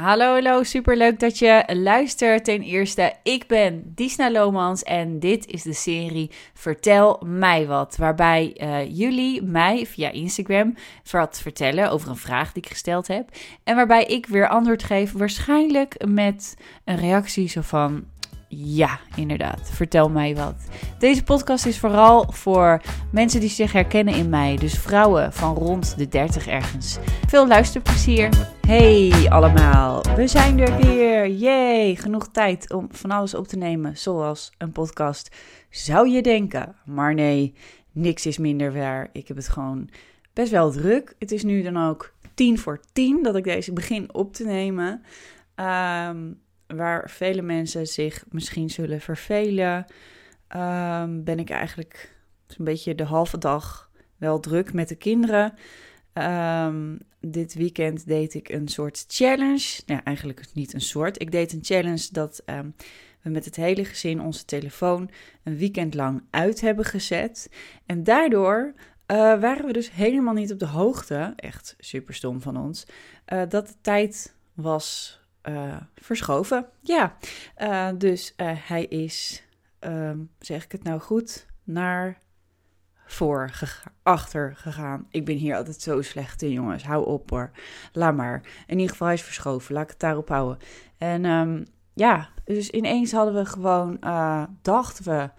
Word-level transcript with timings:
Hallo, 0.00 0.32
hallo, 0.32 0.62
superleuk 0.62 1.20
dat 1.20 1.38
je 1.38 1.64
luistert. 1.66 2.44
Ten 2.44 2.62
eerste, 2.62 3.12
ik 3.22 3.46
ben 3.46 3.82
Disna 3.94 4.30
Lomans 4.30 4.82
en 4.82 5.18
dit 5.18 5.46
is 5.46 5.62
de 5.62 5.72
serie 5.72 6.30
Vertel 6.54 7.22
mij 7.24 7.66
wat. 7.66 7.96
Waarbij 7.96 8.56
uh, 8.62 8.98
jullie 8.98 9.42
mij 9.42 9.86
via 9.86 10.10
Instagram 10.10 10.74
wat 11.10 11.40
vertellen 11.42 11.90
over 11.90 12.08
een 12.08 12.16
vraag 12.16 12.52
die 12.52 12.62
ik 12.62 12.68
gesteld 12.68 13.08
heb. 13.08 13.28
En 13.64 13.76
waarbij 13.76 14.04
ik 14.04 14.26
weer 14.26 14.48
antwoord 14.48 14.82
geef, 14.82 15.12
waarschijnlijk 15.12 16.06
met 16.06 16.56
een 16.84 16.96
reactie 16.96 17.48
zo 17.48 17.60
van... 17.60 18.04
Ja, 18.52 19.00
inderdaad. 19.16 19.70
Vertel 19.70 20.08
mij 20.08 20.34
wat. 20.34 20.54
Deze 20.98 21.22
podcast 21.22 21.66
is 21.66 21.78
vooral 21.78 22.32
voor 22.32 22.82
mensen 23.12 23.40
die 23.40 23.48
zich 23.48 23.72
herkennen 23.72 24.14
in 24.14 24.28
mij. 24.28 24.56
Dus 24.56 24.78
vrouwen 24.78 25.32
van 25.32 25.54
rond 25.54 25.98
de 25.98 26.08
30 26.08 26.46
ergens. 26.46 26.98
Veel 27.26 27.46
luisterplezier. 27.46 28.28
Hey 28.66 29.26
allemaal, 29.28 30.02
we 30.16 30.26
zijn 30.26 30.58
er 30.58 30.76
weer. 30.76 31.28
Yay, 31.28 31.94
genoeg 31.94 32.28
tijd 32.28 32.72
om 32.72 32.88
van 32.90 33.10
alles 33.10 33.34
op 33.34 33.48
te 33.48 33.56
nemen, 33.56 33.96
zoals 33.96 34.52
een 34.58 34.72
podcast. 34.72 35.36
Zou 35.68 36.08
je 36.08 36.22
denken, 36.22 36.76
maar 36.84 37.14
nee, 37.14 37.54
niks 37.92 38.26
is 38.26 38.38
minder 38.38 38.72
waar. 38.72 39.08
Ik 39.12 39.28
heb 39.28 39.36
het 39.36 39.48
gewoon 39.48 39.88
best 40.32 40.50
wel 40.50 40.70
druk. 40.70 41.14
Het 41.18 41.32
is 41.32 41.42
nu 41.42 41.62
dan 41.62 41.76
ook 41.76 42.12
tien 42.34 42.58
voor 42.58 42.80
tien 42.92 43.22
dat 43.22 43.36
ik 43.36 43.44
deze 43.44 43.72
begin 43.72 44.14
op 44.14 44.34
te 44.34 44.44
nemen. 44.44 45.02
Um, 45.56 46.40
waar 46.76 47.10
vele 47.10 47.42
mensen 47.42 47.86
zich 47.86 48.24
misschien 48.28 48.70
zullen 48.70 49.00
vervelen, 49.00 49.86
um, 50.56 51.24
ben 51.24 51.38
ik 51.38 51.50
eigenlijk 51.50 52.16
een 52.46 52.64
beetje 52.64 52.94
de 52.94 53.04
halve 53.04 53.38
dag 53.38 53.90
wel 54.16 54.40
druk 54.40 54.72
met 54.72 54.88
de 54.88 54.96
kinderen. 54.96 55.54
Um, 56.14 56.98
dit 57.20 57.54
weekend 57.54 58.06
deed 58.06 58.34
ik 58.34 58.48
een 58.48 58.68
soort 58.68 59.04
challenge. 59.08 59.80
Nou, 59.86 60.00
eigenlijk 60.04 60.44
niet 60.52 60.74
een 60.74 60.80
soort. 60.80 61.20
Ik 61.20 61.30
deed 61.30 61.52
een 61.52 61.64
challenge 61.64 62.08
dat 62.12 62.42
um, 62.46 62.74
we 63.22 63.30
met 63.30 63.44
het 63.44 63.56
hele 63.56 63.84
gezin 63.84 64.20
onze 64.20 64.44
telefoon 64.44 65.10
een 65.42 65.56
weekend 65.56 65.94
lang 65.94 66.22
uit 66.30 66.60
hebben 66.60 66.84
gezet. 66.84 67.50
En 67.86 68.04
daardoor 68.04 68.74
uh, 68.74 69.16
waren 69.16 69.66
we 69.66 69.72
dus 69.72 69.90
helemaal 69.90 70.34
niet 70.34 70.52
op 70.52 70.58
de 70.58 70.66
hoogte, 70.66 71.32
echt 71.36 71.74
super 71.78 72.14
stom 72.14 72.40
van 72.40 72.56
ons, 72.56 72.86
uh, 73.32 73.42
dat 73.48 73.66
de 73.66 73.74
tijd 73.80 74.34
was 74.54 75.19
uh, 75.48 75.76
verschoven. 75.94 76.66
Ja, 76.80 77.16
uh, 77.58 77.88
dus 77.98 78.34
uh, 78.36 78.50
hij 78.56 78.84
is, 78.84 79.44
um, 79.80 80.30
zeg 80.38 80.64
ik 80.64 80.72
het 80.72 80.82
nou 80.82 81.00
goed, 81.00 81.46
naar 81.64 82.18
voor, 83.06 83.50
achter 84.02 84.56
gegaan. 84.56 85.06
Ik 85.10 85.24
ben 85.24 85.36
hier 85.36 85.56
altijd 85.56 85.80
zo 85.80 86.02
slecht 86.02 86.42
in, 86.42 86.52
jongens. 86.52 86.84
Hou 86.84 87.06
op 87.06 87.30
hoor. 87.30 87.50
Laat 87.92 88.14
maar. 88.14 88.42
In 88.66 88.76
ieder 88.76 88.90
geval, 88.90 89.06
hij 89.06 89.16
is 89.16 89.22
verschoven. 89.22 89.74
Laat 89.74 89.84
ik 89.84 89.90
het 89.90 90.00
daarop 90.00 90.28
houden. 90.28 90.58
En 90.98 91.24
um, 91.24 91.64
ja, 91.94 92.28
dus 92.44 92.70
ineens 92.70 93.12
hadden 93.12 93.34
we 93.34 93.44
gewoon, 93.44 93.96
dachten 94.62 95.04
we, 95.04 95.30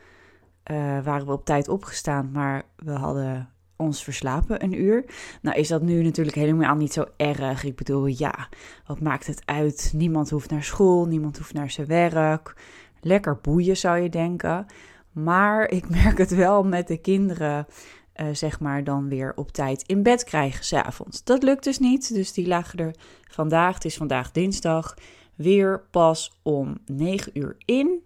waren 1.04 1.26
we 1.26 1.32
op 1.32 1.46
tijd 1.46 1.68
opgestaan, 1.68 2.32
maar 2.32 2.64
we 2.76 2.92
hadden 2.92 3.50
ons 3.82 4.04
verslapen 4.04 4.64
een 4.64 4.82
uur. 4.82 5.06
Nou 5.42 5.58
is 5.58 5.68
dat 5.68 5.82
nu 5.82 6.04
natuurlijk 6.04 6.36
helemaal 6.36 6.76
niet 6.76 6.94
zo 6.94 7.06
erg. 7.18 7.64
Ik 7.64 7.76
bedoel, 7.76 8.06
ja, 8.06 8.50
wat 8.86 9.00
maakt 9.00 9.28
het 9.28 9.42
uit? 9.46 9.92
Niemand 9.96 10.30
hoeft 10.30 10.50
naar 10.50 10.64
school, 10.64 11.06
niemand 11.06 11.38
hoeft 11.38 11.54
naar 11.54 11.72
zijn 11.72 11.88
werk. 11.88 12.56
Lekker 13.02 13.40
boeien 13.42 13.78
zou 13.78 14.00
je 14.00 14.10
denken. 14.10 14.66
Maar 15.12 15.70
ik 15.70 15.90
merk 16.04 16.18
het 16.18 16.36
wel 16.36 16.64
met 16.64 16.88
de 16.88 16.98
kinderen, 16.98 17.68
uh, 18.16 18.28
zeg 18.32 18.60
maar, 18.60 18.84
dan 18.84 19.10
weer 19.10 19.32
op 19.36 19.52
tijd 19.52 19.84
in 19.84 20.04
bed 20.04 20.24
krijgen 20.24 20.66
s'avonds. 20.66 21.24
Dat 21.24 21.44
lukt 21.44 21.64
dus 21.64 21.80
niet, 21.80 22.14
dus 22.14 22.34
die 22.34 22.48
lagen 22.48 22.80
er 22.80 22.96
vandaag, 23.30 23.74
het 23.74 23.86
is 23.86 23.98
vandaag 23.98 24.32
dinsdag, 24.32 24.96
weer 25.36 25.84
pas 25.92 26.40
om 26.42 26.78
9 26.86 27.32
uur 27.34 27.56
in. 27.66 28.04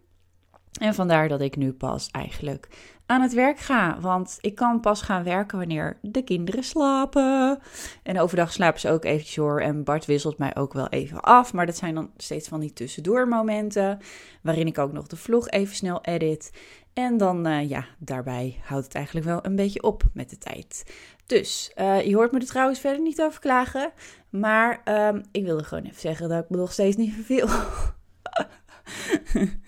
En 0.80 0.94
vandaar 0.94 1.28
dat 1.28 1.42
ik 1.42 1.56
nu 1.56 1.73
pas 1.73 2.09
eigenlijk 2.12 2.68
aan 3.05 3.21
het 3.21 3.33
werk 3.33 3.59
ga. 3.59 3.99
Want 3.99 4.38
ik 4.41 4.55
kan 4.55 4.79
pas 4.79 5.01
gaan 5.01 5.23
werken 5.23 5.57
wanneer 5.57 5.97
de 6.01 6.23
kinderen 6.23 6.63
slapen. 6.63 7.59
En 8.03 8.19
overdag 8.19 8.51
slapen 8.51 8.79
ze 8.79 8.89
ook 8.89 9.05
eventjes 9.05 9.35
hoor. 9.35 9.61
En 9.61 9.83
Bart 9.83 10.05
wisselt 10.05 10.38
mij 10.38 10.55
ook 10.55 10.73
wel 10.73 10.89
even 10.89 11.21
af. 11.21 11.53
Maar 11.53 11.66
dat 11.66 11.77
zijn 11.77 11.95
dan 11.95 12.11
steeds 12.17 12.47
van 12.47 12.59
die 12.59 12.73
tussendoor 12.73 13.27
momenten. 13.27 13.99
Waarin 14.41 14.67
ik 14.67 14.77
ook 14.77 14.91
nog 14.91 15.07
de 15.07 15.17
vlog 15.17 15.49
even 15.49 15.75
snel 15.75 16.01
edit. 16.01 16.51
En 16.93 17.17
dan, 17.17 17.47
uh, 17.47 17.69
ja, 17.69 17.85
daarbij 17.97 18.59
houdt 18.63 18.85
het 18.85 18.95
eigenlijk 18.95 19.25
wel 19.25 19.39
een 19.41 19.55
beetje 19.55 19.83
op 19.83 20.03
met 20.13 20.29
de 20.29 20.37
tijd. 20.37 20.93
Dus, 21.25 21.72
uh, 21.75 22.01
je 22.01 22.16
hoort 22.16 22.31
me 22.31 22.39
er 22.39 22.45
trouwens 22.45 22.79
verder 22.79 23.01
niet 23.01 23.22
over 23.22 23.39
klagen. 23.39 23.91
Maar 24.29 24.81
um, 25.07 25.23
ik 25.31 25.43
wilde 25.43 25.63
gewoon 25.63 25.83
even 25.83 25.99
zeggen 25.99 26.29
dat 26.29 26.43
ik 26.43 26.49
me 26.49 26.57
nog 26.57 26.72
steeds 26.72 26.95
niet 26.95 27.13
verveel. 27.13 27.47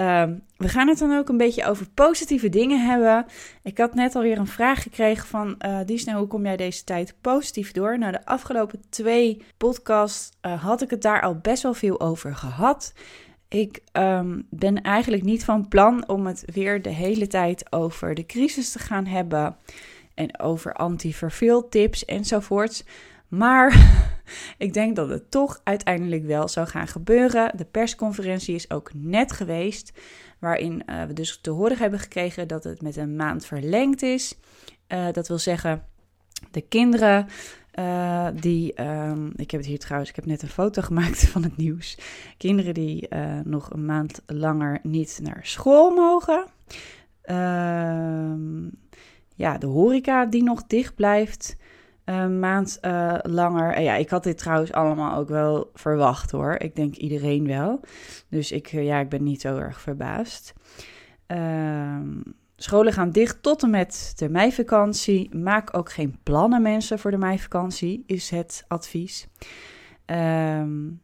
Um, 0.00 0.42
we 0.56 0.68
gaan 0.68 0.88
het 0.88 0.98
dan 0.98 1.18
ook 1.18 1.28
een 1.28 1.36
beetje 1.36 1.66
over 1.66 1.88
positieve 1.94 2.48
dingen 2.48 2.86
hebben. 2.86 3.26
Ik 3.62 3.78
had 3.78 3.94
net 3.94 4.14
alweer 4.14 4.38
een 4.38 4.46
vraag 4.46 4.82
gekregen 4.82 5.26
van 5.26 5.54
uh, 5.66 5.78
Disney, 5.86 6.14
hoe 6.14 6.26
kom 6.26 6.44
jij 6.44 6.56
deze 6.56 6.84
tijd 6.84 7.14
positief 7.20 7.72
door? 7.72 7.98
Nou, 7.98 8.12
de 8.12 8.24
afgelopen 8.24 8.82
twee 8.88 9.42
podcasts 9.56 10.30
uh, 10.46 10.62
had 10.62 10.82
ik 10.82 10.90
het 10.90 11.02
daar 11.02 11.22
al 11.22 11.36
best 11.36 11.62
wel 11.62 11.74
veel 11.74 12.00
over 12.00 12.34
gehad. 12.34 12.92
Ik 13.48 13.80
um, 13.92 14.46
ben 14.50 14.82
eigenlijk 14.82 15.22
niet 15.22 15.44
van 15.44 15.68
plan 15.68 16.08
om 16.08 16.26
het 16.26 16.42
weer 16.52 16.82
de 16.82 16.90
hele 16.90 17.26
tijd 17.26 17.72
over 17.72 18.14
de 18.14 18.26
crisis 18.26 18.72
te 18.72 18.78
gaan 18.78 19.06
hebben. 19.06 19.56
En 20.14 20.40
over 20.40 20.72
anti-verveeltips 20.72 22.04
enzovoorts. 22.04 22.84
Maar 23.34 23.92
ik 24.58 24.72
denk 24.72 24.96
dat 24.96 25.08
het 25.08 25.30
toch 25.30 25.60
uiteindelijk 25.64 26.24
wel 26.24 26.48
zou 26.48 26.66
gaan 26.66 26.88
gebeuren. 26.88 27.56
De 27.56 27.64
persconferentie 27.64 28.54
is 28.54 28.70
ook 28.70 28.90
net 28.94 29.32
geweest, 29.32 29.92
waarin 30.38 30.82
uh, 30.86 31.04
we 31.04 31.12
dus 31.12 31.38
te 31.40 31.50
horen 31.50 31.78
hebben 31.78 31.98
gekregen 31.98 32.48
dat 32.48 32.64
het 32.64 32.82
met 32.82 32.96
een 32.96 33.16
maand 33.16 33.46
verlengd 33.46 34.02
is. 34.02 34.38
Uh, 34.88 35.06
dat 35.12 35.28
wil 35.28 35.38
zeggen, 35.38 35.84
de 36.50 36.60
kinderen 36.60 37.26
uh, 37.78 38.28
die, 38.34 38.82
um, 38.82 39.32
ik 39.36 39.50
heb 39.50 39.60
het 39.60 39.68
hier 39.68 39.78
trouwens, 39.78 40.10
ik 40.10 40.16
heb 40.16 40.26
net 40.26 40.42
een 40.42 40.48
foto 40.48 40.82
gemaakt 40.92 41.28
van 41.28 41.42
het 41.42 41.56
nieuws. 41.56 41.98
Kinderen 42.36 42.74
die 42.74 43.08
nog 43.44 43.70
een 43.70 43.84
maand 43.84 44.22
langer 44.26 44.78
niet 44.82 45.20
naar 45.22 45.40
school 45.42 45.90
mogen. 45.90 46.44
Ehm, 47.22 48.64
ja, 49.34 49.58
de 49.58 49.66
horeca 49.66 50.26
die 50.26 50.42
nog 50.42 50.66
dicht 50.66 50.94
blijft 50.94 51.56
een 52.04 52.38
maand 52.38 52.78
uh, 52.82 53.14
langer. 53.22 53.72
En 53.72 53.82
ja, 53.82 53.94
ik 53.94 54.10
had 54.10 54.22
dit 54.22 54.38
trouwens 54.38 54.72
allemaal 54.72 55.18
ook 55.18 55.28
wel 55.28 55.70
verwacht 55.74 56.30
hoor. 56.30 56.54
Ik 56.58 56.76
denk 56.76 56.94
iedereen 56.96 57.46
wel. 57.46 57.80
Dus 58.28 58.52
ik, 58.52 58.66
ja, 58.66 58.98
ik 58.98 59.08
ben 59.08 59.22
niet 59.22 59.40
zo 59.40 59.56
erg 59.56 59.80
verbaasd. 59.80 60.52
Uh, 61.28 61.96
scholen 62.56 62.92
gaan 62.92 63.10
dicht 63.10 63.42
tot 63.42 63.62
en 63.62 63.70
met 63.70 64.12
de 64.16 64.28
meivakantie. 64.28 65.36
Maak 65.36 65.76
ook 65.76 65.92
geen 65.92 66.18
plannen 66.22 66.62
mensen 66.62 66.98
voor 66.98 67.10
de 67.10 67.18
meivakantie, 67.18 68.02
is 68.06 68.30
het 68.30 68.64
advies. 68.68 69.28
Um, 70.06 71.00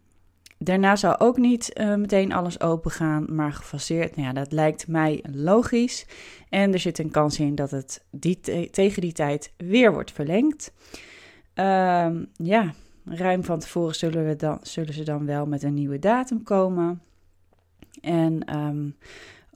Daarna 0.58 0.96
zou 0.96 1.18
ook 1.18 1.36
niet 1.36 1.70
uh, 1.80 1.94
meteen 1.94 2.32
alles 2.32 2.60
open 2.60 2.90
gaan, 2.90 3.26
maar 3.28 3.52
gefaseerd. 3.52 4.16
Nou 4.16 4.28
ja, 4.28 4.34
dat 4.34 4.52
lijkt 4.52 4.88
mij 4.88 5.24
logisch. 5.32 6.06
En 6.48 6.72
er 6.72 6.78
zit 6.78 6.98
een 6.98 7.10
kans 7.10 7.38
in 7.38 7.54
dat 7.54 7.70
het 7.70 8.04
die 8.10 8.40
tegen 8.70 9.00
die 9.00 9.12
tijd 9.12 9.52
weer 9.56 9.92
wordt 9.92 10.12
verlengd. 10.12 10.72
Uh, 11.54 12.08
ja, 12.32 12.74
ruim 13.04 13.44
van 13.44 13.58
tevoren 13.58 13.94
zullen, 13.94 14.26
we 14.26 14.36
dan, 14.36 14.58
zullen 14.62 14.94
ze 14.94 15.02
dan 15.02 15.26
wel 15.26 15.46
met 15.46 15.62
een 15.62 15.74
nieuwe 15.74 15.98
datum 15.98 16.42
komen. 16.42 17.02
En 18.00 18.56
um, 18.56 18.96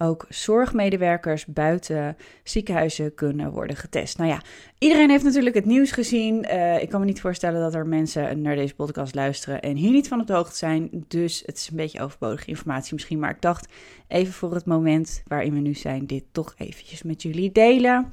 ook 0.02 0.26
zorgmedewerkers 0.28 1.46
buiten 1.46 2.16
ziekenhuizen 2.42 3.14
kunnen 3.14 3.52
worden 3.52 3.76
getest. 3.76 4.18
Nou 4.18 4.30
ja, 4.30 4.42
iedereen 4.78 5.10
heeft 5.10 5.24
natuurlijk 5.24 5.54
het 5.54 5.64
nieuws 5.64 5.90
gezien. 5.90 6.46
Uh, 6.50 6.82
ik 6.82 6.88
kan 6.88 7.00
me 7.00 7.06
niet 7.06 7.20
voorstellen 7.20 7.60
dat 7.60 7.74
er 7.74 7.86
mensen 7.86 8.42
naar 8.42 8.56
deze 8.56 8.74
podcast 8.74 9.14
luisteren 9.14 9.60
en 9.60 9.76
hier 9.76 9.90
niet 9.90 10.08
van 10.08 10.20
op 10.20 10.26
de 10.26 10.32
hoogte 10.32 10.56
zijn. 10.56 11.04
Dus 11.08 11.42
het 11.46 11.56
is 11.56 11.68
een 11.70 11.76
beetje 11.76 12.02
overbodige 12.02 12.46
informatie 12.46 12.94
misschien. 12.94 13.18
Maar 13.18 13.30
ik 13.30 13.40
dacht 13.40 13.72
even 14.08 14.32
voor 14.32 14.54
het 14.54 14.66
moment 14.66 15.22
waarin 15.26 15.54
we 15.54 15.60
nu 15.60 15.74
zijn, 15.74 16.06
dit 16.06 16.24
toch 16.32 16.54
eventjes 16.56 17.02
met 17.02 17.22
jullie 17.22 17.52
delen. 17.52 18.12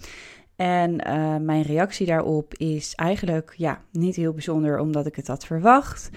En 0.56 1.08
uh, 1.08 1.36
mijn 1.38 1.62
reactie 1.62 2.06
daarop 2.06 2.54
is 2.54 2.96
eigenlijk 2.96 3.54
ja, 3.58 3.82
niet 3.92 4.16
heel 4.16 4.34
bijzonder, 4.34 4.80
omdat 4.80 5.06
ik 5.06 5.16
het 5.16 5.28
had 5.28 5.46
verwacht. 5.46 6.10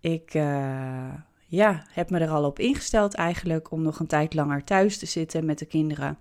Ik. 0.00 0.34
Uh, 0.34 1.14
ja, 1.48 1.82
heb 1.90 2.10
me 2.10 2.18
er 2.18 2.30
al 2.30 2.44
op 2.44 2.58
ingesteld 2.58 3.14
eigenlijk 3.14 3.70
om 3.70 3.82
nog 3.82 3.98
een 3.98 4.06
tijd 4.06 4.34
langer 4.34 4.64
thuis 4.64 4.98
te 4.98 5.06
zitten 5.06 5.44
met 5.44 5.58
de 5.58 5.66
kinderen. 5.66 6.18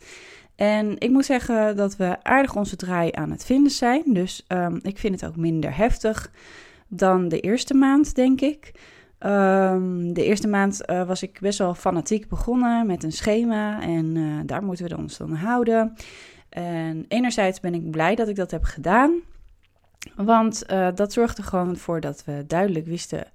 En 0.56 1.00
ik 1.00 1.10
moet 1.10 1.26
zeggen 1.26 1.76
dat 1.76 1.96
we 1.96 2.24
aardig 2.24 2.56
onze 2.56 2.76
draai 2.76 3.10
aan 3.14 3.32
het 3.32 3.46
vinden 3.46 3.72
zijn. 3.72 4.04
Dus 4.06 4.46
um, 4.48 4.80
ik 4.82 4.98
vind 4.98 5.22
het 5.22 5.30
ook 5.30 5.36
minder 5.36 5.78
heftig 5.78 6.32
dan 6.88 7.28
de 7.28 7.40
eerste 7.40 7.74
maand, 7.74 8.16
denk 8.16 8.42
ik. 8.42 8.72
Um, 9.20 10.14
de 10.14 10.24
eerste 10.24 10.48
maand 10.48 10.82
uh, 10.86 11.08
was 11.08 11.24
ik 11.24 11.40
best 11.40 11.60
wel 11.60 11.74
fanatiek 11.74 12.28
begonnen 12.28 12.88
met 12.88 13.04
een 13.04 13.12
schema 13.12 13.82
en 13.82 14.16
uh, 14.16 14.40
daar 14.46 14.64
moeten 14.64 14.90
we 14.90 14.98
ons 14.98 15.18
dan 15.18 15.34
houden. 15.34 15.94
En 16.50 17.06
enerzijds 17.08 17.60
ben 17.60 17.74
ik 17.74 17.92
blij 17.92 18.16
dat 18.16 18.28
ik 18.28 18.36
dat 18.36 18.52
heb 18.52 18.64
gedaan, 18.64 19.14
want 20.16 20.64
uh, 20.72 20.88
dat 20.96 21.14
zorgde 21.14 21.44
gewoon 21.44 21.78
voor 21.78 22.00
dat 22.00 22.24
we 22.26 22.44
duidelijk 22.48 22.86
wisten 22.86 23.28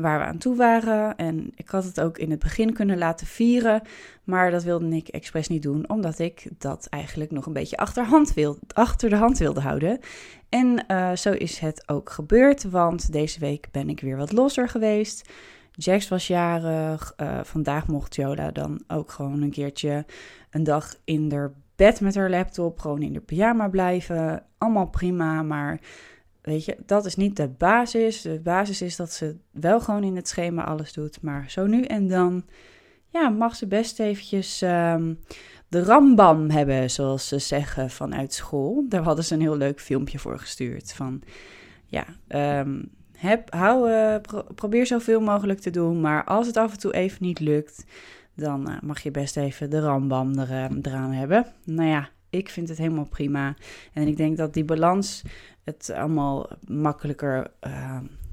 waar 0.00 0.18
we 0.18 0.24
aan 0.24 0.38
toe 0.38 0.56
waren. 0.56 1.16
En 1.16 1.50
ik 1.54 1.68
had 1.68 1.84
het 1.84 2.00
ook 2.00 2.18
in 2.18 2.30
het 2.30 2.38
begin 2.38 2.72
kunnen 2.72 2.98
laten 2.98 3.26
vieren. 3.26 3.82
Maar 4.24 4.50
dat 4.50 4.62
wilde 4.62 4.96
ik 4.96 5.08
expres 5.08 5.48
niet 5.48 5.62
doen, 5.62 5.88
omdat 5.88 6.18
ik 6.18 6.48
dat 6.58 6.86
eigenlijk 6.86 7.30
nog 7.30 7.46
een 7.46 7.52
beetje 7.52 7.76
achterhand 7.76 8.34
wil, 8.34 8.58
achter 8.72 9.10
de 9.10 9.16
hand 9.16 9.38
wilde 9.38 9.60
houden. 9.60 9.98
En 10.48 10.84
uh, 10.88 11.12
zo 11.12 11.32
is 11.32 11.58
het 11.58 11.88
ook 11.88 12.10
gebeurd, 12.10 12.70
want 12.70 13.12
deze 13.12 13.40
week 13.40 13.68
ben 13.70 13.88
ik 13.88 14.00
weer 14.00 14.16
wat 14.16 14.32
losser 14.32 14.68
geweest. 14.68 15.30
Jax 15.72 16.08
was 16.08 16.26
jarig. 16.26 17.14
Uh, 17.16 17.40
vandaag 17.42 17.86
mocht 17.86 18.14
Jola 18.14 18.50
dan 18.50 18.82
ook 18.88 19.10
gewoon 19.10 19.42
een 19.42 19.50
keertje 19.50 20.04
een 20.50 20.64
dag 20.64 20.94
in 21.04 21.32
haar 21.32 21.52
bed 21.76 22.00
met 22.00 22.14
haar 22.14 22.30
laptop. 22.30 22.78
Gewoon 22.78 23.02
in 23.02 23.12
de 23.12 23.20
pyjama 23.20 23.68
blijven. 23.68 24.42
Allemaal 24.58 24.88
prima, 24.88 25.42
maar 25.42 25.80
weet 26.50 26.64
je, 26.64 26.76
dat 26.86 27.04
is 27.04 27.16
niet 27.16 27.36
de 27.36 27.48
basis. 27.48 28.22
De 28.22 28.40
basis 28.40 28.82
is 28.82 28.96
dat 28.96 29.12
ze 29.12 29.36
wel 29.50 29.80
gewoon 29.80 30.04
in 30.04 30.16
het 30.16 30.28
schema 30.28 30.64
alles 30.64 30.92
doet. 30.92 31.22
Maar 31.22 31.50
zo 31.50 31.66
nu 31.66 31.82
en 31.82 32.08
dan, 32.08 32.44
ja, 33.08 33.28
mag 33.28 33.56
ze 33.56 33.66
best 33.66 34.00
eventjes 34.00 34.62
um, 34.62 35.18
de 35.68 35.82
rambam 35.82 36.50
hebben, 36.50 36.90
zoals 36.90 37.28
ze 37.28 37.38
zeggen, 37.38 37.90
vanuit 37.90 38.34
school. 38.34 38.84
Daar 38.88 39.02
hadden 39.02 39.24
ze 39.24 39.34
een 39.34 39.40
heel 39.40 39.56
leuk 39.56 39.80
filmpje 39.80 40.18
voor 40.18 40.38
gestuurd. 40.38 40.92
Van, 40.92 41.22
ja, 41.86 42.04
um, 42.60 42.90
heb, 43.12 43.54
hou, 43.54 43.90
pro 44.20 44.42
probeer 44.54 44.86
zoveel 44.86 45.20
mogelijk 45.20 45.60
te 45.60 45.70
doen. 45.70 46.00
Maar 46.00 46.24
als 46.24 46.46
het 46.46 46.56
af 46.56 46.72
en 46.72 46.78
toe 46.78 46.94
even 46.94 47.18
niet 47.20 47.40
lukt, 47.40 47.84
dan 48.34 48.70
uh, 48.70 48.76
mag 48.80 49.00
je 49.00 49.10
best 49.10 49.36
even 49.36 49.70
de 49.70 49.80
rambam 49.80 50.38
er, 50.38 50.50
uh, 50.50 50.78
eraan 50.82 51.12
hebben. 51.12 51.46
Nou 51.64 51.88
ja, 51.88 52.08
ik 52.30 52.48
vind 52.48 52.68
het 52.68 52.78
helemaal 52.78 53.08
prima. 53.08 53.54
En 53.92 54.08
ik 54.08 54.16
denk 54.16 54.36
dat 54.36 54.54
die 54.54 54.64
balans 54.64 55.22
het 55.64 55.90
allemaal 55.94 56.48
makkelijker 56.66 57.50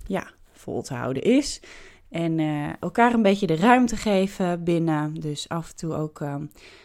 ja, 0.06 0.28
vol 0.52 0.82
te 0.82 0.94
houden 0.94 1.24
is. 1.24 1.62
En 2.10 2.40
elkaar 2.80 3.14
een 3.14 3.22
beetje 3.22 3.48
de 3.48 3.56
ruimte 3.56 3.96
geven 3.96 4.64
binnen. 4.64 5.14
Dus 5.14 5.50
af 5.50 5.70
en 5.70 5.76
toe 5.76 5.94
ook 5.94 6.22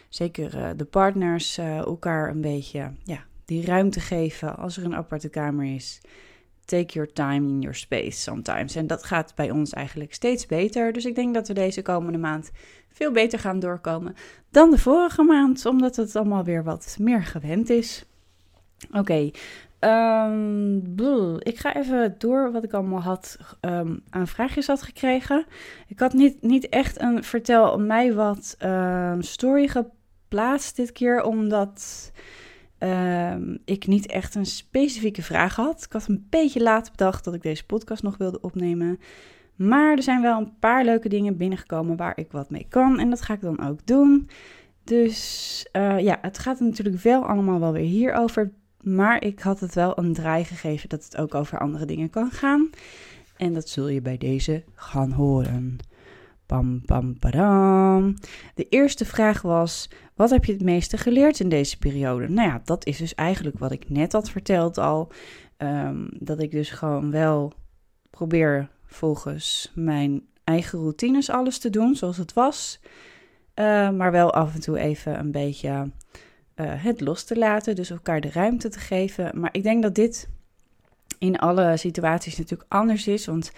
zeker 0.09 0.77
de 0.77 0.85
partners 0.85 1.57
elkaar 1.57 2.29
een 2.29 2.41
beetje 2.41 2.91
ja, 3.03 3.25
die 3.45 3.65
ruimte 3.65 3.99
geven 3.99 4.57
als 4.57 4.77
er 4.77 4.85
een 4.85 4.95
aparte 4.95 5.29
kamer 5.29 5.75
is 5.75 6.01
take 6.65 6.93
your 6.93 7.13
time 7.13 7.47
in 7.47 7.61
your 7.61 7.75
space 7.75 8.19
sometimes. 8.21 8.75
En 8.75 8.87
dat 8.87 9.03
gaat 9.03 9.35
bij 9.35 9.51
ons 9.51 9.73
eigenlijk 9.73 10.13
steeds 10.13 10.45
beter. 10.45 10.93
Dus 10.93 11.05
ik 11.05 11.15
denk 11.15 11.33
dat 11.33 11.47
we 11.47 11.53
deze 11.53 11.81
komende 11.81 12.17
maand 12.17 12.51
veel 12.93 13.11
beter 13.11 13.39
gaan 13.39 13.59
doorkomen 13.59 14.15
dan 14.49 14.71
de 14.71 14.77
vorige 14.77 15.23
maand, 15.23 15.65
omdat 15.65 15.95
het 15.95 16.15
allemaal 16.15 16.43
weer 16.43 16.63
wat 16.63 16.97
meer 16.99 17.23
gewend 17.23 17.69
is. 17.69 18.05
Oké, 18.91 19.31
ehm, 19.79 20.77
ik 21.39 21.57
ga 21.57 21.75
even 21.75 22.15
door 22.17 22.51
wat 22.51 22.63
ik 22.63 22.73
allemaal 22.73 23.01
had 23.01 23.37
um, 23.61 24.03
aan 24.09 24.27
vraagjes 24.27 24.67
had 24.67 24.81
gekregen. 24.81 25.45
Ik 25.87 25.99
had 25.99 26.13
niet, 26.13 26.41
niet 26.41 26.69
echt 26.69 27.01
een 27.01 27.23
vertel 27.23 27.79
mij 27.79 28.13
wat 28.13 28.57
um, 28.59 29.21
story 29.21 29.67
geplaatst 29.67 30.75
dit 30.75 30.91
keer, 30.91 31.23
omdat 31.23 32.11
um, 32.83 33.57
ik 33.65 33.87
niet 33.87 34.05
echt 34.05 34.35
een 34.35 34.45
specifieke 34.45 35.21
vraag 35.21 35.55
had. 35.55 35.83
Ik 35.83 35.91
had 35.91 36.07
een 36.07 36.27
beetje 36.29 36.61
laat 36.61 36.91
bedacht 36.91 37.23
dat 37.23 37.33
ik 37.33 37.41
deze 37.41 37.65
podcast 37.65 38.03
nog 38.03 38.17
wilde 38.17 38.41
opnemen. 38.41 38.99
Maar 39.55 39.91
er 39.91 40.03
zijn 40.03 40.21
wel 40.21 40.39
een 40.39 40.57
paar 40.59 40.85
leuke 40.85 41.09
dingen 41.09 41.37
binnengekomen 41.37 41.97
waar 41.97 42.17
ik 42.17 42.31
wat 42.31 42.49
mee 42.49 42.65
kan. 42.69 42.99
En 42.99 43.09
dat 43.09 43.21
ga 43.21 43.33
ik 43.33 43.41
dan 43.41 43.67
ook 43.67 43.85
doen. 43.85 44.29
Dus 44.83 45.65
uh, 45.73 45.99
ja, 45.99 46.17
het 46.21 46.37
gaat 46.37 46.59
natuurlijk 46.59 46.99
wel 46.99 47.25
allemaal 47.25 47.59
wel 47.59 47.71
weer 47.71 47.85
hierover. 47.85 48.51
Maar 48.81 49.23
ik 49.23 49.39
had 49.39 49.59
het 49.59 49.73
wel 49.73 49.97
een 49.97 50.13
draai 50.13 50.43
gegeven 50.43 50.89
dat 50.89 51.03
het 51.03 51.17
ook 51.17 51.35
over 51.35 51.59
andere 51.59 51.85
dingen 51.85 52.09
kan 52.09 52.31
gaan. 52.31 52.69
En 53.37 53.53
dat 53.53 53.69
zul 53.69 53.87
je 53.87 54.01
bij 54.01 54.17
deze 54.17 54.63
gaan 54.73 55.11
horen. 55.11 55.77
Padam. 57.19 58.13
De 58.55 58.67
eerste 58.69 59.05
vraag 59.05 59.41
was: 59.41 59.89
wat 60.15 60.29
heb 60.29 60.45
je 60.45 60.53
het 60.53 60.63
meeste 60.63 60.97
geleerd 60.97 61.39
in 61.39 61.49
deze 61.49 61.77
periode? 61.77 62.27
Nou 62.27 62.49
ja, 62.49 62.61
dat 62.63 62.85
is 62.85 62.97
dus 62.97 63.15
eigenlijk 63.15 63.59
wat 63.59 63.71
ik 63.71 63.89
net 63.89 64.11
had 64.11 64.29
verteld 64.29 64.77
al. 64.77 65.11
Um, 65.57 66.09
dat 66.19 66.39
ik 66.39 66.51
dus 66.51 66.69
gewoon 66.69 67.11
wel 67.11 67.53
probeer 68.09 68.69
volgens 68.85 69.71
mijn 69.75 70.21
eigen 70.43 70.79
routines 70.79 71.29
alles 71.29 71.57
te 71.57 71.69
doen 71.69 71.95
zoals 71.95 72.17
het 72.17 72.33
was. 72.33 72.79
Uh, 73.55 73.89
maar 73.89 74.11
wel 74.11 74.33
af 74.33 74.53
en 74.53 74.61
toe 74.61 74.79
even 74.79 75.19
een 75.19 75.31
beetje 75.31 75.69
uh, 75.69 76.71
het 76.83 77.01
los 77.01 77.23
te 77.23 77.37
laten. 77.37 77.75
Dus 77.75 77.89
elkaar 77.89 78.21
de 78.21 78.31
ruimte 78.31 78.69
te 78.69 78.79
geven. 78.79 79.39
Maar 79.39 79.49
ik 79.51 79.63
denk 79.63 79.83
dat 79.83 79.95
dit 79.95 80.29
in 81.19 81.39
alle 81.39 81.77
situaties 81.77 82.37
natuurlijk 82.37 82.71
anders 82.71 83.07
is. 83.07 83.25
Want 83.25 83.51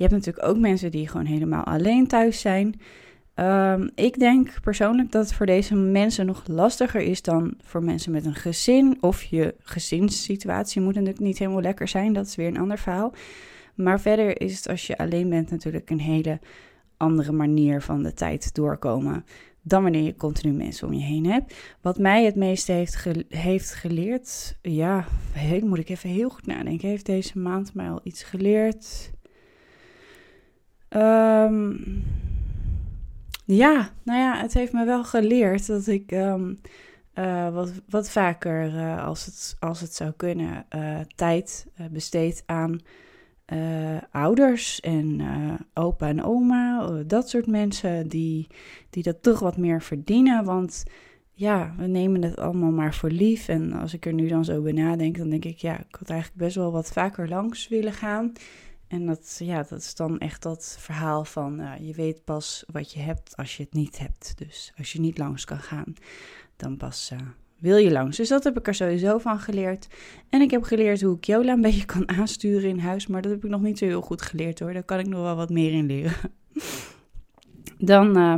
je 0.00 0.06
hebt 0.06 0.18
natuurlijk 0.18 0.46
ook 0.46 0.58
mensen 0.58 0.90
die 0.90 1.08
gewoon 1.08 1.26
helemaal 1.26 1.64
alleen 1.64 2.06
thuis 2.06 2.40
zijn. 2.40 2.80
Um, 3.34 3.90
ik 3.94 4.18
denk 4.18 4.60
persoonlijk 4.62 5.12
dat 5.12 5.24
het 5.24 5.34
voor 5.34 5.46
deze 5.46 5.74
mensen 5.74 6.26
nog 6.26 6.42
lastiger 6.46 7.00
is 7.00 7.22
dan 7.22 7.54
voor 7.62 7.84
mensen 7.84 8.12
met 8.12 8.24
een 8.24 8.34
gezin. 8.34 8.98
Of 9.00 9.22
je 9.22 9.54
gezinssituatie 9.62 10.80
moet 10.80 10.94
natuurlijk 10.94 11.20
niet 11.20 11.38
helemaal 11.38 11.60
lekker 11.60 11.88
zijn. 11.88 12.12
Dat 12.12 12.26
is 12.26 12.34
weer 12.34 12.46
een 12.46 12.58
ander 12.58 12.78
verhaal. 12.78 13.12
Maar 13.74 14.00
verder 14.00 14.40
is 14.40 14.56
het 14.56 14.68
als 14.68 14.86
je 14.86 14.98
alleen 14.98 15.28
bent 15.28 15.50
natuurlijk 15.50 15.90
een 15.90 16.00
hele 16.00 16.38
andere 16.96 17.32
manier 17.32 17.82
van 17.82 18.02
de 18.02 18.12
tijd 18.12 18.54
doorkomen. 18.54 19.24
Dan 19.62 19.82
wanneer 19.82 20.02
je 20.02 20.16
continu 20.16 20.52
mensen 20.52 20.86
om 20.86 20.92
je 20.92 21.04
heen 21.04 21.26
hebt. 21.26 21.54
Wat 21.80 21.98
mij 21.98 22.24
het 22.24 22.36
meeste 22.36 22.72
heeft, 22.72 23.06
heeft 23.28 23.74
geleerd. 23.74 24.58
Ja, 24.62 25.06
moet 25.60 25.78
ik 25.78 25.88
even 25.88 26.10
heel 26.10 26.30
goed 26.30 26.46
nadenken. 26.46 26.88
Heeft 26.88 27.06
deze 27.06 27.38
maand 27.38 27.74
mij 27.74 27.90
al 27.90 28.00
iets 28.02 28.22
geleerd? 28.22 29.10
Um, 30.96 32.02
ja, 33.44 33.90
nou 34.02 34.18
ja, 34.18 34.40
het 34.40 34.54
heeft 34.54 34.72
me 34.72 34.84
wel 34.84 35.04
geleerd 35.04 35.66
dat 35.66 35.86
ik 35.86 36.12
um, 36.12 36.60
uh, 37.14 37.54
wat, 37.54 37.72
wat 37.88 38.10
vaker, 38.10 38.74
uh, 38.74 39.04
als, 39.06 39.26
het, 39.26 39.56
als 39.60 39.80
het 39.80 39.94
zou 39.94 40.10
kunnen, 40.10 40.66
uh, 40.76 40.98
tijd 41.14 41.66
besteed 41.90 42.42
aan 42.46 42.80
ouders 44.10 44.80
en 44.80 45.20
opa 45.74 46.08
en 46.08 46.24
oma. 46.24 46.88
dat 47.06 47.28
soort 47.28 47.46
mensen 47.46 48.08
die, 48.08 48.46
die 48.90 49.02
dat 49.02 49.22
toch 49.22 49.38
wat 49.38 49.56
meer 49.56 49.82
verdienen. 49.82 50.44
Want 50.44 50.84
ja, 51.32 51.74
we 51.76 51.86
nemen 51.86 52.22
het 52.22 52.36
allemaal 52.36 52.70
maar 52.70 52.94
voor 52.94 53.10
lief. 53.10 53.48
En 53.48 53.72
als 53.72 53.94
ik 53.94 54.06
er 54.06 54.12
nu 54.12 54.28
dan 54.28 54.44
zo 54.44 54.62
bij 54.62 54.72
nadenk, 54.72 55.16
dan 55.16 55.30
denk 55.30 55.44
ik, 55.44 55.58
ja, 55.58 55.78
ik 55.78 55.96
had 55.98 56.10
eigenlijk 56.10 56.40
best 56.40 56.56
wel 56.56 56.72
wat 56.72 56.92
vaker 56.92 57.28
langs 57.28 57.68
willen 57.68 57.92
gaan. 57.92 58.32
En 58.90 59.06
dat, 59.06 59.36
ja, 59.38 59.62
dat 59.68 59.80
is 59.80 59.94
dan 59.94 60.18
echt 60.18 60.42
dat 60.42 60.76
verhaal 60.78 61.24
van 61.24 61.60
uh, 61.60 61.72
je 61.80 61.94
weet 61.94 62.24
pas 62.24 62.64
wat 62.72 62.92
je 62.92 63.00
hebt 63.00 63.36
als 63.36 63.56
je 63.56 63.62
het 63.62 63.72
niet 63.72 63.98
hebt. 63.98 64.32
Dus 64.36 64.72
als 64.78 64.92
je 64.92 65.00
niet 65.00 65.18
langs 65.18 65.44
kan 65.44 65.58
gaan, 65.58 65.94
dan 66.56 66.76
pas 66.76 67.10
uh, 67.12 67.18
wil 67.58 67.76
je 67.76 67.90
langs. 67.90 68.16
Dus 68.16 68.28
dat 68.28 68.44
heb 68.44 68.58
ik 68.58 68.66
er 68.66 68.74
sowieso 68.74 69.18
van 69.18 69.38
geleerd. 69.38 69.88
En 70.28 70.40
ik 70.40 70.50
heb 70.50 70.62
geleerd 70.62 71.02
hoe 71.02 71.16
ik 71.16 71.24
Jola 71.24 71.52
een 71.52 71.60
beetje 71.70 71.84
kan 71.84 72.08
aansturen 72.08 72.68
in 72.68 72.78
huis. 72.78 73.06
Maar 73.06 73.22
dat 73.22 73.30
heb 73.30 73.44
ik 73.44 73.50
nog 73.50 73.60
niet 73.60 73.78
zo 73.78 73.84
heel 73.84 74.00
goed 74.00 74.22
geleerd 74.22 74.58
hoor. 74.58 74.72
Daar 74.72 74.82
kan 74.82 74.98
ik 74.98 75.06
nog 75.06 75.20
wel 75.20 75.36
wat 75.36 75.50
meer 75.50 75.72
in 75.72 75.86
leren. 75.86 76.16
Dan 77.78 78.18
uh, 78.18 78.36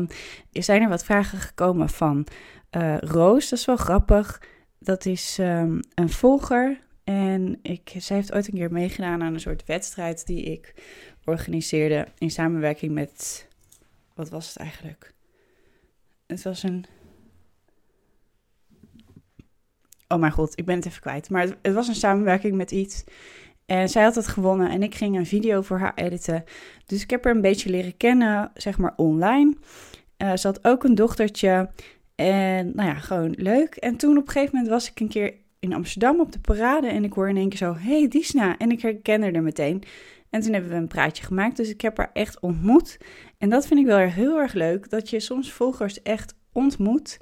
zijn 0.52 0.82
er 0.82 0.88
wat 0.88 1.04
vragen 1.04 1.38
gekomen 1.38 1.88
van 1.88 2.26
Roos. 3.00 3.48
Dat 3.48 3.58
is 3.58 3.64
wel 3.64 3.76
grappig. 3.76 4.42
Dat 4.78 5.06
is 5.06 5.38
um, 5.40 5.80
een 5.94 6.10
volger 6.10 6.80
en 7.04 7.58
ik, 7.62 7.94
zij 7.96 8.16
heeft 8.16 8.32
ooit 8.32 8.46
een 8.46 8.54
keer 8.54 8.72
meegedaan 8.72 9.22
aan 9.22 9.34
een 9.34 9.40
soort 9.40 9.64
wedstrijd 9.64 10.26
die 10.26 10.42
ik 10.42 10.74
organiseerde 11.24 12.06
in 12.18 12.30
samenwerking 12.30 12.92
met. 12.92 13.48
Wat 14.14 14.28
was 14.28 14.48
het 14.48 14.56
eigenlijk? 14.56 15.14
Het 16.26 16.42
was 16.42 16.62
een. 16.62 16.84
Oh 20.08 20.18
mijn 20.18 20.32
god, 20.32 20.58
ik 20.58 20.64
ben 20.64 20.76
het 20.76 20.86
even 20.86 21.00
kwijt. 21.00 21.30
Maar 21.30 21.42
het, 21.42 21.56
het 21.62 21.74
was 21.74 21.88
een 21.88 21.94
samenwerking 21.94 22.54
met 22.54 22.70
iets. 22.70 23.04
En 23.66 23.88
zij 23.88 24.02
had 24.02 24.14
het 24.14 24.26
gewonnen 24.26 24.70
en 24.70 24.82
ik 24.82 24.94
ging 24.94 25.16
een 25.16 25.26
video 25.26 25.62
voor 25.62 25.78
haar 25.78 25.94
editen. 25.94 26.44
Dus 26.86 27.02
ik 27.02 27.10
heb 27.10 27.24
haar 27.24 27.34
een 27.34 27.40
beetje 27.40 27.70
leren 27.70 27.96
kennen, 27.96 28.50
zeg 28.54 28.78
maar 28.78 28.92
online. 28.96 29.54
Uh, 30.18 30.36
ze 30.36 30.46
had 30.46 30.64
ook 30.64 30.84
een 30.84 30.94
dochtertje. 30.94 31.70
En 32.14 32.72
nou 32.74 32.88
ja, 32.88 32.94
gewoon 32.94 33.34
leuk. 33.38 33.74
En 33.74 33.96
toen 33.96 34.16
op 34.16 34.26
een 34.26 34.32
gegeven 34.32 34.54
moment 34.54 34.72
was 34.72 34.90
ik 34.90 35.00
een 35.00 35.08
keer 35.08 35.34
in 35.62 35.74
Amsterdam 35.74 36.20
op 36.20 36.32
de 36.32 36.40
parade 36.40 36.86
en 36.86 37.04
ik 37.04 37.12
hoor 37.12 37.28
in 37.28 37.36
één 37.36 37.48
keer 37.48 37.58
zo, 37.58 37.74
hey 37.76 38.08
Disna. 38.08 38.58
En 38.58 38.70
ik 38.70 38.82
herken 38.82 39.22
haar 39.22 39.42
meteen. 39.42 39.82
En 40.30 40.40
toen 40.40 40.52
hebben 40.52 40.70
we 40.70 40.76
een 40.76 40.86
praatje 40.86 41.24
gemaakt, 41.24 41.56
dus 41.56 41.68
ik 41.68 41.80
heb 41.80 41.96
haar 41.96 42.10
echt 42.12 42.40
ontmoet. 42.40 42.98
En 43.38 43.48
dat 43.48 43.66
vind 43.66 43.80
ik 43.80 43.86
wel 43.86 43.98
heel 43.98 44.38
erg 44.38 44.52
leuk, 44.52 44.90
dat 44.90 45.10
je 45.10 45.20
soms 45.20 45.52
volgers 45.52 46.02
echt 46.02 46.34
ontmoet. 46.52 47.20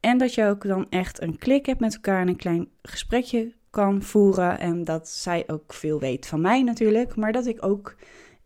En 0.00 0.18
dat 0.18 0.34
je 0.34 0.44
ook 0.44 0.66
dan 0.66 0.86
echt 0.90 1.22
een 1.22 1.38
klik 1.38 1.66
hebt 1.66 1.80
met 1.80 1.94
elkaar 1.94 2.20
en 2.20 2.28
een 2.28 2.36
klein 2.36 2.68
gesprekje 2.82 3.54
kan 3.70 4.02
voeren. 4.02 4.58
En 4.58 4.84
dat 4.84 5.08
zij 5.08 5.44
ook 5.46 5.72
veel 5.72 6.00
weet 6.00 6.26
van 6.26 6.40
mij 6.40 6.62
natuurlijk, 6.62 7.16
maar 7.16 7.32
dat 7.32 7.46
ik 7.46 7.64
ook 7.64 7.96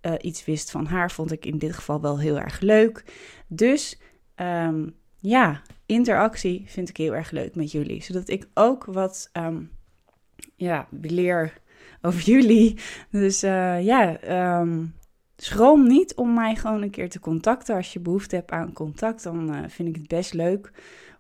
uh, 0.03 0.13
iets 0.21 0.45
wist 0.45 0.71
van 0.71 0.87
haar, 0.87 1.11
vond 1.11 1.33
ik 1.33 1.47
in 1.47 1.59
dit 1.59 1.73
geval 1.73 2.01
wel 2.01 2.19
heel 2.19 2.39
erg 2.39 2.61
leuk. 2.61 3.05
Dus 3.49 4.01
um, 4.37 4.95
ja, 5.21 5.63
interactie 5.87 6.65
vind 6.67 6.89
ik 6.89 6.97
heel 6.97 7.15
erg 7.15 7.31
leuk 7.31 7.55
met 7.55 7.73
jullie. 7.73 8.03
Zodat 8.03 8.29
ik 8.29 8.49
ook 8.55 8.85
wat 8.85 9.31
um, 9.33 9.71
ja, 10.57 10.89
leer 11.01 11.53
over 12.03 12.21
jullie. 12.33 12.79
Dus 13.11 13.45
uh, 13.45 13.85
ja, 13.85 14.19
um, 14.61 14.95
schroom 15.37 15.87
niet 15.87 16.15
om 16.15 16.35
mij 16.35 16.57
gewoon 16.57 16.83
een 16.83 16.91
keer 16.91 17.11
te 17.11 17.21
contacten. 17.21 17.77
Als 17.77 17.93
je 17.93 18.01
behoefte 18.01 18.37
hebt 18.37 18.51
aan 18.51 18.73
contact, 18.73 19.23
dan 19.23 19.71
vind 19.71 19.89
ik 19.89 19.97
het 19.97 20.09
best 20.09 20.33
leuk 20.33 20.71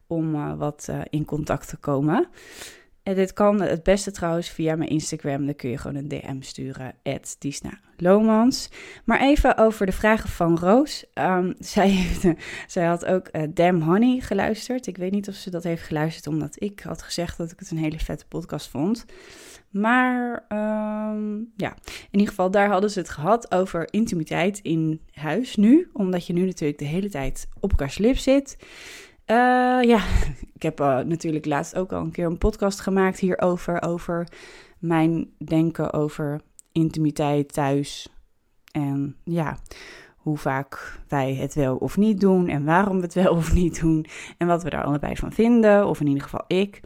om 0.06 0.56
wat 0.56 0.88
in 1.10 1.24
contact 1.24 1.68
te 1.68 1.76
komen. 1.76 2.28
En 3.04 3.14
dit 3.14 3.32
kan 3.32 3.60
het 3.60 3.82
beste 3.82 4.10
trouwens 4.10 4.48
via 4.48 4.76
mijn 4.76 4.90
Instagram. 4.90 5.46
Dan 5.46 5.56
kun 5.56 5.70
je 5.70 5.78
gewoon 5.78 5.96
een 5.96 6.08
DM 6.08 6.40
sturen. 6.40 6.94
Disna 7.38 7.78
Lomans. 7.96 8.68
Maar 9.04 9.20
even 9.20 9.56
over 9.56 9.86
de 9.86 9.92
vragen 9.92 10.28
van 10.28 10.58
Roos. 10.58 11.04
Um, 11.14 11.54
zij, 11.74 11.88
heeft, 11.88 12.26
zij 12.66 12.84
had 12.84 13.04
ook 13.04 13.28
uh, 13.32 13.42
Damn 13.50 13.82
Honey 13.82 14.20
geluisterd. 14.20 14.86
Ik 14.86 14.96
weet 14.96 15.12
niet 15.12 15.28
of 15.28 15.34
ze 15.34 15.50
dat 15.50 15.64
heeft 15.64 15.82
geluisterd 15.82 16.26
omdat 16.26 16.62
ik 16.62 16.80
had 16.80 17.02
gezegd 17.02 17.36
dat 17.36 17.50
ik 17.50 17.58
het 17.58 17.70
een 17.70 17.78
hele 17.78 17.98
vette 17.98 18.26
podcast 18.26 18.68
vond. 18.68 19.04
Maar 19.70 20.44
um, 20.48 21.52
ja, 21.56 21.76
in 21.86 22.18
ieder 22.18 22.28
geval 22.28 22.50
daar 22.50 22.68
hadden 22.68 22.90
ze 22.90 22.98
het 22.98 23.08
gehad 23.08 23.52
over 23.52 23.92
intimiteit 23.92 24.58
in 24.58 25.00
huis 25.12 25.56
nu. 25.56 25.88
Omdat 25.92 26.26
je 26.26 26.32
nu 26.32 26.44
natuurlijk 26.44 26.78
de 26.78 26.84
hele 26.84 27.10
tijd 27.10 27.48
op 27.60 27.70
elkaars 27.70 27.98
lip 27.98 28.16
zit. 28.16 28.56
Uh, 29.26 29.82
ja, 29.82 30.04
ik 30.56 30.62
heb 30.62 30.80
uh, 30.80 30.98
natuurlijk 30.98 31.46
laatst 31.46 31.76
ook 31.76 31.92
al 31.92 32.00
een 32.00 32.10
keer 32.10 32.26
een 32.26 32.38
podcast 32.38 32.80
gemaakt 32.80 33.18
hierover. 33.18 33.82
Over 33.82 34.28
mijn 34.78 35.30
denken 35.44 35.92
over 35.92 36.40
intimiteit 36.72 37.52
thuis. 37.52 38.08
En 38.72 39.16
ja, 39.24 39.58
hoe 40.16 40.38
vaak 40.38 40.98
wij 41.08 41.34
het 41.34 41.54
wel 41.54 41.76
of 41.76 41.96
niet 41.96 42.20
doen. 42.20 42.48
En 42.48 42.64
waarom 42.64 42.96
we 42.96 43.02
het 43.02 43.14
wel 43.14 43.34
of 43.34 43.52
niet 43.52 43.80
doen. 43.80 44.06
En 44.38 44.46
wat 44.46 44.62
we 44.62 44.70
daar 44.70 44.84
allebei 44.84 45.16
van 45.16 45.32
vinden. 45.32 45.86
Of 45.86 46.00
in 46.00 46.06
ieder 46.06 46.22
geval 46.22 46.44
ik. 46.46 46.80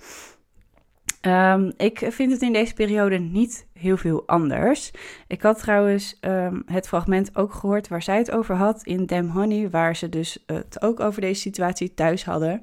Um, 1.22 1.72
ik 1.76 2.06
vind 2.08 2.32
het 2.32 2.42
in 2.42 2.52
deze 2.52 2.75
periode 2.75 3.18
niet 3.18 3.66
heel 3.72 3.96
veel 3.96 4.22
anders. 4.26 4.90
Ik 5.26 5.42
had 5.42 5.58
trouwens 5.58 6.18
um, 6.20 6.62
het 6.66 6.88
fragment 6.88 7.37
ook 7.37 7.52
gehoord 7.52 7.88
waar 7.88 8.02
zij 8.02 8.18
het 8.18 8.30
over 8.30 8.54
had 8.54 8.82
in 8.82 9.06
Damn 9.06 9.28
Honey, 9.28 9.70
waar 9.70 9.96
ze 9.96 10.08
dus 10.08 10.44
het 10.46 10.82
ook 10.82 11.00
over 11.00 11.20
deze 11.20 11.40
situatie 11.40 11.94
thuis 11.94 12.25
hadden. 12.25 12.62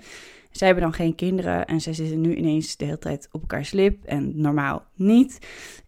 Zij 0.56 0.68
hebben 0.68 0.86
dan 0.86 0.94
geen 0.94 1.16
kinderen 1.16 1.66
en 1.66 1.82
zij 1.82 1.94
zitten 1.94 2.22
nu 2.22 2.36
ineens 2.36 2.78
de 2.78 2.86
hele 2.86 2.98
tijd 2.98 3.28
op 3.32 3.42
elkaars 3.42 3.72
lip 3.72 4.06
en 4.06 4.32
normaal 4.42 4.84
niet. 4.94 5.40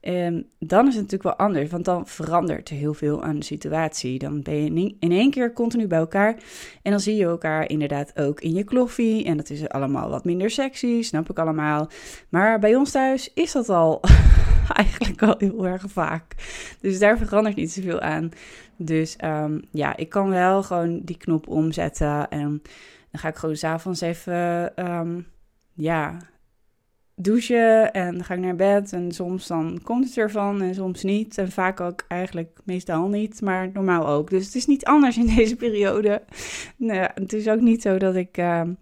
Um, 0.01 0.45
dan 0.59 0.88
is 0.88 0.93
het 0.93 1.03
natuurlijk 1.03 1.38
wel 1.38 1.47
anders, 1.47 1.69
want 1.69 1.86
dan 1.86 2.07
verandert 2.07 2.69
er 2.69 2.75
heel 2.75 2.93
veel 2.93 3.24
aan 3.24 3.36
de 3.39 3.45
situatie. 3.45 4.19
Dan 4.19 4.41
ben 4.41 4.63
je 4.63 4.95
in 5.00 5.12
één 5.12 5.31
keer 5.31 5.53
continu 5.53 5.88
bij 5.88 5.97
elkaar 5.97 6.36
en 6.81 6.91
dan 6.91 7.00
zie 7.00 7.15
je 7.15 7.24
elkaar 7.24 7.69
inderdaad 7.69 8.19
ook 8.19 8.41
in 8.41 8.53
je 8.53 8.63
kloffie. 8.63 9.25
En 9.25 9.38
dat 9.38 9.50
is 9.50 9.69
allemaal 9.69 10.09
wat 10.09 10.25
minder 10.25 10.50
sexy, 10.50 11.01
snap 11.01 11.29
ik 11.29 11.39
allemaal. 11.39 11.89
Maar 12.29 12.59
bij 12.59 12.75
ons 12.75 12.91
thuis 12.91 13.31
is 13.33 13.51
dat 13.51 13.69
al 13.69 14.01
eigenlijk 14.74 15.21
al 15.21 15.36
heel 15.38 15.67
erg 15.67 15.83
vaak. 15.88 16.36
Dus 16.81 17.00
daar 17.00 17.17
verandert 17.17 17.55
niet 17.55 17.71
zoveel 17.71 18.00
aan. 18.00 18.29
Dus 18.77 19.15
um, 19.24 19.62
ja, 19.71 19.97
ik 19.97 20.09
kan 20.09 20.29
wel 20.29 20.63
gewoon 20.63 21.01
die 21.03 21.17
knop 21.17 21.47
omzetten 21.47 22.29
en 22.29 22.62
dan 23.17 23.25
ga 23.25 23.36
ik 23.36 23.41
gewoon 23.41 23.55
s'avonds 23.55 24.01
even, 24.01 24.71
um, 24.89 25.27
ja, 25.74 26.17
douchen 27.15 27.93
en 27.93 28.13
dan 28.13 28.24
ga 28.24 28.33
ik 28.33 28.39
naar 28.39 28.55
bed. 28.55 28.93
En 28.93 29.12
soms 29.12 29.47
dan 29.47 29.79
komt 29.83 30.05
het 30.05 30.17
ervan 30.17 30.62
en 30.62 30.75
soms 30.75 31.03
niet. 31.03 31.38
En 31.38 31.51
vaak 31.51 31.79
ook 31.79 32.05
eigenlijk 32.07 32.59
meestal 32.63 33.07
niet, 33.07 33.41
maar 33.41 33.69
normaal 33.74 34.07
ook. 34.07 34.29
Dus 34.29 34.45
het 34.45 34.55
is 34.55 34.65
niet 34.65 34.86
anders 34.86 35.17
in 35.17 35.25
deze 35.36 35.55
periode. 35.55 36.24
Het 37.13 37.33
is 37.33 37.47
ook 37.47 37.62
niet 37.62 37.81
zo 37.81 37.97
dat 37.97 38.15
ik 38.15 38.38
um, 38.38 38.77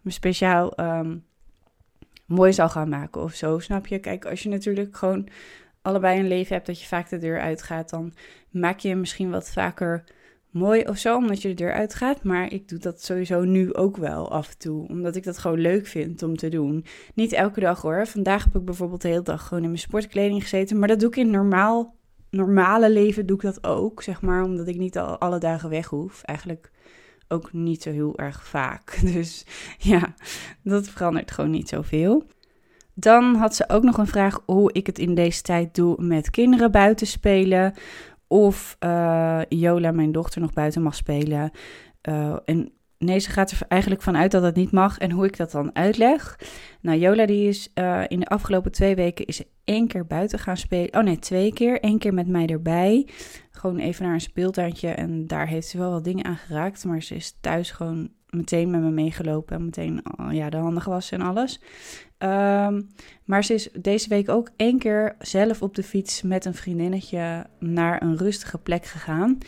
me 0.00 0.10
speciaal 0.10 0.80
um, 0.80 1.24
mooi 2.26 2.52
zal 2.52 2.68
gaan 2.68 2.88
maken 2.88 3.22
of 3.22 3.34
zo, 3.34 3.58
snap 3.58 3.86
je? 3.86 3.98
Kijk, 3.98 4.26
als 4.26 4.42
je 4.42 4.48
natuurlijk 4.48 4.96
gewoon 4.96 5.28
allebei 5.82 6.18
een 6.18 6.28
leven 6.28 6.54
hebt 6.54 6.66
dat 6.66 6.80
je 6.80 6.86
vaak 6.86 7.08
de 7.08 7.18
deur 7.18 7.40
uitgaat, 7.40 7.90
dan 7.90 8.14
maak 8.50 8.78
je 8.78 8.94
misschien 8.94 9.30
wat 9.30 9.50
vaker 9.50 10.04
mooi 10.50 10.82
of 10.82 10.98
zo, 10.98 11.16
omdat 11.16 11.42
je 11.42 11.48
de 11.48 11.54
deur 11.54 11.72
uitgaat. 11.72 12.22
Maar 12.22 12.52
ik 12.52 12.68
doe 12.68 12.78
dat 12.78 13.02
sowieso 13.02 13.44
nu 13.44 13.74
ook 13.74 13.96
wel 13.96 14.30
af 14.32 14.48
en 14.48 14.58
toe, 14.58 14.88
omdat 14.88 15.16
ik 15.16 15.24
dat 15.24 15.38
gewoon 15.38 15.60
leuk 15.60 15.86
vind 15.86 16.22
om 16.22 16.36
te 16.36 16.48
doen. 16.48 16.84
Niet 17.14 17.32
elke 17.32 17.60
dag 17.60 17.82
hoor. 17.82 18.06
Vandaag 18.06 18.44
heb 18.44 18.56
ik 18.56 18.64
bijvoorbeeld 18.64 19.02
de 19.02 19.08
hele 19.08 19.22
dag 19.22 19.46
gewoon 19.46 19.62
in 19.62 19.68
mijn 19.68 19.80
sportkleding 19.80 20.42
gezeten, 20.42 20.78
maar 20.78 20.88
dat 20.88 21.00
doe 21.00 21.08
ik 21.08 21.16
in 21.16 21.30
normaal, 21.30 21.94
normale 22.30 22.90
leven 22.90 23.26
doe 23.26 23.36
ik 23.36 23.42
dat 23.42 23.64
ook, 23.64 24.02
zeg 24.02 24.20
maar, 24.20 24.42
omdat 24.42 24.68
ik 24.68 24.76
niet 24.76 24.98
al 24.98 25.18
alle 25.18 25.38
dagen 25.38 25.70
weg 25.70 25.86
hoef. 25.86 26.22
Eigenlijk 26.22 26.70
ook 27.28 27.52
niet 27.52 27.82
zo 27.82 27.90
heel 27.90 28.18
erg 28.18 28.46
vaak. 28.46 28.98
Dus 29.12 29.44
ja, 29.78 30.14
dat 30.62 30.88
verandert 30.88 31.30
gewoon 31.30 31.50
niet 31.50 31.68
zoveel. 31.68 32.26
Dan 32.94 33.34
had 33.34 33.54
ze 33.54 33.68
ook 33.68 33.82
nog 33.82 33.98
een 33.98 34.06
vraag 34.06 34.40
hoe 34.46 34.72
ik 34.72 34.86
het 34.86 34.98
in 34.98 35.14
deze 35.14 35.42
tijd 35.42 35.74
doe 35.74 36.02
met 36.02 36.30
kinderen 36.30 36.70
buiten 36.70 37.06
spelen. 37.06 37.74
Of 38.28 38.76
Jola, 39.48 39.90
mijn 39.90 40.12
dochter, 40.12 40.40
nog 40.40 40.52
buiten 40.52 40.82
mag 40.82 40.94
spelen. 40.94 41.50
Uh, 42.08 42.36
en 42.44 42.72
nee, 42.98 43.18
ze 43.18 43.30
gaat 43.30 43.50
er 43.50 43.58
eigenlijk 43.68 44.02
vanuit 44.02 44.30
dat 44.30 44.42
het 44.42 44.54
niet 44.54 44.72
mag 44.72 44.98
en 44.98 45.10
hoe 45.10 45.24
ik 45.24 45.36
dat 45.36 45.50
dan 45.50 45.74
uitleg. 45.74 46.38
Nou, 46.80 46.98
Jola 46.98 47.26
die 47.26 47.48
is 47.48 47.70
uh, 47.74 48.04
in 48.08 48.20
de 48.20 48.26
afgelopen 48.26 48.72
twee 48.72 48.94
weken 48.94 49.26
is 49.26 49.42
één 49.64 49.88
keer 49.88 50.06
buiten 50.06 50.38
gaan 50.38 50.56
spelen. 50.56 50.94
Oh 50.94 51.02
nee, 51.02 51.18
twee 51.18 51.52
keer. 51.52 51.84
Eén 51.84 51.98
keer 51.98 52.14
met 52.14 52.26
mij 52.26 52.46
erbij. 52.46 53.08
Gewoon 53.50 53.78
even 53.78 54.04
naar 54.04 54.14
een 54.14 54.20
speeltuintje 54.20 54.88
en 54.88 55.26
daar 55.26 55.46
heeft 55.46 55.68
ze 55.68 55.78
wel 55.78 55.90
wat 55.90 56.04
dingen 56.04 56.24
aan 56.24 56.36
geraakt. 56.36 56.84
Maar 56.84 57.02
ze 57.02 57.14
is 57.14 57.36
thuis 57.40 57.70
gewoon 57.70 58.10
meteen 58.30 58.70
met 58.70 58.80
me 58.80 58.90
meegelopen 58.90 59.56
en 59.56 59.64
meteen 59.64 60.02
ja, 60.30 60.50
de 60.50 60.56
handen 60.56 60.82
gewassen 60.82 61.20
en 61.20 61.26
alles. 61.26 61.60
Um, 62.18 62.88
maar 63.24 63.44
ze 63.44 63.54
is 63.54 63.68
deze 63.80 64.08
week 64.08 64.28
ook 64.28 64.50
één 64.56 64.78
keer 64.78 65.16
zelf 65.18 65.62
op 65.62 65.74
de 65.74 65.82
fiets 65.82 66.22
met 66.22 66.44
een 66.44 66.54
vriendinnetje 66.54 67.46
naar 67.58 68.02
een 68.02 68.16
rustige 68.16 68.58
plek 68.58 68.84
gegaan. 68.84 69.38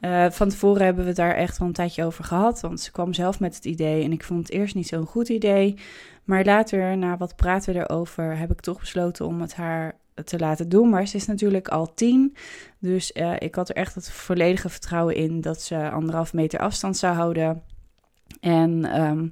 Uh, 0.00 0.30
van 0.30 0.48
tevoren 0.48 0.84
hebben 0.84 1.02
we 1.02 1.08
het 1.08 1.18
daar 1.18 1.34
echt 1.34 1.58
wel 1.58 1.68
een 1.68 1.74
tijdje 1.74 2.04
over 2.04 2.24
gehad, 2.24 2.60
want 2.60 2.80
ze 2.80 2.92
kwam 2.92 3.12
zelf 3.12 3.40
met 3.40 3.54
het 3.54 3.64
idee 3.64 4.04
en 4.04 4.12
ik 4.12 4.24
vond 4.24 4.40
het 4.40 4.50
eerst 4.50 4.74
niet 4.74 4.88
zo'n 4.88 5.06
goed 5.06 5.28
idee. 5.28 5.76
Maar 6.24 6.44
later, 6.44 6.98
na 6.98 7.16
wat 7.16 7.36
praten 7.36 7.74
we 7.74 7.80
erover, 7.80 8.38
heb 8.38 8.50
ik 8.50 8.60
toch 8.60 8.80
besloten 8.80 9.26
om 9.26 9.40
het 9.40 9.54
haar 9.54 9.96
te 10.24 10.38
laten 10.38 10.68
doen. 10.68 10.88
Maar 10.88 11.06
ze 11.06 11.16
is 11.16 11.26
natuurlijk 11.26 11.68
al 11.68 11.94
tien. 11.94 12.36
Dus 12.78 13.12
uh, 13.14 13.34
ik 13.38 13.54
had 13.54 13.68
er 13.68 13.76
echt 13.76 13.94
het 13.94 14.10
volledige 14.10 14.68
vertrouwen 14.68 15.14
in 15.14 15.40
dat 15.40 15.62
ze 15.62 15.90
anderhalf 15.90 16.32
meter 16.32 16.58
afstand 16.60 16.96
zou 16.96 17.14
houden. 17.14 17.62
En 18.40 19.00
um, 19.00 19.30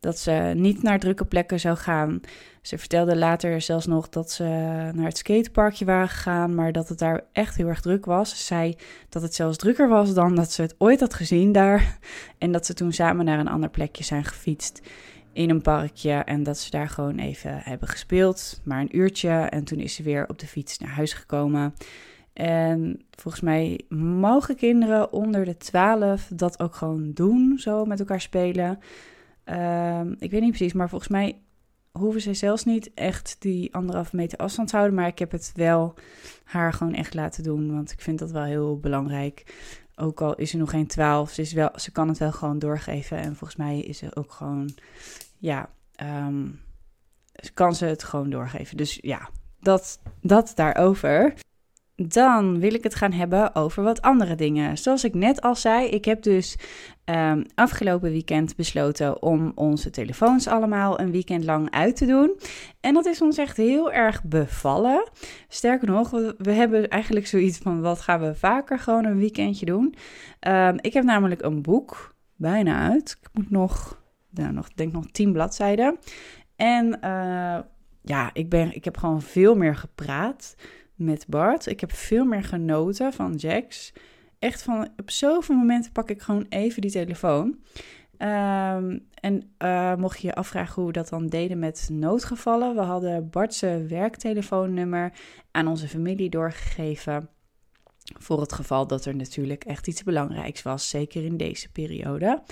dat 0.00 0.18
ze 0.18 0.52
niet 0.54 0.82
naar 0.82 0.98
drukke 0.98 1.24
plekken 1.24 1.60
zou 1.60 1.76
gaan. 1.76 2.20
Ze 2.62 2.78
vertelde 2.78 3.16
later 3.16 3.60
zelfs 3.60 3.86
nog 3.86 4.08
dat 4.08 4.30
ze 4.30 4.44
naar 4.94 5.04
het 5.04 5.18
skateparkje 5.18 5.84
waren 5.84 6.08
gegaan, 6.08 6.54
maar 6.54 6.72
dat 6.72 6.88
het 6.88 6.98
daar 6.98 7.24
echt 7.32 7.56
heel 7.56 7.68
erg 7.68 7.80
druk 7.80 8.04
was. 8.04 8.30
Ze 8.30 8.42
zei 8.42 8.76
dat 9.08 9.22
het 9.22 9.34
zelfs 9.34 9.56
drukker 9.56 9.88
was 9.88 10.14
dan 10.14 10.34
dat 10.34 10.52
ze 10.52 10.62
het 10.62 10.74
ooit 10.78 11.00
had 11.00 11.14
gezien 11.14 11.52
daar. 11.52 11.98
En 12.38 12.52
dat 12.52 12.66
ze 12.66 12.74
toen 12.74 12.92
samen 12.92 13.24
naar 13.24 13.38
een 13.38 13.48
ander 13.48 13.70
plekje 13.70 14.04
zijn 14.04 14.24
gefietst 14.24 14.80
in 15.32 15.50
een 15.50 15.62
parkje 15.62 16.12
en 16.12 16.42
dat 16.42 16.58
ze 16.58 16.70
daar 16.70 16.88
gewoon 16.88 17.18
even 17.18 17.60
hebben 17.62 17.88
gespeeld, 17.88 18.60
maar 18.64 18.80
een 18.80 18.96
uurtje. 18.96 19.28
En 19.28 19.64
toen 19.64 19.78
is 19.78 19.94
ze 19.94 20.02
weer 20.02 20.28
op 20.28 20.38
de 20.38 20.46
fiets 20.46 20.78
naar 20.78 20.90
huis 20.90 21.12
gekomen. 21.12 21.74
En 22.32 23.04
volgens 23.10 23.42
mij 23.42 23.80
mogen 23.96 24.56
kinderen 24.56 25.12
onder 25.12 25.44
de 25.44 25.56
12 25.56 26.30
dat 26.34 26.60
ook 26.60 26.74
gewoon 26.74 27.12
doen, 27.12 27.58
zo 27.58 27.84
met 27.84 27.98
elkaar 27.98 28.20
spelen. 28.20 28.78
Um, 29.44 30.16
ik 30.18 30.30
weet 30.30 30.40
niet 30.40 30.56
precies, 30.56 30.72
maar 30.72 30.88
volgens 30.88 31.10
mij 31.10 31.38
hoeven 31.92 32.20
ze 32.20 32.34
zelfs 32.34 32.64
niet 32.64 32.90
echt 32.94 33.36
die 33.38 33.74
anderhalve 33.74 34.16
meter 34.16 34.38
afstand 34.38 34.68
te 34.68 34.76
houden. 34.76 34.96
Maar 34.96 35.06
ik 35.06 35.18
heb 35.18 35.30
het 35.30 35.52
wel 35.54 35.94
haar 36.44 36.72
gewoon 36.72 36.94
echt 36.94 37.14
laten 37.14 37.42
doen, 37.42 37.74
want 37.74 37.92
ik 37.92 38.00
vind 38.00 38.18
dat 38.18 38.30
wel 38.30 38.44
heel 38.44 38.78
belangrijk. 38.78 39.54
Ook 39.96 40.20
al 40.20 40.34
is 40.34 40.50
ze 40.50 40.56
nog 40.56 40.70
geen 40.70 40.86
12, 40.86 41.30
ze, 41.30 41.40
is 41.40 41.52
wel, 41.52 41.70
ze 41.74 41.92
kan 41.92 42.08
het 42.08 42.18
wel 42.18 42.32
gewoon 42.32 42.58
doorgeven. 42.58 43.18
En 43.18 43.36
volgens 43.36 43.58
mij 43.58 43.80
is 43.80 43.98
ze 43.98 44.16
ook 44.16 44.32
gewoon, 44.32 44.70
ja, 45.38 45.70
um, 46.26 46.60
kan 47.54 47.74
ze 47.74 47.84
het 47.84 48.04
gewoon 48.04 48.30
doorgeven. 48.30 48.76
Dus 48.76 48.98
ja, 49.02 49.28
dat, 49.60 50.00
dat 50.20 50.52
daarover. 50.54 51.34
Dan 52.08 52.60
wil 52.60 52.74
ik 52.74 52.82
het 52.82 52.94
gaan 52.94 53.12
hebben 53.12 53.54
over 53.54 53.82
wat 53.82 54.02
andere 54.02 54.34
dingen. 54.34 54.78
Zoals 54.78 55.04
ik 55.04 55.14
net 55.14 55.40
al 55.40 55.54
zei, 55.54 55.86
ik 55.86 56.04
heb 56.04 56.22
dus 56.22 56.56
um, 57.04 57.44
afgelopen 57.54 58.10
weekend 58.10 58.56
besloten 58.56 59.22
om 59.22 59.52
onze 59.54 59.90
telefoons 59.90 60.46
allemaal 60.46 61.00
een 61.00 61.10
weekend 61.10 61.44
lang 61.44 61.70
uit 61.70 61.96
te 61.96 62.06
doen. 62.06 62.40
En 62.80 62.94
dat 62.94 63.06
is 63.06 63.22
ons 63.22 63.38
echt 63.38 63.56
heel 63.56 63.92
erg 63.92 64.24
bevallen. 64.24 65.08
Sterker 65.48 65.88
nog, 65.88 66.10
we, 66.38 66.52
hebben 66.52 66.88
eigenlijk 66.88 67.26
zoiets 67.26 67.58
van: 67.58 67.80
wat 67.80 68.00
gaan 68.00 68.20
we 68.20 68.34
vaker 68.34 68.78
gewoon 68.78 69.04
een 69.04 69.18
weekendje 69.18 69.66
doen? 69.66 69.94
Um, 70.48 70.76
ik 70.80 70.92
heb 70.92 71.04
namelijk 71.04 71.42
een 71.42 71.62
boek 71.62 72.14
bijna 72.36 72.88
uit. 72.90 73.18
Ik 73.22 73.28
moet 73.32 73.50
nog, 73.50 74.02
nou, 74.30 74.52
nog 74.52 74.68
denk 74.68 74.92
nog 74.92 75.06
10 75.12 75.32
bladzijden. 75.32 75.98
En 76.56 76.86
uh, 76.86 77.58
ja, 78.02 78.30
ik, 78.32 78.48
ben, 78.48 78.74
ik 78.74 78.84
heb 78.84 78.96
gewoon 78.96 79.22
veel 79.22 79.56
meer 79.56 79.76
gepraat 79.76 80.54
met 81.00 81.24
Bart. 81.28 81.66
Ik 81.66 81.80
heb 81.80 81.92
veel 81.92 82.24
meer 82.24 82.44
genoten 82.44 83.12
van 83.12 83.34
Jax. 83.34 83.92
Echt 84.38 84.62
van, 84.62 84.88
op 84.96 85.10
zoveel 85.10 85.54
momenten 85.54 85.92
pak 85.92 86.10
ik 86.10 86.22
gewoon 86.22 86.46
even 86.48 86.82
die 86.82 86.90
telefoon. 86.90 87.58
Um, 88.18 89.06
en 89.14 89.52
uh, 89.58 89.94
mocht 89.94 90.20
je 90.20 90.26
je 90.26 90.34
afvragen 90.34 90.74
hoe 90.74 90.86
we 90.86 90.92
dat 90.92 91.08
dan 91.08 91.26
deden 91.26 91.58
met 91.58 91.88
noodgevallen. 91.92 92.74
We 92.74 92.80
hadden 92.80 93.30
Bart's 93.30 93.60
werktelefoonnummer 93.88 95.12
aan 95.50 95.66
onze 95.66 95.88
familie 95.88 96.30
doorgegeven. 96.30 97.28
Voor 98.18 98.40
het 98.40 98.52
geval 98.52 98.86
dat 98.86 99.04
er 99.04 99.16
natuurlijk 99.16 99.64
echt 99.64 99.86
iets 99.86 100.02
belangrijks 100.02 100.62
was, 100.62 100.88
zeker 100.88 101.24
in 101.24 101.36
deze 101.36 101.70
periode. 101.70 102.42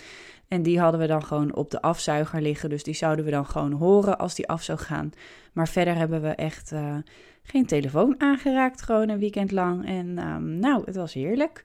En 0.49 0.63
die 0.63 0.81
hadden 0.81 1.01
we 1.01 1.07
dan 1.07 1.25
gewoon 1.25 1.55
op 1.55 1.71
de 1.71 1.83
afzuiger 1.83 2.43
liggen. 2.43 2.71
Dus 2.71 2.83
die 2.83 2.95
zouden 2.95 3.25
we 3.25 3.31
dan 3.31 3.47
gewoon 3.47 3.73
horen 3.73 4.19
als 4.19 4.35
die 4.35 4.49
af 4.49 4.63
zou 4.63 4.79
gaan. 4.79 5.11
Maar 5.53 5.69
verder 5.69 5.95
hebben 5.95 6.23
we 6.23 6.29
echt 6.29 6.73
uh, 6.73 6.97
geen 7.51 7.67
telefoon 7.67 8.15
aangeraakt, 8.19 8.83
gewoon 8.83 9.09
een 9.09 9.19
weekend 9.19 9.53
lang. 9.53 9.87
En 9.87 10.19
um, 10.29 10.59
nou, 10.59 10.83
het 10.85 10.97
was 10.97 11.15
heerlijk 11.15 11.65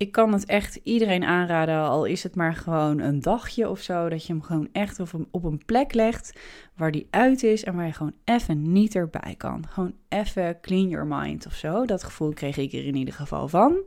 ik 0.00 0.12
kan 0.12 0.32
het 0.32 0.44
echt 0.44 0.80
iedereen 0.82 1.24
aanraden, 1.24 1.80
al 1.80 2.04
is 2.04 2.22
het 2.22 2.34
maar 2.34 2.54
gewoon 2.54 2.98
een 2.98 3.20
dagje 3.20 3.68
of 3.68 3.80
zo, 3.80 4.08
dat 4.08 4.26
je 4.26 4.32
hem 4.32 4.42
gewoon 4.42 4.68
echt 4.72 5.00
op 5.00 5.12
een, 5.12 5.28
op 5.30 5.44
een 5.44 5.62
plek 5.66 5.94
legt 5.94 6.40
waar 6.76 6.90
die 6.90 7.06
uit 7.10 7.42
is 7.42 7.64
en 7.64 7.74
waar 7.74 7.86
je 7.86 7.92
gewoon 7.92 8.14
even 8.24 8.72
niet 8.72 8.94
erbij 8.94 9.34
kan. 9.36 9.64
Gewoon 9.68 9.94
even 10.08 10.60
clean 10.60 10.88
your 10.88 11.06
mind 11.06 11.46
of 11.46 11.54
zo. 11.54 11.84
Dat 11.84 12.04
gevoel 12.04 12.32
kreeg 12.32 12.56
ik 12.56 12.72
er 12.72 12.86
in 12.86 12.94
ieder 12.94 13.14
geval 13.14 13.48
van. 13.48 13.78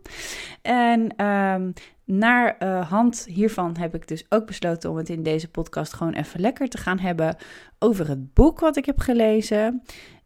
En 0.62 1.25
um, 1.25 1.73
naar 2.05 2.55
uh, 2.59 2.89
hand 2.89 3.25
hiervan 3.29 3.77
heb 3.77 3.95
ik 3.95 4.07
dus 4.07 4.25
ook 4.29 4.45
besloten 4.45 4.89
om 4.89 4.97
het 4.97 5.09
in 5.09 5.23
deze 5.23 5.50
podcast 5.50 5.93
gewoon 5.93 6.13
even 6.13 6.39
lekker 6.39 6.69
te 6.69 6.77
gaan 6.77 7.00
hebben 7.00 7.35
over 7.79 8.07
het 8.07 8.33
boek 8.33 8.59
wat 8.59 8.75
ik 8.75 8.85
heb 8.85 9.00
gelezen. 9.00 9.83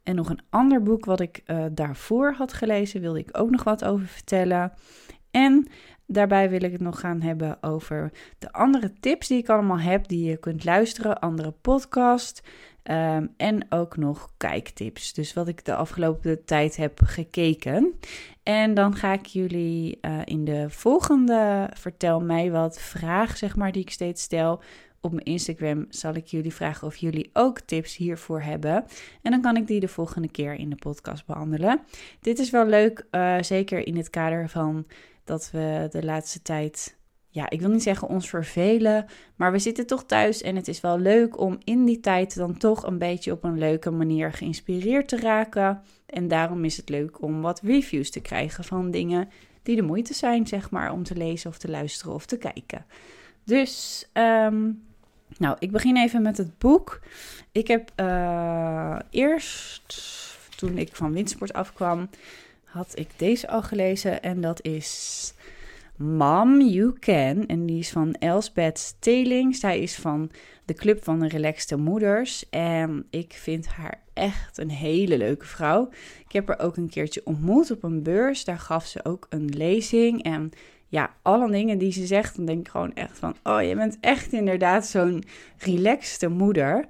En 0.08 0.14
nog 0.14 0.28
een 0.28 0.40
ander 0.50 0.82
boek 0.82 1.04
wat 1.04 1.20
ik 1.20 1.42
uh, 1.46 1.64
daarvoor 1.72 2.32
had 2.32 2.52
gelezen, 2.52 3.00
wilde 3.00 3.18
ik 3.18 3.28
ook 3.32 3.50
nog 3.50 3.64
wat 3.64 3.84
over 3.84 4.06
vertellen. 4.06 4.72
En 5.30 5.68
daarbij 6.06 6.50
wil 6.50 6.62
ik 6.62 6.72
het 6.72 6.80
nog 6.80 7.00
gaan 7.00 7.20
hebben 7.20 7.62
over 7.62 8.12
de 8.38 8.52
andere 8.52 8.92
tips 9.00 9.28
die 9.28 9.38
ik 9.38 9.48
allemaal 9.48 9.78
heb, 9.78 10.08
die 10.08 10.30
je 10.30 10.36
kunt 10.36 10.64
luisteren, 10.64 11.20
andere 11.20 11.50
podcast 11.50 12.42
ehm, 12.82 13.26
en 13.36 13.66
ook 13.68 13.96
nog 13.96 14.32
kijktips. 14.36 15.12
Dus 15.12 15.32
wat 15.32 15.48
ik 15.48 15.64
de 15.64 15.74
afgelopen 15.74 16.44
tijd 16.44 16.76
heb 16.76 17.00
gekeken. 17.04 17.94
En 18.42 18.74
dan 18.74 18.94
ga 18.94 19.12
ik 19.12 19.26
jullie 19.26 19.98
uh, 20.00 20.18
in 20.24 20.44
de 20.44 20.70
volgende 20.70 21.70
vertel 21.74 22.20
mij 22.20 22.50
wat 22.50 22.80
vraag, 22.80 23.36
zeg 23.36 23.56
maar, 23.56 23.72
die 23.72 23.82
ik 23.82 23.90
steeds 23.90 24.22
stel. 24.22 24.62
Op 25.00 25.12
mijn 25.12 25.24
Instagram 25.24 25.86
zal 25.88 26.14
ik 26.14 26.26
jullie 26.26 26.54
vragen 26.54 26.86
of 26.86 26.96
jullie 26.96 27.30
ook 27.32 27.60
tips 27.60 27.96
hiervoor 27.96 28.40
hebben. 28.40 28.84
En 29.22 29.30
dan 29.30 29.40
kan 29.40 29.56
ik 29.56 29.66
die 29.66 29.80
de 29.80 29.88
volgende 29.88 30.28
keer 30.28 30.54
in 30.54 30.70
de 30.70 30.76
podcast 30.76 31.26
behandelen. 31.26 31.80
Dit 32.20 32.38
is 32.38 32.50
wel 32.50 32.66
leuk, 32.66 33.06
uh, 33.10 33.36
zeker 33.40 33.86
in 33.86 33.96
het 33.96 34.10
kader 34.10 34.48
van 34.48 34.86
dat 35.24 35.50
we 35.50 35.86
de 35.90 36.04
laatste 36.04 36.42
tijd, 36.42 36.98
ja, 37.28 37.50
ik 37.50 37.60
wil 37.60 37.70
niet 37.70 37.82
zeggen 37.82 38.08
ons 38.08 38.28
vervelen, 38.28 39.06
maar 39.36 39.52
we 39.52 39.58
zitten 39.58 39.86
toch 39.86 40.04
thuis 40.04 40.42
en 40.42 40.56
het 40.56 40.68
is 40.68 40.80
wel 40.80 40.98
leuk 40.98 41.40
om 41.40 41.58
in 41.64 41.84
die 41.84 42.00
tijd 42.00 42.36
dan 42.36 42.56
toch 42.56 42.86
een 42.86 42.98
beetje 42.98 43.32
op 43.32 43.44
een 43.44 43.58
leuke 43.58 43.90
manier 43.90 44.32
geïnspireerd 44.32 45.08
te 45.08 45.20
raken. 45.20 45.82
En 46.06 46.28
daarom 46.28 46.64
is 46.64 46.76
het 46.76 46.88
leuk 46.88 47.22
om 47.22 47.40
wat 47.40 47.60
reviews 47.60 48.10
te 48.10 48.20
krijgen 48.20 48.64
van 48.64 48.90
dingen 48.90 49.28
die 49.62 49.76
de 49.76 49.82
moeite 49.82 50.14
zijn, 50.14 50.46
zeg 50.46 50.70
maar, 50.70 50.92
om 50.92 51.02
te 51.02 51.16
lezen 51.16 51.50
of 51.50 51.58
te 51.58 51.70
luisteren 51.70 52.14
of 52.14 52.26
te 52.26 52.38
kijken. 52.38 52.86
Dus, 53.44 54.06
um, 54.12 54.86
nou, 55.36 55.56
ik 55.58 55.70
begin 55.70 55.96
even 55.96 56.22
met 56.22 56.36
het 56.36 56.58
boek. 56.58 57.00
Ik 57.52 57.68
heb 57.68 57.92
uh, 57.96 58.98
eerst, 59.10 60.02
toen 60.56 60.78
ik 60.78 60.96
van 60.96 61.12
windsport 61.12 61.52
afkwam, 61.52 62.08
had 62.64 62.92
ik 62.94 63.08
deze 63.16 63.48
al 63.48 63.62
gelezen 63.62 64.22
en 64.22 64.40
dat 64.40 64.62
is 64.62 65.32
Mom 65.98 66.60
You 66.60 66.92
Can. 66.98 67.46
En 67.46 67.66
die 67.66 67.78
is 67.78 67.90
van 67.90 68.14
Elsbeth 68.14 68.78
Stelings. 68.78 69.60
Zij 69.60 69.80
is 69.80 69.94
van 69.94 70.30
de 70.64 70.74
Club 70.74 71.04
van 71.04 71.20
de 71.20 71.28
Relaxte 71.28 71.76
Moeders. 71.76 72.48
En 72.50 73.06
ik 73.10 73.32
vind 73.32 73.66
haar 73.66 74.00
echt 74.12 74.58
een 74.58 74.70
hele 74.70 75.18
leuke 75.18 75.46
vrouw. 75.46 75.88
Ik 76.26 76.32
heb 76.32 76.48
haar 76.48 76.60
ook 76.60 76.76
een 76.76 76.88
keertje 76.88 77.20
ontmoet 77.24 77.70
op 77.70 77.82
een 77.82 78.02
beurs. 78.02 78.44
Daar 78.44 78.58
gaf 78.58 78.86
ze 78.86 79.04
ook 79.04 79.26
een 79.28 79.48
lezing. 79.48 80.22
En 80.22 80.50
ja, 80.88 81.14
alle 81.22 81.50
dingen 81.50 81.78
die 81.78 81.92
ze 81.92 82.06
zegt, 82.06 82.36
dan 82.36 82.44
denk 82.44 82.58
ik 82.58 82.68
gewoon 82.68 82.94
echt 82.94 83.18
van... 83.18 83.34
Oh, 83.42 83.62
je 83.62 83.74
bent 83.74 83.96
echt 84.00 84.32
inderdaad 84.32 84.86
zo'n 84.86 85.24
relaxte 85.58 86.28
moeder. 86.28 86.88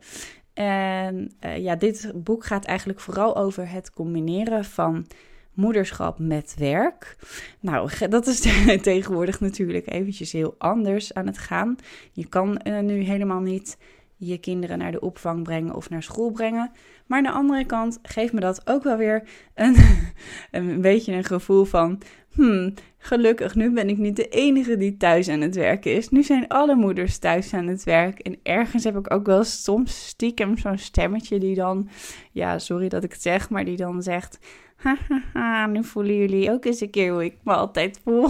En 0.54 1.32
uh, 1.44 1.58
ja, 1.58 1.76
dit 1.76 2.12
boek 2.14 2.44
gaat 2.44 2.64
eigenlijk 2.64 3.00
vooral 3.00 3.36
over 3.36 3.70
het 3.70 3.90
combineren 3.92 4.64
van 4.64 5.06
moederschap 5.54 6.18
met 6.18 6.54
werk. 6.58 7.16
Nou, 7.60 7.90
dat 8.08 8.26
is 8.26 8.40
tegenwoordig 8.82 9.40
natuurlijk 9.40 9.92
eventjes 9.92 10.32
heel 10.32 10.54
anders 10.58 11.14
aan 11.14 11.26
het 11.26 11.38
gaan. 11.38 11.76
Je 12.12 12.28
kan 12.28 12.60
uh, 12.64 12.78
nu 12.78 13.00
helemaal 13.00 13.40
niet 13.40 13.78
je 14.16 14.38
kinderen 14.38 14.78
naar 14.78 14.92
de 14.92 15.00
opvang 15.00 15.42
brengen 15.42 15.74
of 15.74 15.90
naar 15.90 16.02
school 16.02 16.30
brengen. 16.30 16.70
Maar 17.06 17.18
aan 17.18 17.24
de 17.24 17.30
andere 17.30 17.64
kant 17.64 17.98
geeft 18.02 18.32
me 18.32 18.40
dat 18.40 18.62
ook 18.64 18.82
wel 18.82 18.96
weer 18.96 19.28
een, 19.54 19.76
een 20.50 20.80
beetje 20.80 21.12
een 21.12 21.24
gevoel 21.24 21.64
van... 21.64 22.00
Hmm, 22.38 22.74
gelukkig, 22.98 23.54
nu 23.54 23.72
ben 23.72 23.88
ik 23.88 23.98
niet 23.98 24.16
de 24.16 24.28
enige 24.28 24.76
die 24.76 24.96
thuis 24.96 25.28
aan 25.28 25.40
het 25.40 25.54
werken 25.54 25.92
is. 25.92 26.08
Nu 26.08 26.22
zijn 26.22 26.48
alle 26.48 26.74
moeders 26.74 27.18
thuis 27.18 27.54
aan 27.54 27.66
het 27.66 27.84
werk. 27.84 28.18
En 28.18 28.38
ergens 28.42 28.84
heb 28.84 28.96
ik 28.96 29.12
ook 29.12 29.26
wel 29.26 29.44
soms 29.44 30.06
stiekem 30.06 30.58
zo'n 30.58 30.78
stemmetje 30.78 31.38
die 31.38 31.54
dan... 31.54 31.88
Ja, 32.32 32.58
sorry 32.58 32.88
dat 32.88 33.04
ik 33.04 33.12
het 33.12 33.22
zeg, 33.22 33.50
maar 33.50 33.64
die 33.64 33.76
dan 33.76 34.02
zegt 34.02 34.38
haha, 34.76 35.66
nu 35.66 35.84
voelen 35.84 36.16
jullie 36.16 36.50
ook 36.50 36.64
eens 36.64 36.80
een 36.80 36.90
keer 36.90 37.12
hoe 37.12 37.24
ik 37.24 37.36
me 37.42 37.52
altijd 37.52 38.00
voel. 38.04 38.28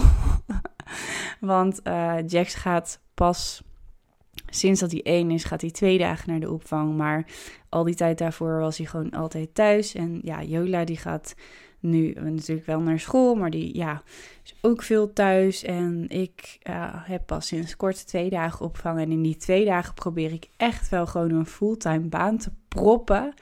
Want 1.39 1.79
uh, 1.83 2.15
Jax 2.27 2.55
gaat 2.55 3.01
pas 3.13 3.63
sinds 4.49 4.79
dat 4.79 4.91
hij 4.91 5.03
één 5.03 5.31
is, 5.31 5.43
gaat 5.43 5.61
hij 5.61 5.71
twee 5.71 5.97
dagen 5.97 6.29
naar 6.29 6.39
de 6.39 6.51
opvang. 6.51 6.97
Maar 6.97 7.25
al 7.69 7.83
die 7.83 7.95
tijd 7.95 8.17
daarvoor 8.17 8.59
was 8.59 8.77
hij 8.77 8.85
gewoon 8.85 9.11
altijd 9.11 9.55
thuis. 9.55 9.95
En 9.95 10.19
ja, 10.23 10.43
Jola 10.43 10.83
die 10.83 10.97
gaat 10.97 11.35
nu 11.79 12.13
natuurlijk 12.13 12.67
wel 12.67 12.79
naar 12.79 12.99
school, 12.99 13.35
maar 13.35 13.49
die 13.49 13.77
ja, 13.77 14.01
is 14.43 14.55
ook 14.61 14.81
veel 14.81 15.13
thuis. 15.13 15.63
En 15.63 16.05
ik 16.07 16.57
heb 17.03 17.25
pas 17.25 17.47
sinds 17.47 17.75
kort 17.75 18.07
twee 18.07 18.29
dagen 18.29 18.65
opvang. 18.65 18.99
En 18.99 19.11
in 19.11 19.21
die 19.21 19.37
twee 19.37 19.65
dagen 19.65 19.93
probeer 19.93 20.33
ik 20.33 20.47
echt 20.57 20.89
wel 20.89 21.07
gewoon 21.07 21.31
een 21.31 21.45
fulltime 21.45 22.07
baan 22.07 22.37
te 22.37 22.51
proppen. 22.67 23.33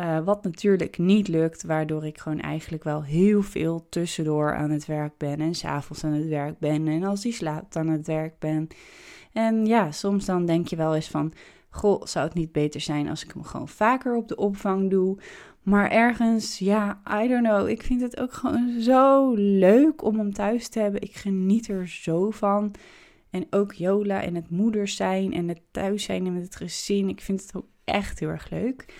Uh, 0.00 0.18
wat 0.24 0.44
natuurlijk 0.44 0.98
niet 0.98 1.28
lukt, 1.28 1.62
waardoor 1.62 2.04
ik 2.06 2.18
gewoon 2.18 2.40
eigenlijk 2.40 2.84
wel 2.84 3.02
heel 3.02 3.42
veel 3.42 3.86
tussendoor 3.88 4.54
aan 4.54 4.70
het 4.70 4.86
werk 4.86 5.18
ben 5.18 5.40
en 5.40 5.54
s'avonds 5.54 6.04
aan 6.04 6.12
het 6.12 6.28
werk 6.28 6.58
ben 6.58 6.88
en 6.88 7.04
als 7.04 7.20
die 7.20 7.32
slaapt 7.32 7.76
aan 7.76 7.88
het 7.88 8.06
werk 8.06 8.38
ben. 8.38 8.68
En 9.32 9.66
ja, 9.66 9.90
soms 9.90 10.24
dan 10.24 10.46
denk 10.46 10.68
je 10.68 10.76
wel 10.76 10.94
eens 10.94 11.08
van, 11.08 11.32
goh, 11.70 12.04
zou 12.04 12.26
het 12.26 12.34
niet 12.34 12.52
beter 12.52 12.80
zijn 12.80 13.08
als 13.08 13.24
ik 13.24 13.32
hem 13.32 13.42
gewoon 13.42 13.68
vaker 13.68 14.16
op 14.16 14.28
de 14.28 14.36
opvang 14.36 14.90
doe? 14.90 15.18
Maar 15.64 15.90
ergens, 15.90 16.58
ja, 16.58 17.00
I 17.22 17.28
don't 17.28 17.46
know. 17.46 17.68
Ik 17.68 17.82
vind 17.82 18.00
het 18.00 18.20
ook 18.20 18.32
gewoon 18.32 18.80
zo 18.80 19.34
leuk 19.34 20.02
om 20.02 20.18
hem 20.18 20.32
thuis 20.32 20.68
te 20.68 20.80
hebben. 20.80 21.00
Ik 21.00 21.14
geniet 21.14 21.68
er 21.68 21.88
zo 21.88 22.30
van. 22.30 22.74
En 23.30 23.46
ook 23.50 23.72
Jola 23.72 24.22
en 24.22 24.34
het 24.34 24.50
moeders 24.50 24.96
zijn 24.96 25.32
en 25.32 25.48
het 25.48 25.60
thuis 25.70 26.04
zijn 26.04 26.26
en 26.26 26.32
met 26.32 26.42
het 26.42 26.56
gezin. 26.56 27.08
Ik 27.08 27.20
vind 27.20 27.42
het 27.42 27.54
ook 27.54 27.66
echt 27.84 28.18
heel 28.18 28.28
erg 28.28 28.50
leuk. 28.50 28.94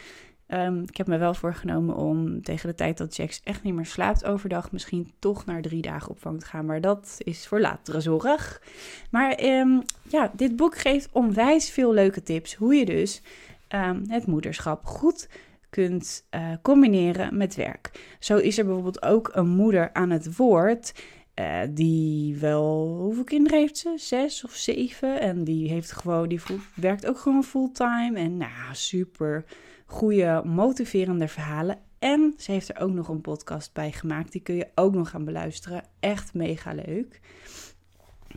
Um, 0.49 0.83
ik 0.83 0.97
heb 0.97 1.07
me 1.07 1.19
wel 1.19 1.35
voorgenomen 1.35 1.97
om 1.97 2.43
tegen 2.43 2.69
de 2.69 2.75
tijd 2.75 2.99
dat 2.99 3.17
Jax 3.17 3.41
echt 3.45 3.63
niet 3.63 3.75
meer 3.75 3.87
slaapt 3.87 4.25
overdag, 4.25 4.73
misschien 4.73 5.13
toch 5.19 5.45
naar 5.45 5.63
drie 5.63 5.83
dagen 5.83 6.11
opvang 6.11 6.41
te 6.41 6.47
gaan. 6.47 6.67
Maar 6.67 6.81
dat 6.81 7.17
is 7.19 7.47
voor 7.47 7.61
latere 7.61 8.01
zorg. 8.01 8.63
Maar 9.11 9.45
um, 9.45 9.83
ja, 10.09 10.33
dit 10.37 10.57
boek 10.57 10.79
geeft 10.79 11.09
onwijs 11.13 11.71
veel 11.71 11.93
leuke 11.93 12.23
tips 12.23 12.55
hoe 12.55 12.75
je 12.75 12.85
dus 12.85 13.23
um, 13.69 14.03
het 14.07 14.27
moederschap 14.27 14.85
goed 14.85 15.29
kunt 15.75 16.27
uh, 16.31 16.53
combineren 16.63 17.37
met 17.37 17.55
werk. 17.55 18.17
Zo 18.19 18.37
is 18.37 18.59
er 18.59 18.65
bijvoorbeeld 18.65 19.03
ook 19.03 19.31
een 19.33 19.49
moeder 19.49 19.93
aan 19.93 20.11
het 20.11 20.37
woord. 20.37 20.95
Uh, 21.41 21.61
die 21.71 22.37
wel, 22.37 22.97
hoeveel 23.01 23.25
kinderen 23.25 23.59
heeft 23.59 23.79
ze? 23.79 23.93
Zes 23.97 24.45
of 24.45 24.53
zeven. 24.53 25.21
En 25.21 25.45
die 25.45 25.69
heeft 25.69 25.93
gewoon, 25.93 26.29
die 26.29 26.41
werkt 26.75 27.07
ook 27.07 27.19
gewoon 27.19 27.45
fulltime. 27.45 28.19
En 28.19 28.37
nou, 28.37 28.73
super 28.73 29.45
goede, 29.87 30.43
motiverende 30.45 31.29
verhalen. 31.29 31.79
En 31.99 32.35
ze 32.37 32.53
heeft 32.53 32.69
er 32.69 32.81
ook 32.81 32.93
nog 32.93 33.09
een 33.09 33.21
podcast 33.21 33.73
bij 33.73 33.93
gemaakt. 33.93 34.33
Die 34.33 34.43
kun 34.43 34.55
je 34.55 34.69
ook 34.75 34.95
nog 34.95 35.11
gaan 35.11 35.25
beluisteren. 35.25 35.83
Echt 36.01 36.35
mega 36.35 36.73
leuk. 36.73 37.21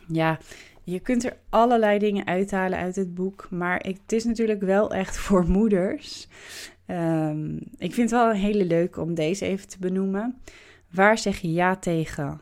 Ja, 0.08 0.40
je 0.84 1.00
kunt 1.00 1.24
er 1.24 1.38
allerlei 1.50 2.00
dingen 2.00 2.26
uithalen 2.26 2.80
uit 2.80 2.96
het 2.96 3.14
boek. 3.14 3.48
Maar 3.50 3.80
het 3.80 4.12
is 4.12 4.24
natuurlijk 4.24 4.62
wel 4.62 4.94
echt 4.94 5.18
voor 5.18 5.50
moeders. 5.50 6.28
Um, 6.88 7.56
ik 7.78 7.94
vind 7.94 8.10
het 8.10 8.20
wel 8.20 8.30
een 8.30 8.36
hele 8.36 8.66
leuke 8.66 9.02
om 9.02 9.14
deze 9.14 9.46
even 9.46 9.68
te 9.68 9.80
benoemen. 9.80 10.42
Waar 10.92 11.18
zeg 11.18 11.38
je 11.38 11.52
ja 11.52 11.76
tegen 11.76 12.42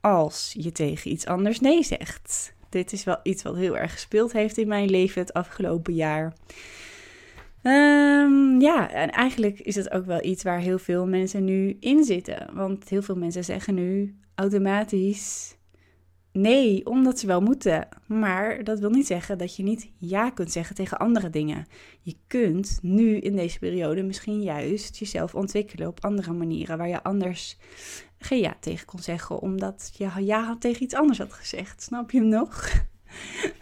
als 0.00 0.54
je 0.58 0.72
tegen 0.72 1.10
iets 1.10 1.26
anders 1.26 1.60
nee 1.60 1.82
zegt? 1.82 2.54
Dit 2.68 2.92
is 2.92 3.04
wel 3.04 3.20
iets 3.22 3.42
wat 3.42 3.56
heel 3.56 3.78
erg 3.78 3.92
gespeeld 3.92 4.32
heeft 4.32 4.58
in 4.58 4.68
mijn 4.68 4.90
leven 4.90 5.20
het 5.20 5.32
afgelopen 5.32 5.94
jaar. 5.94 6.32
Um, 7.62 8.60
ja, 8.60 8.90
en 8.90 9.10
eigenlijk 9.10 9.60
is 9.60 9.74
dat 9.74 9.90
ook 9.90 10.06
wel 10.06 10.24
iets 10.24 10.42
waar 10.42 10.58
heel 10.58 10.78
veel 10.78 11.06
mensen 11.06 11.44
nu 11.44 11.76
in 11.80 12.04
zitten. 12.04 12.50
Want 12.52 12.88
heel 12.88 13.02
veel 13.02 13.16
mensen 13.16 13.44
zeggen 13.44 13.74
nu 13.74 14.16
automatisch 14.34 15.56
nee, 16.32 16.86
omdat 16.86 17.18
ze 17.18 17.26
wel 17.26 17.40
moeten. 17.40 17.88
Maar 18.06 18.64
dat 18.64 18.78
wil 18.78 18.90
niet 18.90 19.06
zeggen 19.06 19.38
dat 19.38 19.56
je 19.56 19.62
niet 19.62 19.90
ja 19.98 20.30
kunt 20.30 20.52
zeggen 20.52 20.74
tegen 20.74 20.98
andere 20.98 21.30
dingen. 21.30 21.66
Je 22.00 22.16
kunt 22.26 22.78
nu 22.82 23.16
in 23.16 23.36
deze 23.36 23.58
periode 23.58 24.02
misschien 24.02 24.42
juist 24.42 24.96
jezelf 24.96 25.34
ontwikkelen 25.34 25.88
op 25.88 26.04
andere 26.04 26.32
manieren 26.32 26.78
waar 26.78 26.88
je 26.88 27.02
anders 27.02 27.58
geen 28.18 28.40
ja 28.40 28.56
tegen 28.60 28.86
kon 28.86 29.00
zeggen, 29.00 29.40
omdat 29.40 29.92
je 29.96 30.24
ja 30.24 30.56
tegen 30.58 30.82
iets 30.82 30.94
anders 30.94 31.18
had 31.18 31.32
gezegd. 31.32 31.82
Snap 31.82 32.10
je 32.10 32.18
hem 32.18 32.28
nog? 32.28 32.68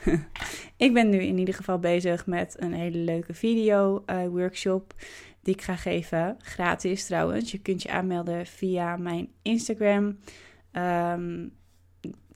ik 0.87 0.93
ben 0.93 1.09
nu 1.09 1.19
in 1.19 1.39
ieder 1.39 1.55
geval 1.55 1.79
bezig 1.79 2.27
met 2.27 2.57
een 2.59 2.73
hele 2.73 2.99
leuke 2.99 3.35
video-workshop. 3.35 4.95
Eh, 4.97 5.07
die 5.43 5.55
ik 5.57 5.63
ga 5.63 5.77
geven. 5.77 6.37
Gratis 6.39 7.07
trouwens. 7.07 7.51
Je 7.51 7.59
kunt 7.59 7.83
je 7.83 7.91
aanmelden 7.91 8.47
via 8.47 8.97
mijn 8.97 9.29
Instagram. 9.43 10.19
Um, 10.73 11.53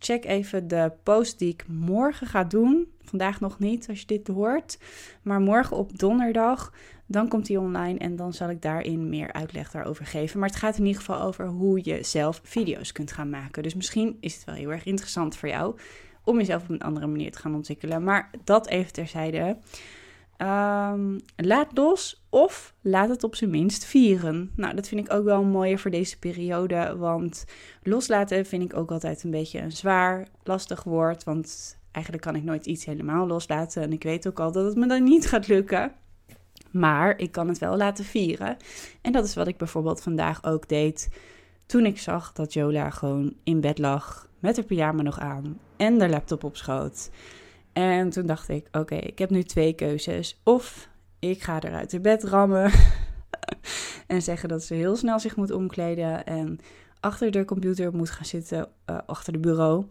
check 0.05 0.25
even 0.25 0.69
de 0.69 0.93
post 1.03 1.39
die 1.39 1.49
ik 1.49 1.65
morgen 1.69 2.27
ga 2.27 2.45
doen. 2.45 2.93
Vandaag 3.01 3.41
nog 3.41 3.59
niet, 3.59 3.89
als 3.89 4.01
je 4.01 4.07
dit 4.07 4.29
hoort. 4.29 4.79
Maar 5.23 5.41
morgen 5.41 5.77
op 5.77 5.99
donderdag, 5.99 6.73
dan 7.07 7.29
komt 7.29 7.47
die 7.47 7.61
online 7.61 7.99
en 7.99 8.17
dan 8.17 8.33
zal 8.33 8.51
ik 8.51 8.63
daarin 8.63 9.09
meer 9.09 9.33
uitleg 9.33 9.71
daarover 9.71 10.07
geven. 10.07 10.39
Maar 10.39 10.49
het 10.49 10.59
gaat 10.59 10.79
in 10.79 10.87
ieder 10.87 11.01
geval 11.01 11.21
over 11.21 11.47
hoe 11.47 11.81
je 11.83 12.03
zelf 12.03 12.41
video's 12.45 12.93
kunt 12.93 13.13
gaan 13.13 13.31
maken. 13.31 13.63
Dus 13.63 13.75
misschien 13.75 14.17
is 14.21 14.35
het 14.35 14.45
wel 14.45 14.55
heel 14.55 14.73
erg 14.73 14.85
interessant 14.85 15.37
voor 15.37 15.49
jou 15.49 15.77
om 16.25 16.39
jezelf 16.39 16.63
op 16.63 16.71
een 16.71 16.83
andere 16.83 17.07
manier 17.07 17.31
te 17.31 17.39
gaan 17.39 17.55
ontwikkelen. 17.55 18.05
Maar 18.05 18.31
dat 18.45 18.67
even 18.67 18.93
terzijde. 18.93 19.57
Um, 20.43 21.21
laat 21.37 21.69
los 21.75 22.25
of 22.31 22.75
laat 22.81 23.09
het 23.09 23.25
op 23.25 23.35
zijn 23.35 23.51
minst 23.51 23.85
vieren. 23.85 24.51
Nou, 24.57 24.75
dat 24.75 24.89
vind 24.89 25.07
ik 25.07 25.13
ook 25.13 25.25
wel 25.25 25.45
mooier 25.45 25.79
voor 25.79 25.91
deze 25.91 26.19
periode. 26.19 26.97
Want 26.97 27.45
loslaten 27.83 28.47
vind 28.47 28.63
ik 28.63 28.77
ook 28.77 28.91
altijd 28.91 29.23
een 29.23 29.31
beetje 29.31 29.61
een 29.61 29.73
zwaar, 29.73 30.29
lastig 30.45 30.83
woord. 30.83 31.25
Want 31.25 31.79
eigenlijk 31.91 32.25
kan 32.25 32.37
ik 32.37 32.43
nooit 32.43 32.67
iets 32.67 32.85
helemaal 32.85 33.27
loslaten. 33.27 33.83
En 33.83 33.93
ik 33.93 34.03
weet 34.03 34.29
ook 34.29 34.41
al 34.41 34.53
dat 34.53 34.65
het 34.65 34.77
me 34.77 34.87
dan 34.87 35.03
niet 35.03 35.29
gaat 35.29 35.49
lukken. 35.49 35.93
Maar 36.71 37.19
ik 37.19 37.33
kan 37.33 37.49
het 37.49 37.59
wel 37.59 37.77
laten 37.77 38.05
vieren. 38.05 38.57
En 39.03 39.13
dat 39.13 39.25
is 39.25 39.35
wat 39.35 39.47
ik 39.47 39.57
bijvoorbeeld 39.57 40.03
vandaag 40.03 40.45
ook 40.45 40.69
deed. 40.69 41.09
Toen 41.67 41.87
ik 41.87 41.99
zag 41.99 42.33
dat 42.33 42.53
Jola 42.53 42.91
gewoon 42.91 43.35
in 43.45 43.61
bed 43.61 43.79
lag. 43.79 44.29
Met 44.39 44.57
haar 44.57 44.65
pyjama 44.65 45.03
nog 45.03 45.19
aan. 45.19 45.59
En 45.77 45.99
de 45.99 46.09
laptop 46.09 46.45
op 46.45 46.57
schoot. 46.57 47.11
En 47.73 48.11
toen 48.11 48.27
dacht 48.27 48.49
ik, 48.49 48.69
oké, 48.73 48.95
ik 48.95 49.19
heb 49.19 49.31
nu 49.31 49.43
twee 49.43 49.73
keuzes. 49.73 50.41
Of 50.45 50.89
ik 51.19 51.43
ga 51.43 51.61
er 51.61 51.75
uit 51.75 51.91
de 51.91 52.01
bed 52.01 52.25
rammen 52.25 52.71
en 54.07 54.23
zeggen 54.23 54.49
dat 54.49 54.63
ze 54.63 54.75
heel 54.75 54.97
snel 54.97 55.19
zich 55.19 55.37
moet 55.37 55.51
omkleden 55.51 56.27
en 56.27 56.59
achter 57.01 57.31
de 57.31 57.45
computer 57.45 57.95
moet 57.95 58.11
gaan 58.11 58.25
zitten, 58.25 58.69
uh, 58.91 58.99
achter 59.07 59.33
de 59.33 59.39
bureau. 59.39 59.87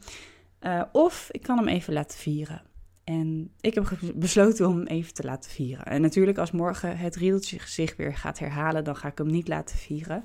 Uh, 0.62 0.82
of 0.92 1.30
ik 1.32 1.42
kan 1.42 1.58
hem 1.58 1.68
even 1.68 1.94
laten 1.94 2.20
vieren. 2.20 2.62
En 3.04 3.52
ik 3.62 3.74
heb 3.74 4.00
besloten 4.16 4.68
om 4.68 4.78
hem 4.78 4.88
even 4.88 5.14
te 5.14 5.24
laten 5.24 5.52
vieren. 5.52 5.86
En 5.86 6.02
natuurlijk, 6.02 6.38
als 6.38 6.52
morgen 6.52 6.98
het 6.98 7.16
riedeltje 7.16 7.60
zich 7.66 7.96
weer 7.96 8.16
gaat 8.16 8.40
herhalen, 8.40 8.84
dan 8.84 8.96
ga 8.96 9.08
ik 9.08 9.18
hem 9.18 9.28
niet 9.28 9.48
laten 9.48 9.78
vieren. 9.78 10.24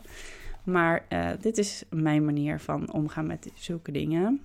Maar 0.64 1.06
uh, 1.08 1.30
dit 1.40 1.58
is 1.58 1.84
mijn 1.90 2.24
manier 2.24 2.60
van 2.60 2.92
omgaan 2.92 3.26
met 3.26 3.50
zulke 3.54 3.92
dingen. 3.92 4.40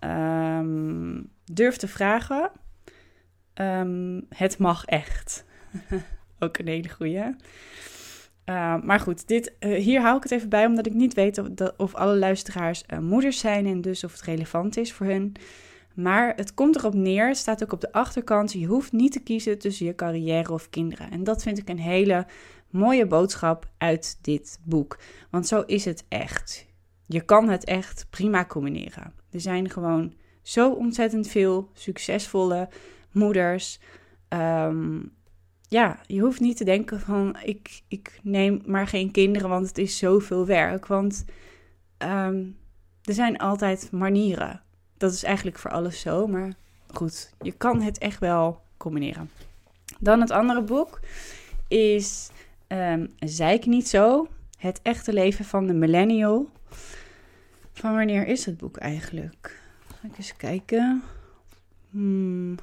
Um, 0.00 1.30
durf 1.44 1.76
te 1.76 1.88
vragen. 1.88 2.50
Um, 3.54 4.26
het 4.28 4.58
mag 4.58 4.84
echt. 4.84 5.44
Ook 6.38 6.58
een 6.58 6.68
hele 6.68 6.88
goeie. 6.88 7.22
Uh, 8.44 8.82
maar 8.82 9.00
goed, 9.00 9.28
dit, 9.28 9.52
uh, 9.60 9.82
hier 9.82 10.00
hou 10.00 10.16
ik 10.16 10.22
het 10.22 10.32
even 10.32 10.48
bij, 10.48 10.66
omdat 10.66 10.86
ik 10.86 10.94
niet 10.94 11.14
weet 11.14 11.42
of, 11.76 11.94
alle 11.94 12.16
luisteraars 12.16 12.84
uh, 12.86 12.98
moeders 12.98 13.38
zijn 13.38 13.66
en 13.66 13.80
dus 13.80 14.04
of 14.04 14.12
het 14.12 14.22
relevant 14.22 14.76
is 14.76 14.92
voor 14.92 15.06
hun. 15.06 15.32
Maar 15.94 16.32
het 16.36 16.54
komt 16.54 16.76
erop 16.76 16.94
neer, 16.94 17.28
het 17.28 17.36
staat 17.36 17.62
ook 17.62 17.72
op 17.72 17.80
de 17.80 17.92
achterkant, 17.92 18.52
je 18.52 18.66
hoeft 18.66 18.92
niet 18.92 19.12
te 19.12 19.20
kiezen 19.20 19.58
tussen 19.58 19.86
je 19.86 19.94
carrière 19.94 20.52
of 20.52 20.70
kinderen. 20.70 21.10
En 21.10 21.24
dat 21.24 21.42
vind 21.42 21.58
ik 21.58 21.68
een 21.68 21.78
hele 21.78 22.26
mooie 22.70 23.06
boodschap 23.06 23.68
uit 23.78 24.18
dit 24.20 24.58
boek. 24.64 24.98
Want 25.30 25.46
zo 25.46 25.60
is 25.60 25.84
het 25.84 26.04
echt. 26.08 26.66
Je 27.06 27.20
kan 27.20 27.48
het 27.48 27.64
echt 27.64 28.06
prima 28.10 28.44
combineren. 28.44 29.12
Er 29.30 29.40
zijn 29.40 29.70
gewoon 29.70 30.14
zo 30.44 30.70
ontzettend 30.70 31.28
veel 31.28 31.70
succesvolle 31.72 32.68
moeders. 33.12 33.78
Um, 34.28 35.12
ja, 35.68 35.98
je 36.06 36.20
hoeft 36.20 36.40
niet 36.40 36.56
te 36.56 36.64
denken 36.64 37.00
van 37.00 37.36
ik, 37.44 37.82
ik 37.88 38.20
neem 38.22 38.62
maar 38.66 38.86
geen 38.86 39.10
kinderen, 39.10 39.48
want 39.48 39.68
het 39.68 39.78
is 39.78 39.98
zoveel 39.98 40.46
werk. 40.46 40.86
Want 40.86 41.24
um, 41.98 42.56
er 43.02 43.14
zijn 43.14 43.38
altijd 43.38 43.92
manieren. 43.92 44.62
Dat 44.96 45.12
is 45.12 45.22
eigenlijk 45.22 45.58
voor 45.58 45.70
alles 45.70 46.00
zo, 46.00 46.26
maar 46.26 46.52
goed, 46.86 47.32
je 47.40 47.52
kan 47.52 47.82
het 47.82 47.98
echt 47.98 48.18
wel 48.18 48.60
combineren. 48.76 49.30
Dan 49.98 50.20
het 50.20 50.30
andere 50.30 50.62
boek 50.62 51.00
is 51.68 52.30
um, 52.68 53.12
Zeik 53.18 53.66
niet 53.66 53.88
zo. 53.88 54.28
Het 54.58 54.80
echte 54.82 55.12
leven 55.12 55.44
van 55.44 55.66
de 55.66 55.72
millennial. 55.74 56.48
Van 57.72 57.94
wanneer 57.94 58.26
is 58.26 58.46
het 58.46 58.56
boek 58.56 58.76
eigenlijk? 58.76 59.62
Eens 60.12 60.36
kijken. 60.36 61.02
Hmm. 61.90 62.56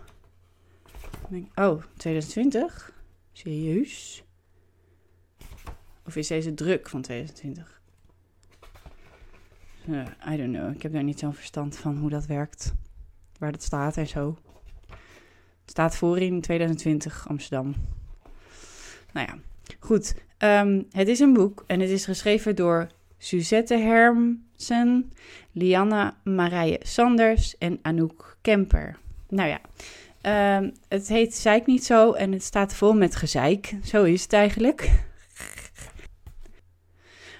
Oh, 1.55 1.83
2020? 1.97 2.93
Serieus? 3.31 4.23
Of 6.05 6.15
is 6.15 6.27
deze 6.27 6.53
druk 6.53 6.89
van 6.89 7.01
2020? 7.01 7.81
Uh, 9.89 10.05
I 10.33 10.37
don't 10.37 10.55
know. 10.55 10.75
Ik 10.75 10.81
heb 10.81 10.93
daar 10.93 11.03
niet 11.03 11.19
zo'n 11.19 11.33
verstand 11.33 11.77
van 11.77 11.97
hoe 11.97 12.09
dat 12.09 12.25
werkt. 12.25 12.73
Waar 13.37 13.51
dat 13.51 13.63
staat 13.63 13.97
en 13.97 14.07
zo. 14.07 14.37
Het 15.61 15.69
staat 15.69 15.95
voor 15.95 16.17
in 16.17 16.41
2020 16.41 17.27
Amsterdam. 17.27 17.75
Nou 19.13 19.27
ja, 19.27 19.37
goed. 19.79 20.15
Um, 20.37 20.87
het 20.91 21.07
is 21.07 21.19
een 21.19 21.33
boek 21.33 21.63
en 21.67 21.79
het 21.79 21.89
is 21.89 22.05
geschreven 22.05 22.55
door 22.55 22.87
Suzette 23.17 23.75
Hermsen, 24.67 25.11
Lianne 25.51 26.13
Marije 26.23 26.79
Sanders 26.81 27.57
en 27.57 27.79
Anouk 27.81 28.37
Kemper. 28.41 28.97
Nou 29.29 29.49
ja, 29.49 29.61
uh, 30.61 30.69
het 30.87 31.07
heet 31.07 31.35
Zeik 31.35 31.65
niet 31.65 31.85
zo 31.85 32.11
en 32.11 32.31
het 32.31 32.43
staat 32.43 32.73
vol 32.73 32.93
met 32.93 33.15
gezeik. 33.15 33.75
Zo 33.83 34.03
is 34.03 34.21
het 34.21 34.33
eigenlijk. 34.33 34.89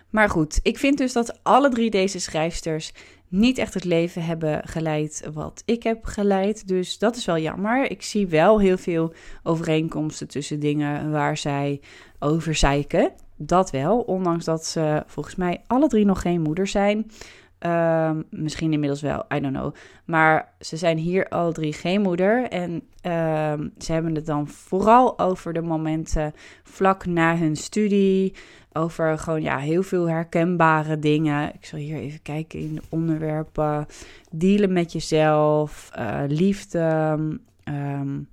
Maar 0.10 0.30
goed, 0.30 0.60
ik 0.64 0.78
vind 0.78 0.98
dus 0.98 1.14
dat 1.14 1.40
alle 1.44 1.70
drie 1.70 1.90
deze 1.90 2.20
schrijfsters 2.20 2.94
niet 3.28 3.58
echt 3.58 3.74
het 3.74 3.84
leven 3.84 4.24
hebben 4.24 4.68
geleid 4.68 5.24
wat 5.34 5.64
ik 5.66 5.84
heb 5.84 6.06
geleid. 6.06 6.68
Dus 6.68 6.98
dat 6.98 7.16
is 7.16 7.26
wel 7.26 7.38
jammer. 7.38 7.92
Ik 7.92 8.02
zie 8.02 8.28
wel 8.28 8.60
heel 8.60 8.78
veel 8.78 9.14
overeenkomsten 9.44 10.28
tussen 10.28 10.60
dingen 10.60 11.12
waar 11.12 11.38
zij 11.38 11.82
over 12.20 12.56
zeiken. 12.56 13.14
Dat 13.44 13.72
wel, 13.72 14.00
ondanks 14.00 14.46
dat 14.46 14.66
ze 14.66 15.04
volgens 15.08 15.36
mij 15.36 15.62
alle 15.68 15.88
drie 15.88 16.06
nog 16.06 16.22
geen 16.22 16.42
moeder 16.42 16.68
zijn. 16.68 17.12
Um, 17.66 18.24
misschien 18.30 18.74
inmiddels 18.74 19.02
wel, 19.02 19.26
I 19.34 19.40
don't 19.40 19.56
know. 19.56 19.74
Maar 20.06 20.54
ze 20.60 20.78
zijn 20.78 20.98
hier 20.98 21.28
alle 21.30 21.52
drie 21.52 21.74
geen 21.74 22.02
moeder. 22.02 22.44
En 22.50 22.72
um, 22.72 23.74
ze 23.78 23.94
hebben 23.94 24.16
het 24.16 24.26
dan 24.26 24.48
vooral 24.48 25.20
over 25.20 25.54
de 25.54 25.62
momenten 25.62 26.34
vlak 26.64 27.06
na 27.06 27.38
hun 27.38 27.56
studie. 27.56 28.34
Over 28.74 29.18
gewoon 29.18 29.42
ja, 29.42 29.58
heel 29.58 29.84
veel 29.84 30.10
herkenbare 30.10 31.00
dingen. 31.00 31.54
Ik 31.54 31.66
zal 31.66 31.80
hier 31.80 31.98
even 31.98 32.22
kijken 32.22 32.60
in 32.60 32.76
de 32.76 32.82
onderwerpen. 32.90 33.86
Dealen 34.32 34.74
met 34.74 34.92
jezelf, 34.92 35.92
uh, 36.00 36.22
liefde. 36.28 37.18
Um, 37.64 38.28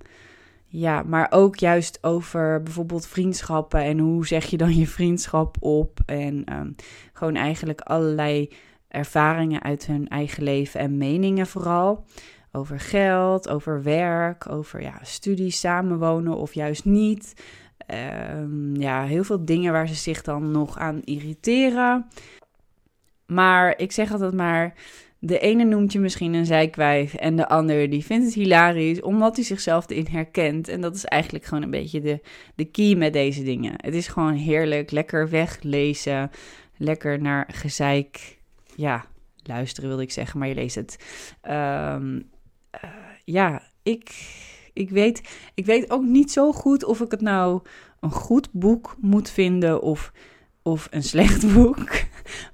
ja, 0.71 1.03
maar 1.03 1.27
ook 1.29 1.55
juist 1.55 1.99
over 2.01 2.63
bijvoorbeeld 2.63 3.07
vriendschappen 3.07 3.81
en 3.83 3.99
hoe 3.99 4.27
zeg 4.27 4.45
je 4.45 4.57
dan 4.57 4.75
je 4.75 4.87
vriendschap 4.87 5.57
op. 5.59 5.99
En 6.05 6.53
um, 6.53 6.75
gewoon 7.13 7.35
eigenlijk 7.35 7.81
allerlei 7.81 8.49
ervaringen 8.87 9.63
uit 9.63 9.85
hun 9.85 10.07
eigen 10.07 10.43
leven 10.43 10.79
en 10.79 10.97
meningen 10.97 11.47
vooral. 11.47 12.05
Over 12.51 12.79
geld, 12.79 13.49
over 13.49 13.83
werk, 13.83 14.49
over 14.49 14.81
ja, 14.81 14.99
studie, 15.01 15.51
samenwonen 15.51 16.35
of 16.35 16.53
juist 16.53 16.85
niet. 16.85 17.33
Um, 18.35 18.75
ja, 18.75 19.03
heel 19.03 19.23
veel 19.23 19.45
dingen 19.45 19.71
waar 19.71 19.87
ze 19.87 19.95
zich 19.95 20.21
dan 20.21 20.51
nog 20.51 20.77
aan 20.77 21.01
irriteren. 21.03 22.07
Maar 23.25 23.77
ik 23.77 23.91
zeg 23.91 24.11
altijd 24.11 24.33
maar, 24.33 24.73
de 25.19 25.39
ene 25.39 25.63
noemt 25.63 25.91
je 25.91 25.99
misschien 25.99 26.33
een 26.33 26.45
zijkwijf 26.45 27.13
en 27.13 27.35
de 27.35 27.47
ander 27.47 27.89
die 27.89 28.05
vindt 28.05 28.25
het 28.25 28.33
hilarisch 28.33 29.01
omdat 29.01 29.35
hij 29.35 29.45
zichzelf 29.45 29.89
erin 29.89 30.07
herkent. 30.11 30.67
En 30.67 30.81
dat 30.81 30.95
is 30.95 31.05
eigenlijk 31.05 31.45
gewoon 31.45 31.63
een 31.63 31.71
beetje 31.71 32.01
de, 32.01 32.19
de 32.55 32.65
key 32.65 32.95
met 32.95 33.13
deze 33.13 33.43
dingen. 33.43 33.73
Het 33.75 33.93
is 33.93 34.07
gewoon 34.07 34.33
heerlijk, 34.33 34.91
lekker 34.91 35.29
weglezen, 35.29 36.31
lekker 36.77 37.21
naar 37.21 37.49
gezeik, 37.53 38.37
ja, 38.75 39.05
luisteren 39.43 39.89
wilde 39.89 40.03
ik 40.03 40.11
zeggen, 40.11 40.39
maar 40.39 40.47
je 40.47 40.55
leest 40.55 40.75
het. 40.75 40.97
Um, 41.49 42.29
uh, 42.83 42.89
ja, 43.25 43.63
ik, 43.83 44.11
ik, 44.73 44.89
weet, 44.89 45.21
ik 45.53 45.65
weet 45.65 45.91
ook 45.91 46.03
niet 46.03 46.31
zo 46.31 46.51
goed 46.51 46.83
of 46.83 47.01
ik 47.01 47.11
het 47.11 47.21
nou 47.21 47.61
een 47.99 48.11
goed 48.11 48.51
boek 48.51 48.95
moet 48.99 49.29
vinden 49.29 49.81
of 49.81 50.11
of 50.61 50.87
een 50.91 51.03
slecht 51.03 51.47
boek. 51.53 51.89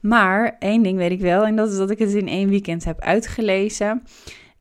Maar 0.01 0.55
één 0.59 0.83
ding 0.83 0.97
weet 0.97 1.11
ik 1.11 1.21
wel, 1.21 1.45
en 1.45 1.55
dat 1.55 1.71
is 1.71 1.77
dat 1.77 1.89
ik 1.89 1.99
het 1.99 2.13
in 2.13 2.27
één 2.27 2.49
weekend 2.49 2.83
heb 2.83 2.99
uitgelezen. 2.99 4.03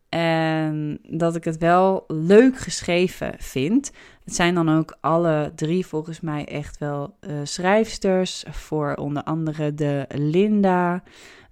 En 0.09 0.98
dat 1.03 1.37
ik 1.37 1.44
het 1.44 1.59
wel 1.59 2.05
leuk 2.07 2.57
geschreven 2.57 3.35
vind. 3.38 3.92
Het 4.24 4.35
zijn 4.35 4.55
dan 4.55 4.68
ook 4.68 4.96
alle 5.00 5.53
drie 5.55 5.87
volgens 5.87 6.20
mij 6.20 6.44
echt 6.44 6.79
wel 6.79 7.16
uh, 7.20 7.35
schrijfsters. 7.42 8.44
Voor 8.50 8.94
onder 8.94 9.22
andere 9.22 9.74
de 9.74 10.07
Linda, 10.09 11.03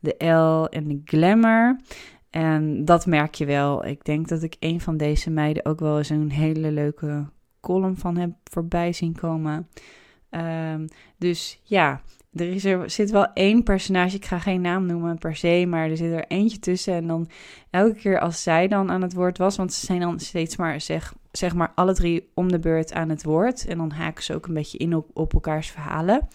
de 0.01 0.25
L 0.25 0.67
en 0.69 0.89
de 0.89 1.01
Glamour. 1.05 1.81
En 2.31 2.85
dat 2.85 3.07
merk 3.07 3.35
je 3.35 3.45
wel. 3.45 3.87
Ik 3.87 4.05
denk 4.05 4.29
dat 4.29 4.43
ik 4.43 4.57
een 4.61 4.81
van 4.81 4.97
deze 4.97 5.31
meiden 5.31 5.65
ook 5.65 5.81
wel 5.81 5.99
eens 5.99 6.11
een 6.11 6.31
hele 6.31 6.71
leuke 6.71 7.27
column 7.61 7.97
van 7.97 8.17
heb 8.17 8.31
voorbij 8.45 8.93
zien 8.93 9.17
komen. 9.17 9.69
Um, 10.31 10.89
dus 11.19 11.61
ja, 11.63 12.01
er, 12.33 12.91
zit 12.91 13.11
wel 13.11 13.33
één 13.33 13.63
personage, 13.63 14.17
ik 14.17 14.25
ga 14.25 14.39
geen 14.39 14.61
naam 14.61 14.87
noemen 14.87 15.19
per 15.19 15.37
se, 15.37 15.65
maar 15.69 15.91
er 15.91 15.97
zit 15.97 16.13
er 16.13 16.25
eentje 16.29 16.59
tussen. 16.59 16.95
En 16.95 17.07
dan 17.07 17.29
elke 17.71 17.95
keer 17.95 18.21
als 18.21 18.43
zij 18.43 18.69
dan 18.69 18.91
aan 18.91 19.03
het 19.03 19.15
woord 19.15 19.39
was, 19.39 19.57
want 19.57 19.73
ze 19.73 19.87
zijn 19.87 20.01
dan 20.01 20.21
steeds 20.21 20.57
maar, 20.57 20.81
zeg, 20.81 21.15
zeg 21.33 21.55
maar, 21.55 21.73
alle 21.75 21.95
drie 21.95 22.31
om 22.35 22.53
de 22.53 22.59
beurt 22.59 22.93
aan 22.93 23.09
het 23.09 23.25
woord. 23.25 23.67
En 23.67 23.79
dan 23.79 23.91
haken 23.91 24.23
ze 24.23 24.35
ook 24.35 24.47
een 24.47 24.55
beetje 24.55 24.79
in 24.79 24.95
op, 25.15 25.33
elkaars 25.33 25.71
verhalen. 25.71 26.29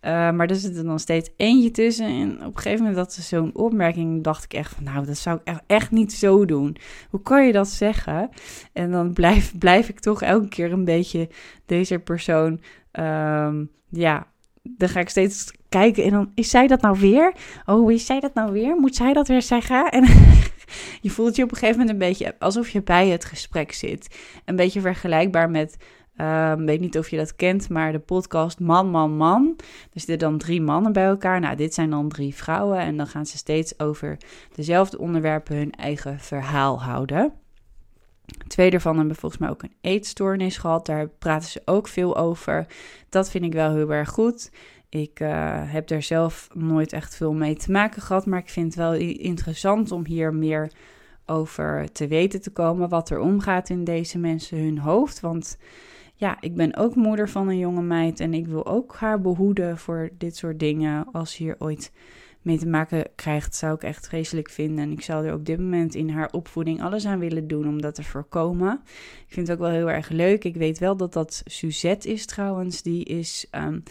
Uh, 0.00 0.10
maar 0.10 0.48
er 0.48 0.56
zit 0.56 0.76
er 0.76 0.84
dan 0.84 0.98
steeds 0.98 1.30
eentje 1.36 1.70
tussen. 1.70 2.06
En 2.06 2.34
op 2.34 2.56
een 2.56 2.62
gegeven 2.62 2.78
moment 2.78 2.96
dat 2.96 3.12
ze 3.12 3.22
zo'n 3.22 3.54
opmerking, 3.54 4.24
dacht 4.24 4.44
ik 4.44 4.54
echt 4.54 4.74
van, 4.74 4.84
nou, 4.84 5.06
dat 5.06 5.16
zou 5.16 5.40
ik 5.44 5.60
echt, 5.66 5.90
niet 5.90 6.12
zo 6.12 6.44
doen. 6.44 6.76
Hoe 7.10 7.22
kan 7.22 7.46
je 7.46 7.52
dat 7.52 7.68
zeggen? 7.68 8.30
En 8.72 8.90
dan 8.90 9.12
blijf, 9.12 9.58
blijf 9.58 9.88
ik 9.88 10.00
toch 10.00 10.22
elke 10.22 10.48
keer 10.48 10.72
een 10.72 10.84
beetje 10.84 11.28
deze 11.66 11.98
persoon, 11.98 12.60
um, 12.92 13.70
ja, 13.88 14.26
dan 14.70 14.88
ga 14.88 15.00
ik 15.00 15.08
steeds 15.08 15.52
kijken 15.68 16.04
en 16.04 16.10
dan 16.10 16.30
is 16.34 16.50
zij 16.50 16.66
dat 16.66 16.80
nou 16.80 16.98
weer? 16.98 17.34
Oh, 17.66 17.92
is 17.92 18.06
zij 18.06 18.20
dat 18.20 18.34
nou 18.34 18.52
weer? 18.52 18.76
Moet 18.76 18.96
zij 18.96 19.12
dat 19.12 19.28
weer 19.28 19.42
zeggen? 19.42 19.90
En 19.92 20.04
je 21.00 21.10
voelt 21.10 21.36
je 21.36 21.42
op 21.42 21.50
een 21.50 21.56
gegeven 21.56 21.80
moment 21.80 22.02
een 22.02 22.08
beetje 22.08 22.34
alsof 22.38 22.68
je 22.68 22.82
bij 22.82 23.08
het 23.08 23.24
gesprek 23.24 23.72
zit. 23.72 24.18
Een 24.44 24.56
beetje 24.56 24.80
vergelijkbaar 24.80 25.50
met, 25.50 25.76
uh, 26.16 26.52
weet 26.54 26.80
niet 26.80 26.98
of 26.98 27.08
je 27.08 27.16
dat 27.16 27.36
kent, 27.36 27.68
maar 27.68 27.92
de 27.92 27.98
podcast 27.98 28.60
Man, 28.60 28.90
Man, 28.90 29.16
Man. 29.16 29.54
Er 29.92 30.00
zitten 30.00 30.18
dan 30.18 30.38
drie 30.38 30.60
mannen 30.60 30.92
bij 30.92 31.04
elkaar. 31.04 31.40
Nou, 31.40 31.56
dit 31.56 31.74
zijn 31.74 31.90
dan 31.90 32.08
drie 32.08 32.34
vrouwen 32.34 32.78
en 32.78 32.96
dan 32.96 33.06
gaan 33.06 33.26
ze 33.26 33.36
steeds 33.36 33.78
over 33.78 34.16
dezelfde 34.54 34.98
onderwerpen 34.98 35.56
hun 35.56 35.72
eigen 35.72 36.20
verhaal 36.20 36.82
houden. 36.82 37.32
Twee 38.46 38.70
daarvan 38.70 38.96
hebben 38.96 39.16
volgens 39.16 39.40
mij 39.40 39.50
ook 39.50 39.62
een 39.62 39.74
eetstoornis 39.80 40.56
gehad. 40.56 40.86
Daar 40.86 41.08
praten 41.08 41.48
ze 41.48 41.62
ook 41.64 41.88
veel 41.88 42.16
over. 42.16 42.66
Dat 43.08 43.30
vind 43.30 43.44
ik 43.44 43.52
wel 43.52 43.74
heel 43.74 43.92
erg 43.92 44.08
goed. 44.08 44.50
Ik 44.88 45.20
uh, 45.20 45.28
heb 45.64 45.90
er 45.90 46.02
zelf 46.02 46.48
nooit 46.52 46.92
echt 46.92 47.16
veel 47.16 47.32
mee 47.32 47.56
te 47.56 47.70
maken 47.70 48.02
gehad. 48.02 48.26
Maar 48.26 48.38
ik 48.38 48.48
vind 48.48 48.66
het 48.66 48.74
wel 48.74 48.92
interessant 48.94 49.92
om 49.92 50.06
hier 50.06 50.34
meer 50.34 50.70
over 51.26 51.92
te 51.92 52.06
weten 52.06 52.40
te 52.40 52.50
komen. 52.50 52.88
Wat 52.88 53.10
er 53.10 53.20
omgaat 53.20 53.68
in 53.68 53.84
deze 53.84 54.18
mensen 54.18 54.58
hun 54.58 54.78
hoofd. 54.78 55.20
Want 55.20 55.58
ja, 56.14 56.36
ik 56.40 56.54
ben 56.54 56.76
ook 56.76 56.94
moeder 56.94 57.28
van 57.28 57.48
een 57.48 57.58
jonge 57.58 57.82
meid. 57.82 58.20
En 58.20 58.34
ik 58.34 58.46
wil 58.46 58.66
ook 58.66 58.94
haar 58.94 59.20
behoeden 59.20 59.78
voor 59.78 60.10
dit 60.18 60.36
soort 60.36 60.58
dingen. 60.58 61.06
Als 61.12 61.36
hier 61.36 61.56
ooit 61.58 61.92
mee 62.44 62.58
te 62.58 62.66
maken 62.66 63.06
krijgt, 63.14 63.54
zou 63.54 63.74
ik 63.74 63.82
echt 63.82 64.06
vreselijk 64.06 64.50
vinden. 64.50 64.84
En 64.84 64.92
ik 64.92 65.02
zou 65.02 65.26
er 65.26 65.34
op 65.34 65.46
dit 65.46 65.58
moment 65.58 65.94
in 65.94 66.08
haar 66.08 66.32
opvoeding 66.32 66.82
alles 66.82 67.06
aan 67.06 67.18
willen 67.18 67.48
doen 67.48 67.68
om 67.68 67.80
dat 67.80 67.94
te 67.94 68.02
voorkomen. 68.02 68.80
Ik 69.26 69.32
vind 69.32 69.48
het 69.48 69.56
ook 69.56 69.62
wel 69.62 69.72
heel 69.72 69.90
erg 69.90 70.08
leuk. 70.08 70.44
Ik 70.44 70.56
weet 70.56 70.78
wel 70.78 70.96
dat 70.96 71.12
dat 71.12 71.42
Suzette 71.44 72.12
is 72.12 72.26
trouwens. 72.26 72.82
Die 72.82 73.04
is 73.04 73.46
um, 73.50 73.82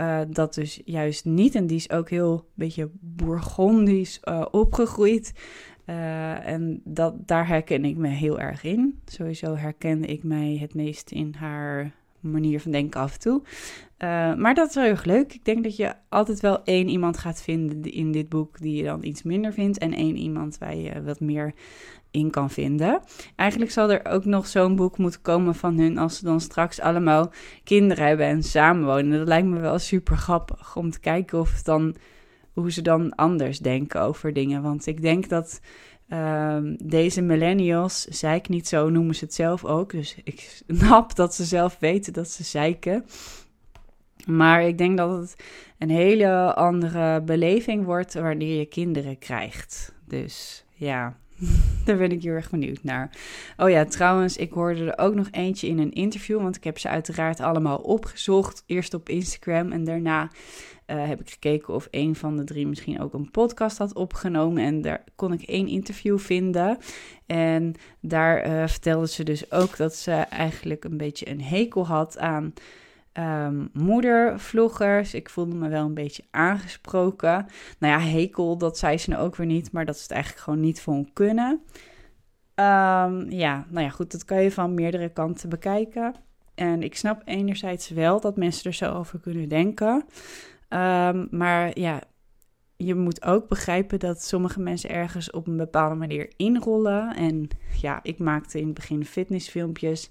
uh, 0.00 0.20
dat 0.28 0.54
dus 0.54 0.80
juist 0.84 1.24
niet. 1.24 1.54
En 1.54 1.66
die 1.66 1.76
is 1.76 1.90
ook 1.90 2.10
heel 2.10 2.48
beetje 2.54 2.90
bourgondisch 3.00 4.20
uh, 4.24 4.46
opgegroeid. 4.50 5.32
Uh, 5.86 6.46
en 6.46 6.80
dat, 6.84 7.28
daar 7.28 7.48
herken 7.48 7.84
ik 7.84 7.96
me 7.96 8.08
heel 8.08 8.40
erg 8.40 8.62
in. 8.62 9.00
Sowieso 9.04 9.56
herkende 9.56 10.06
ik 10.06 10.22
mij 10.22 10.56
het 10.60 10.74
meest 10.74 11.10
in 11.10 11.34
haar 11.38 11.92
manier 12.20 12.60
van 12.60 12.72
denken 12.72 13.00
af 13.00 13.12
en 13.12 13.20
toe. 13.20 13.42
Uh, 13.98 14.34
maar 14.34 14.54
dat 14.54 14.68
is 14.68 14.74
wel 14.74 14.84
heel 14.84 14.92
erg 14.92 15.04
leuk. 15.04 15.32
Ik 15.32 15.44
denk 15.44 15.62
dat 15.62 15.76
je 15.76 15.94
altijd 16.08 16.40
wel 16.40 16.64
één 16.64 16.88
iemand 16.88 17.18
gaat 17.18 17.42
vinden 17.42 17.92
in 17.92 18.12
dit 18.12 18.28
boek 18.28 18.60
die 18.60 18.76
je 18.76 18.84
dan 18.84 19.04
iets 19.04 19.22
minder 19.22 19.52
vindt. 19.52 19.78
En 19.78 19.92
één 19.92 20.16
iemand 20.16 20.58
waar 20.58 20.76
je 20.76 21.02
wat 21.02 21.20
meer 21.20 21.54
in 22.10 22.30
kan 22.30 22.50
vinden. 22.50 23.00
Eigenlijk 23.36 23.70
zal 23.70 23.92
er 23.92 24.06
ook 24.06 24.24
nog 24.24 24.46
zo'n 24.46 24.76
boek 24.76 24.98
moeten 24.98 25.22
komen 25.22 25.54
van 25.54 25.78
hun 25.78 25.98
als 25.98 26.18
ze 26.18 26.24
dan 26.24 26.40
straks 26.40 26.80
allemaal 26.80 27.32
kinderen 27.64 28.06
hebben 28.06 28.26
en 28.26 28.42
samenwonen. 28.42 29.18
Dat 29.18 29.28
lijkt 29.28 29.48
me 29.48 29.60
wel 29.60 29.78
super 29.78 30.16
grappig 30.16 30.76
om 30.76 30.90
te 30.90 31.00
kijken 31.00 31.38
of 31.38 31.62
dan, 31.62 31.96
hoe 32.52 32.72
ze 32.72 32.82
dan 32.82 33.14
anders 33.14 33.58
denken 33.58 34.00
over 34.00 34.32
dingen. 34.32 34.62
Want 34.62 34.86
ik 34.86 35.02
denk 35.02 35.28
dat 35.28 35.60
Um, 36.12 36.76
deze 36.84 37.20
millennials, 37.20 38.04
zeik 38.04 38.48
niet 38.48 38.68
zo, 38.68 38.88
noemen 38.88 39.14
ze 39.14 39.24
het 39.24 39.34
zelf 39.34 39.64
ook. 39.64 39.90
Dus 39.90 40.16
ik 40.24 40.62
snap 40.66 41.14
dat 41.14 41.34
ze 41.34 41.44
zelf 41.44 41.76
weten 41.80 42.12
dat 42.12 42.28
ze 42.28 42.44
zeiken. 42.44 43.04
Maar 44.30 44.62
ik 44.62 44.78
denk 44.78 44.96
dat 44.96 45.20
het 45.20 45.44
een 45.78 45.90
hele 45.90 46.54
andere 46.54 47.22
beleving 47.22 47.84
wordt 47.84 48.14
wanneer 48.14 48.58
je 48.58 48.66
kinderen 48.66 49.18
krijgt. 49.18 49.94
Dus 50.04 50.64
ja, 50.74 51.16
daar 51.84 51.96
ben 51.96 52.12
ik 52.12 52.22
heel 52.22 52.32
erg 52.32 52.50
benieuwd 52.50 52.82
naar. 52.82 53.10
Oh 53.56 53.70
ja, 53.70 53.84
trouwens, 53.84 54.36
ik 54.36 54.52
hoorde 54.52 54.84
er 54.84 55.04
ook 55.04 55.14
nog 55.14 55.28
eentje 55.30 55.66
in 55.66 55.78
een 55.78 55.92
interview, 55.92 56.40
want 56.40 56.56
ik 56.56 56.64
heb 56.64 56.78
ze 56.78 56.88
uiteraard 56.88 57.40
allemaal 57.40 57.76
opgezocht. 57.76 58.62
Eerst 58.66 58.94
op 58.94 59.08
Instagram 59.08 59.72
en 59.72 59.84
daarna 59.84 60.22
uh, 60.86 61.06
heb 61.06 61.20
ik 61.20 61.30
gekeken 61.30 61.74
of 61.74 61.88
een 61.90 62.14
van 62.14 62.36
de 62.36 62.44
drie 62.44 62.66
misschien 62.66 63.00
ook 63.00 63.14
een 63.14 63.30
podcast 63.30 63.78
had 63.78 63.94
opgenomen. 63.94 64.62
En 64.62 64.80
daar 64.80 65.04
kon 65.16 65.32
ik 65.32 65.42
één 65.42 65.68
interview 65.68 66.18
vinden. 66.18 66.78
En 67.26 67.74
daar 68.00 68.46
uh, 68.46 68.66
vertelde 68.66 69.08
ze 69.08 69.24
dus 69.24 69.52
ook 69.52 69.76
dat 69.76 69.94
ze 69.94 70.12
eigenlijk 70.12 70.84
een 70.84 70.96
beetje 70.96 71.30
een 71.30 71.42
hekel 71.42 71.86
had 71.86 72.18
aan 72.18 72.54
um, 73.18 73.68
moedervloggers. 73.72 75.14
Ik 75.14 75.30
voelde 75.30 75.54
me 75.54 75.68
wel 75.68 75.84
een 75.84 75.94
beetje 75.94 76.24
aangesproken. 76.30 77.46
Nou 77.78 77.92
ja, 77.92 78.08
hekel, 78.08 78.58
dat 78.58 78.78
zei 78.78 78.98
ze 78.98 79.10
nou 79.10 79.22
ook 79.22 79.36
weer 79.36 79.46
niet, 79.46 79.72
maar 79.72 79.84
dat 79.84 79.96
ze 79.96 80.02
het 80.02 80.10
eigenlijk 80.10 80.42
gewoon 80.42 80.60
niet 80.60 80.80
voor 80.80 81.04
kunnen. 81.12 81.50
Um, 82.54 83.30
ja, 83.30 83.66
nou 83.68 83.84
ja, 83.84 83.88
goed, 83.88 84.12
dat 84.12 84.24
kan 84.24 84.42
je 84.42 84.52
van 84.52 84.74
meerdere 84.74 85.08
kanten 85.08 85.48
bekijken. 85.48 86.14
En 86.54 86.82
ik 86.82 86.96
snap 86.96 87.22
enerzijds 87.24 87.88
wel 87.88 88.20
dat 88.20 88.36
mensen 88.36 88.64
er 88.64 88.76
zo 88.76 88.94
over 88.94 89.18
kunnen 89.20 89.48
denken. 89.48 90.04
Um, 90.68 91.28
maar 91.30 91.78
ja, 91.78 92.02
je 92.76 92.94
moet 92.94 93.24
ook 93.24 93.48
begrijpen 93.48 93.98
dat 93.98 94.22
sommige 94.22 94.60
mensen 94.60 94.90
ergens 94.90 95.30
op 95.30 95.46
een 95.46 95.56
bepaalde 95.56 95.94
manier 95.94 96.32
inrollen. 96.36 97.16
En 97.16 97.48
ja, 97.80 98.00
ik 98.02 98.18
maakte 98.18 98.58
in 98.58 98.64
het 98.64 98.74
begin 98.74 99.04
fitnessfilmpjes 99.04 100.10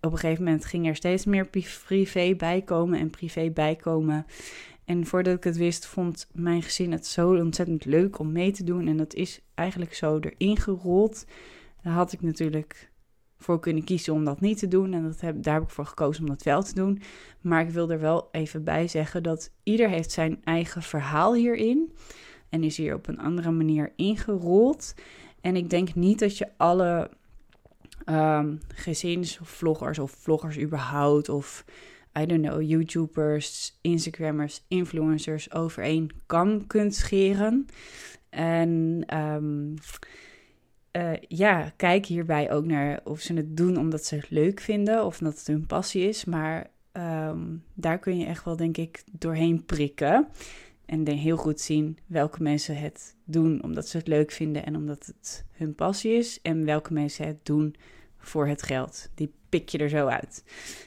op 0.00 0.12
een 0.12 0.18
gegeven 0.18 0.44
moment 0.44 0.64
ging 0.64 0.86
er 0.86 0.96
steeds 0.96 1.24
meer 1.24 1.48
privé 1.84 2.34
bijkomen 2.36 2.98
en 2.98 3.10
privé 3.10 3.50
bijkomen. 3.50 4.26
En 4.84 5.06
voordat 5.06 5.36
ik 5.36 5.44
het 5.44 5.56
wist, 5.56 5.86
vond 5.86 6.28
mijn 6.32 6.62
gezin 6.62 6.92
het 6.92 7.06
zo 7.06 7.34
ontzettend 7.34 7.84
leuk 7.84 8.18
om 8.18 8.32
mee 8.32 8.52
te 8.52 8.64
doen. 8.64 8.86
En 8.86 8.96
dat 8.96 9.14
is 9.14 9.40
eigenlijk 9.54 9.94
zo 9.94 10.18
erin 10.18 10.56
gerold. 10.56 11.26
Daar 11.82 11.92
had 11.92 12.12
ik 12.12 12.20
natuurlijk 12.20 12.90
voor 13.38 13.60
kunnen 13.60 13.84
kiezen 13.84 14.12
om 14.12 14.24
dat 14.24 14.40
niet 14.40 14.58
te 14.58 14.68
doen. 14.68 14.92
En 14.92 15.02
dat 15.02 15.20
heb, 15.20 15.42
daar 15.42 15.54
heb 15.54 15.62
ik 15.62 15.70
voor 15.70 15.86
gekozen 15.86 16.22
om 16.22 16.28
dat 16.28 16.42
wel 16.42 16.62
te 16.62 16.74
doen. 16.74 17.02
Maar 17.40 17.62
ik 17.62 17.70
wil 17.70 17.90
er 17.90 18.00
wel 18.00 18.28
even 18.32 18.64
bij 18.64 18.88
zeggen 18.88 19.22
dat 19.22 19.50
ieder 19.62 19.88
heeft 19.88 20.10
zijn 20.10 20.40
eigen 20.44 20.82
verhaal 20.82 21.34
hierin. 21.34 21.92
En 22.48 22.64
is 22.64 22.76
hier 22.76 22.94
op 22.94 23.08
een 23.08 23.20
andere 23.20 23.50
manier 23.50 23.92
ingerold. 23.96 24.94
En 25.40 25.56
ik 25.56 25.70
denk 25.70 25.94
niet 25.94 26.18
dat 26.18 26.38
je 26.38 26.48
alle 26.56 27.10
um, 28.10 28.58
gezinsvloggers 28.74 29.98
of 29.98 30.10
vloggers 30.10 30.58
überhaupt 30.58 31.28
of 31.28 31.64
I 32.18 32.26
don't 32.26 32.42
know, 32.42 32.60
YouTubers, 32.60 33.78
Instagrammers, 33.80 34.64
influencers 34.68 35.52
over 35.52 35.82
één 35.82 36.10
kam 36.26 36.66
kunt 36.66 36.94
scheren. 36.94 37.66
En 38.28 39.04
um, 39.18 39.74
uh, 40.92 41.12
ja, 41.28 41.72
kijk 41.76 42.06
hierbij 42.06 42.50
ook 42.52 42.64
naar 42.64 43.00
of 43.04 43.20
ze 43.20 43.34
het 43.34 43.56
doen 43.56 43.76
omdat 43.76 44.04
ze 44.04 44.14
het 44.14 44.30
leuk 44.30 44.60
vinden 44.60 45.04
of 45.04 45.20
omdat 45.20 45.38
het 45.38 45.46
hun 45.46 45.66
passie 45.66 46.08
is. 46.08 46.24
Maar 46.24 46.70
um, 46.92 47.62
daar 47.74 47.98
kun 47.98 48.18
je 48.18 48.26
echt 48.26 48.44
wel, 48.44 48.56
denk 48.56 48.76
ik, 48.76 49.02
doorheen 49.12 49.64
prikken. 49.64 50.28
En 50.86 51.08
heel 51.08 51.36
goed 51.36 51.60
zien 51.60 51.98
welke 52.06 52.42
mensen 52.42 52.76
het 52.76 53.16
doen 53.24 53.62
omdat 53.62 53.88
ze 53.88 53.96
het 53.96 54.08
leuk 54.08 54.30
vinden 54.30 54.66
en 54.66 54.76
omdat 54.76 55.06
het 55.06 55.44
hun 55.52 55.74
passie 55.74 56.12
is. 56.12 56.40
En 56.42 56.64
welke 56.64 56.92
mensen 56.92 57.26
het 57.26 57.38
doen 57.42 57.74
voor 58.20 58.46
het 58.46 58.62
geld. 58.62 59.08
Die 59.14 59.32
pik 59.48 59.68
je 59.68 59.78
er 59.78 59.88
zo 59.88 60.06
uit. 60.06 60.44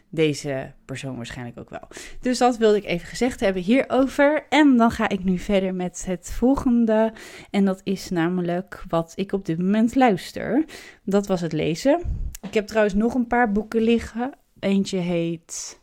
Deze 0.10 0.74
persoon 0.86 1.16
waarschijnlijk 1.16 1.60
ook 1.60 1.70
wel. 1.70 1.88
Dus 2.22 2.38
dat 2.38 2.58
wilde 2.58 2.78
ik 2.78 2.86
even 2.86 3.08
gezegd 3.08 3.40
hebben 3.40 3.62
hierover. 3.62 4.46
En 4.50 4.78
dan 4.78 4.92
ga 4.92 5.10
ik 5.10 5.24
nu 5.24 5.38
verder 5.38 5.76
met 5.76 6.04
het 6.06 6.32
volgende. 6.32 7.14
En 7.50 7.66
dat 7.66 7.82
is 7.84 8.10
namelijk 8.10 8.84
wat 8.88 9.14
ik 9.16 9.32
op 9.32 9.46
dit 9.46 9.58
moment 9.58 9.96
luister. 9.96 10.66
Dat 11.04 11.28
was 11.28 11.42
het 11.42 11.54
lezen. 11.54 12.02
Ik 12.42 12.54
heb 12.54 12.68
trouwens 12.68 12.96
nog 12.96 13.14
een 13.14 13.28
paar 13.28 13.52
boeken 13.52 13.82
liggen. 13.82 14.32
Eentje 14.60 14.98
heet. 14.98 15.80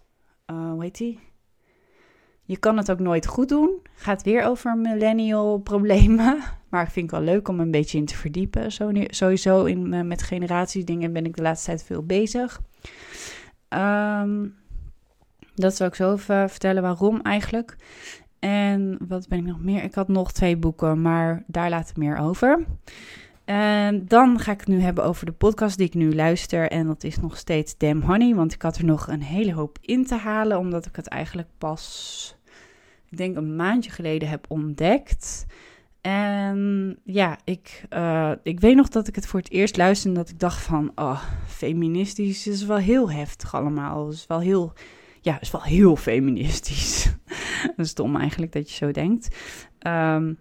Uh, 0.51 0.71
hoe 0.71 0.83
heet 0.83 0.97
die? 0.97 1.19
Je 2.43 2.57
kan 2.57 2.77
het 2.77 2.91
ook 2.91 2.99
nooit 2.99 3.27
goed 3.27 3.49
doen. 3.49 3.83
Gaat 3.95 4.23
weer 4.23 4.45
over 4.45 4.77
millennial 4.77 5.59
problemen. 5.59 6.43
Maar 6.71 6.83
ik 6.83 6.91
vind 6.91 7.11
het 7.11 7.21
wel 7.21 7.35
leuk 7.35 7.49
om 7.49 7.61
een 7.61 7.71
beetje 7.71 7.99
in 7.99 8.05
te 8.05 8.17
verdiepen. 8.17 8.73
Sowieso 9.07 9.65
in, 9.65 9.93
uh, 9.93 10.01
met 10.01 10.23
generatiedingen 10.23 11.13
ben 11.13 11.25
ik 11.25 11.37
de 11.37 11.43
laatste 11.43 11.67
tijd 11.67 11.85
veel 11.85 12.03
bezig. 12.03 12.61
Ehm, 13.69 14.47
dat 15.55 15.77
zal 15.77 15.87
ik 15.87 15.95
zo 15.95 16.13
even 16.13 16.51
vertellen 16.51 16.83
waarom 16.83 17.21
eigenlijk. 17.21 17.77
En 18.39 18.99
wat 19.09 19.29
ben 19.29 19.39
ik 19.39 19.45
nog 19.45 19.61
meer? 19.61 19.83
Ik 19.83 19.95
had 19.95 20.09
nog 20.09 20.33
twee 20.33 20.57
boeken, 20.57 21.03
maar 21.03 21.45
daar 21.47 21.71
laat 21.71 21.91
ik 21.91 21.97
meer 21.97 22.17
over. 22.17 22.65
En 23.45 24.07
dan 24.07 24.39
ga 24.39 24.53
ik 24.53 24.61
het 24.61 24.69
nu 24.69 24.81
hebben 24.81 25.05
over 25.05 25.27
de 25.27 25.33
podcast 25.33 25.77
die 25.77 25.87
ik 25.87 25.95
nu 25.95 26.15
luister. 26.15 26.71
En 26.71 26.87
dat 26.87 27.05
is 27.05 27.19
nog 27.19 27.37
steeds 27.37 27.77
Damn 27.77 28.03
Honey. 28.03 28.35
Want 28.35 28.53
ik 28.53 28.63
had 28.63 28.77
er 28.77 28.85
nog 28.85 29.09
een 29.09 29.23
hele 29.23 29.53
hoop 29.53 29.79
in 29.81 30.07
te 30.07 30.15
halen. 30.15 30.59
Omdat 30.59 30.87
ik 30.87 30.97
het 30.97 31.07
eigenlijk 31.07 31.49
pas, 31.59 32.37
ik 33.09 33.19
denk 33.19 33.37
een 33.37 33.57
maandje 33.57 33.91
geleden 33.91 34.29
heb 34.29 34.45
ontdekt. 34.49 35.47
En 36.01 36.99
ja, 37.05 37.39
ik, 37.45 37.85
uh, 37.91 38.33
ik 38.43 38.61
weet 38.61 38.77
nog 38.77 38.89
dat 38.89 39.09
ik 39.09 39.15
het 39.15 39.27
voor 39.27 39.41
het 39.41 39.51
eerst 39.51 39.77
luisterde. 39.77 40.17
En 40.17 40.25
dat 40.25 40.33
ik 40.33 40.41
dacht 40.41 40.63
van, 40.63 40.93
oh, 40.95 41.23
feministisch 41.47 42.47
is 42.47 42.65
wel 42.65 42.77
heel 42.77 43.11
heftig 43.11 43.55
allemaal. 43.55 44.07
Het 44.07 44.15
is 44.15 44.27
wel 44.27 44.41
heel, 44.41 44.73
ja, 45.21 45.41
is 45.41 45.51
wel 45.51 45.63
heel 45.63 45.97
feministisch. 45.97 47.05
dat 47.77 47.87
is 47.87 47.89
stom 47.89 48.17
eigenlijk 48.17 48.53
dat 48.53 48.71
je 48.71 48.77
zo 48.77 48.91
denkt. 48.91 49.37
Um, 49.87 50.39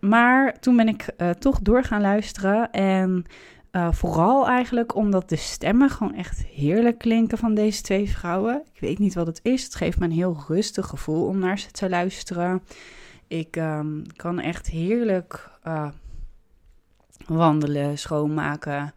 maar 0.00 0.58
toen 0.60 0.76
ben 0.76 0.88
ik 0.88 1.14
uh, 1.16 1.30
toch 1.30 1.60
door 1.60 1.84
gaan 1.84 2.00
luisteren. 2.00 2.70
En 2.70 3.24
uh, 3.72 3.92
vooral 3.92 4.48
eigenlijk 4.48 4.94
omdat 4.94 5.28
de 5.28 5.36
stemmen 5.36 5.90
gewoon 5.90 6.14
echt 6.14 6.44
heerlijk 6.46 6.98
klinken 6.98 7.38
van 7.38 7.54
deze 7.54 7.82
twee 7.82 8.10
vrouwen. 8.10 8.62
Ik 8.74 8.80
weet 8.80 8.98
niet 8.98 9.14
wat 9.14 9.26
het 9.26 9.40
is. 9.42 9.64
Het 9.64 9.74
geeft 9.74 9.98
me 9.98 10.04
een 10.04 10.12
heel 10.12 10.44
rustig 10.48 10.86
gevoel 10.86 11.26
om 11.26 11.38
naar 11.38 11.58
ze 11.58 11.70
te 11.70 11.88
luisteren. 11.88 12.62
Ik 13.28 13.56
um, 13.56 14.02
kan 14.16 14.38
echt 14.38 14.66
heerlijk 14.66 15.50
uh, 15.66 15.88
wandelen, 17.26 17.98
schoonmaken, 17.98 18.94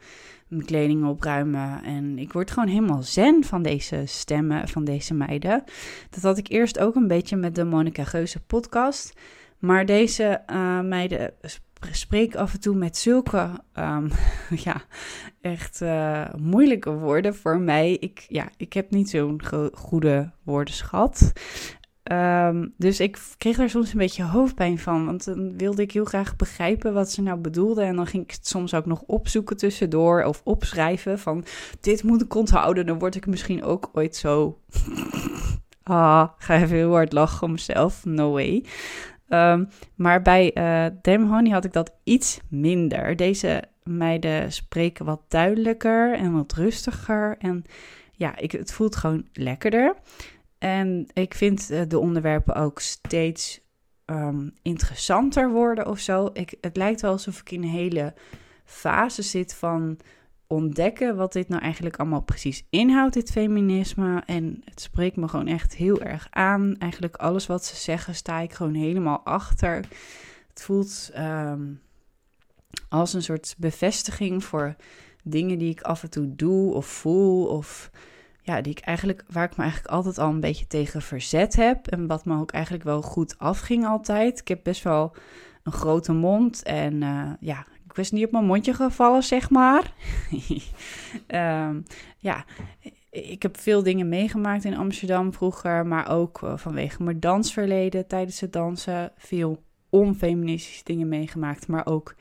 mijn 0.48 0.65
kleding 0.65 1.06
opruimen. 1.06 1.84
En 1.84 2.20
ik 2.20 2.34
word 2.34 2.52
gewoon 2.52 2.70
helemaal 2.70 3.04
zen 3.04 3.44
van 3.44 3.62
deze 3.62 4.04
stemmen, 4.06 4.67
van 4.67 4.84
deze 4.84 5.13
meiden. 5.13 5.63
Dat 6.10 6.24
had 6.24 6.38
ik 6.38 6.48
eerst 6.48 6.80
ook 6.80 6.96
een 6.96 7.08
beetje 7.08 7.36
met 7.36 7.56
de 7.56 7.63
Monica 7.63 8.04
Geuze 8.04 8.39
podcast. 8.39 9.13
Maar 9.60 9.86
deze 9.86 10.41
uh, 10.52 10.80
meiden 10.80 11.34
spreken 11.91 12.39
af 12.39 12.54
en 12.54 12.60
toe 12.60 12.76
met 12.76 12.98
zulke, 12.98 13.50
um, 13.76 14.10
ja, 14.65 14.82
echt 15.41 15.82
uh, 15.82 16.34
moeilijke 16.38 16.91
woorden 16.91 17.36
voor 17.36 17.60
mij. 17.60 17.91
Ik, 17.91 18.26
ja, 18.28 18.50
ik 18.58 18.74
heb 18.74 18.91
niet 18.91 19.10
zo'n 19.10 19.41
goede 19.74 20.32
woordenschat. 20.44 21.32
Um, 22.04 22.74
dus 22.78 23.00
ik 23.00 23.20
kreeg 23.38 23.58
daar 23.58 23.70
soms 23.70 23.92
een 23.92 23.98
beetje 23.98 24.24
hoofdpijn 24.24 24.80
van. 24.80 25.06
Want 25.06 25.26
dan 25.26 25.58
wilde 25.58 25.82
ik 25.82 25.92
heel 25.92 26.06
graag 26.06 26.36
begrijpen 26.36 26.94
wat 26.94 27.12
ze 27.12 27.22
nou 27.22 27.40
bedoelden. 27.40 27.86
En 27.86 27.96
dan 27.96 28.08
ging 28.08 28.24
ik 28.24 28.32
het 28.32 28.48
soms 28.48 28.74
ook 28.74 28.86
nog 28.86 29.02
opzoeken 29.02 29.58
tussendoor. 29.58 30.24
Of 30.24 30.42
opschrijven 30.44 31.20
van 31.20 31.46
dit 31.82 32.04
moet 32.04 32.22
ik 32.22 32.36
onthouden. 32.36 32.86
Dan 32.86 33.00
word 33.00 33.16
ik 33.16 33.26
misschien 33.26 33.64
ook 33.64 33.90
ooit 33.94 34.16
zo... 34.16 34.60
ah, 35.84 36.28
ga 36.38 36.56
even 36.56 36.76
heel 36.76 36.92
hard 36.92 37.14
lachen 37.14 37.44
om 37.44 37.52
mezelf. 37.52 38.06
No 38.06 38.32
way. 38.32 38.66
Um, 39.30 39.70
maar 39.96 40.22
bij 40.22 40.52
uh, 41.08 41.30
Honey 41.30 41.52
had 41.52 41.66
ik 41.66 41.74
dat 41.74 41.94
iets 42.04 42.40
minder. 42.50 43.16
Deze 43.16 43.64
meiden 43.84 44.52
spreken 44.52 45.06
wat 45.06 45.22
duidelijker 45.28 46.14
en 46.14 46.32
wat 46.32 46.54
rustiger. 46.54 47.36
En 47.40 47.64
ja, 48.12 48.38
ik, 48.38 48.52
het 48.52 48.74
voelt 48.74 48.96
gewoon 48.96 49.26
lekkerder. 49.34 49.96
En 50.62 51.08
ik 51.13 51.34
vind 51.34 51.71
uh, 51.71 51.82
de 51.88 52.00
onderwerpen 52.00 52.56
ook 52.56 52.80
steeds 52.80 53.62
um, 54.06 54.54
interessanter 54.62 55.50
worden 55.50 55.88
of 55.88 56.00
zo. 56.00 56.30
Ik, 56.34 56.56
het 56.62 56.78
lijkt 56.78 57.02
wel 57.02 57.12
alsof 57.12 57.39
ik 57.39 57.52
in 57.52 57.63
een 57.63 57.69
hele 57.69 58.13
fase 58.65 59.21
zit 59.21 59.54
van 59.54 59.97
ontdekken 60.47 61.15
wat 61.15 61.34
dit 61.34 61.50
nou 61.50 61.62
eigenlijk 61.62 61.97
allemaal 61.97 62.21
precies 62.21 62.65
inhoudt, 62.69 63.13
dit 63.13 63.32
feminisme. 63.32 64.24
En 64.26 64.62
het 64.65 64.82
spreekt 64.82 65.15
me 65.15 65.28
gewoon 65.28 65.47
echt 65.47 65.76
heel 65.76 66.02
erg 66.02 66.28
aan. 66.30 66.76
Eigenlijk 66.78 67.15
alles 67.15 67.47
wat 67.47 67.65
ze 67.65 67.76
zeggen, 67.76 68.15
sta 68.15 68.39
ik 68.39 68.54
gewoon 68.54 68.74
helemaal 68.74 69.21
achter. 69.24 69.76
Het 70.50 70.62
voelt 70.62 71.12
um, 71.17 71.82
als 72.89 73.13
een 73.13 73.24
soort 73.24 73.56
bevestiging 73.58 74.43
voor 74.43 74.76
dingen 75.24 75.58
die 75.58 75.69
ik 75.69 75.82
af 75.82 76.04
en 76.04 76.10
toe 76.10 76.36
doe 76.36 76.74
of 76.74 76.86
voel. 76.86 77.45
Of 77.45 77.91
ja, 78.42 78.62
die 78.62 78.72
ik 78.72 78.80
eigenlijk, 78.80 79.24
waar 79.28 79.46
ik 79.46 79.58
me 79.58 79.64
eigenlijk 79.64 79.94
altijd 79.94 80.18
al 80.18 80.30
een 80.30 80.40
beetje 80.40 80.68
tegen 80.68 81.02
verzet 81.02 81.56
heb. 81.56 81.88
En 81.88 82.08
wat 82.08 82.26
me 82.26 82.40
ook 82.40 82.52
eigenlijk 82.52 82.84
wel 82.84 83.02
goed 83.02 83.38
afging 83.38 83.86
altijd. 83.86 84.40
Ik 84.40 84.48
heb 84.48 84.60
best 84.64 84.84
wel 84.84 85.16
een 85.64 85.72
grote 85.72 86.14
mond. 86.14 86.64
En 86.64 86.94
uh, 87.02 87.32
ja, 87.40 87.66
ik 87.86 87.96
was 87.96 88.12
niet 88.12 88.26
op 88.26 88.32
mijn 88.32 88.46
mondje 88.46 88.74
gevallen, 88.74 89.24
zeg 89.24 89.50
maar. 89.50 89.94
um, 91.28 91.84
ja, 92.18 92.46
ik 93.10 93.42
heb 93.42 93.60
veel 93.60 93.84
dingen 93.84 94.10
meegemaakt 94.10 94.64
in 94.64 94.78
Amsterdam 94.78 95.34
vroeger, 95.34 95.86
maar 95.86 96.10
ook 96.10 96.42
uh, 96.42 96.58
vanwege 96.58 97.04
mijn 97.04 97.20
dansverleden 97.20 98.08
tijdens 98.08 98.40
het 98.40 98.54
dansen. 98.54 99.12
Veel 99.18 99.64
onfeministische 99.90 100.84
dingen 100.84 101.08
meegemaakt, 101.08 101.68
maar 101.68 101.86
ook 101.86 102.16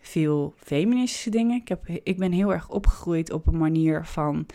veel 0.00 0.54
feministische 0.56 1.30
dingen. 1.30 1.60
Ik, 1.60 1.68
heb, 1.68 1.88
ik 1.88 2.18
ben 2.18 2.32
heel 2.32 2.52
erg 2.52 2.70
opgegroeid 2.70 3.32
op 3.32 3.46
een 3.46 3.58
manier 3.58 4.04
van 4.04 4.46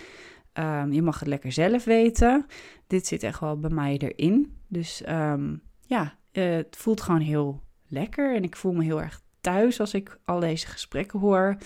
um, 0.54 0.92
je 0.94 1.02
mag 1.02 1.20
het 1.20 1.28
lekker 1.28 1.52
zelf 1.52 1.84
weten. 1.84 2.46
Dit 2.88 3.08
zit 3.08 3.24
echt 3.24 3.40
wel 3.40 3.60
bij 3.60 3.70
mij 3.70 3.98
erin. 3.98 4.58
Dus 4.68 5.04
um, 5.10 5.62
ja, 5.86 6.18
uh, 6.32 6.56
het 6.56 6.76
voelt 6.78 7.02
gewoon 7.02 7.22
heel 7.22 7.62
lekker 7.88 8.36
en 8.36 8.44
ik 8.44 8.56
voel 8.56 8.74
me 8.74 8.84
heel 8.84 9.02
erg 9.02 9.22
thuis 9.42 9.80
als 9.80 9.94
ik 9.94 10.20
al 10.26 10.40
deze 10.40 10.68
gesprekken 10.68 11.20
hoor. 11.20 11.58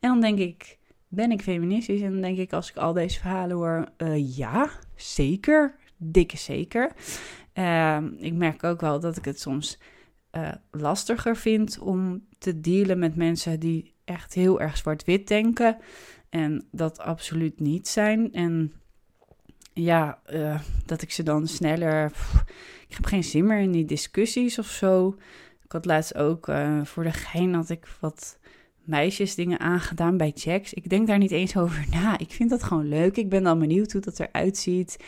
En 0.00 0.08
dan 0.10 0.20
denk 0.20 0.38
ik, 0.38 0.78
ben 1.08 1.30
ik 1.30 1.42
feministisch? 1.42 2.00
En 2.00 2.12
dan 2.12 2.20
denk 2.20 2.38
ik, 2.38 2.52
als 2.52 2.70
ik 2.70 2.76
al 2.76 2.92
deze 2.92 3.20
verhalen 3.20 3.56
hoor, 3.56 3.88
uh, 3.98 4.36
ja, 4.36 4.70
zeker, 4.96 5.74
dikke 5.96 6.36
zeker. 6.36 6.92
Uh, 7.54 7.98
ik 8.16 8.32
merk 8.32 8.64
ook 8.64 8.80
wel 8.80 9.00
dat 9.00 9.16
ik 9.16 9.24
het 9.24 9.40
soms 9.40 9.78
uh, 10.32 10.52
lastiger 10.70 11.36
vind 11.36 11.78
om 11.78 12.26
te 12.38 12.60
dealen 12.60 12.98
met 12.98 13.16
mensen 13.16 13.60
die 13.60 13.94
echt 14.04 14.34
heel 14.34 14.60
erg 14.60 14.76
zwart-wit 14.76 15.28
denken. 15.28 15.76
En 16.30 16.68
dat 16.70 16.98
absoluut 16.98 17.60
niet 17.60 17.88
zijn. 17.88 18.32
En 18.32 18.72
ja, 19.72 20.18
uh, 20.32 20.60
dat 20.86 21.02
ik 21.02 21.10
ze 21.10 21.22
dan 21.22 21.46
sneller. 21.46 22.12
Ik 22.88 22.94
heb 22.94 23.04
geen 23.04 23.24
zin 23.24 23.46
meer 23.46 23.60
in 23.60 23.72
die 23.72 23.84
discussies 23.84 24.58
of 24.58 24.66
zo. 24.66 25.16
Ik 25.64 25.72
had 25.72 25.84
laatst 25.84 26.14
ook 26.14 26.48
uh, 26.48 26.84
voor 26.84 27.04
de 27.04 27.12
gein 27.12 27.54
had 27.54 27.68
ik 27.68 27.96
wat 28.00 28.38
meisjes 28.88 29.34
dingen 29.34 29.60
aangedaan 29.60 30.16
bij 30.16 30.32
checks. 30.34 30.74
Ik 30.74 30.88
denk 30.88 31.06
daar 31.06 31.18
niet 31.18 31.30
eens 31.30 31.56
over 31.56 31.86
na. 31.90 32.18
Ik 32.18 32.32
vind 32.32 32.50
dat 32.50 32.62
gewoon 32.62 32.88
leuk. 32.88 33.16
Ik 33.16 33.28
ben 33.28 33.42
dan 33.42 33.58
benieuwd 33.58 33.92
hoe 33.92 34.00
dat 34.00 34.20
eruit 34.20 34.56
ziet. 34.56 35.04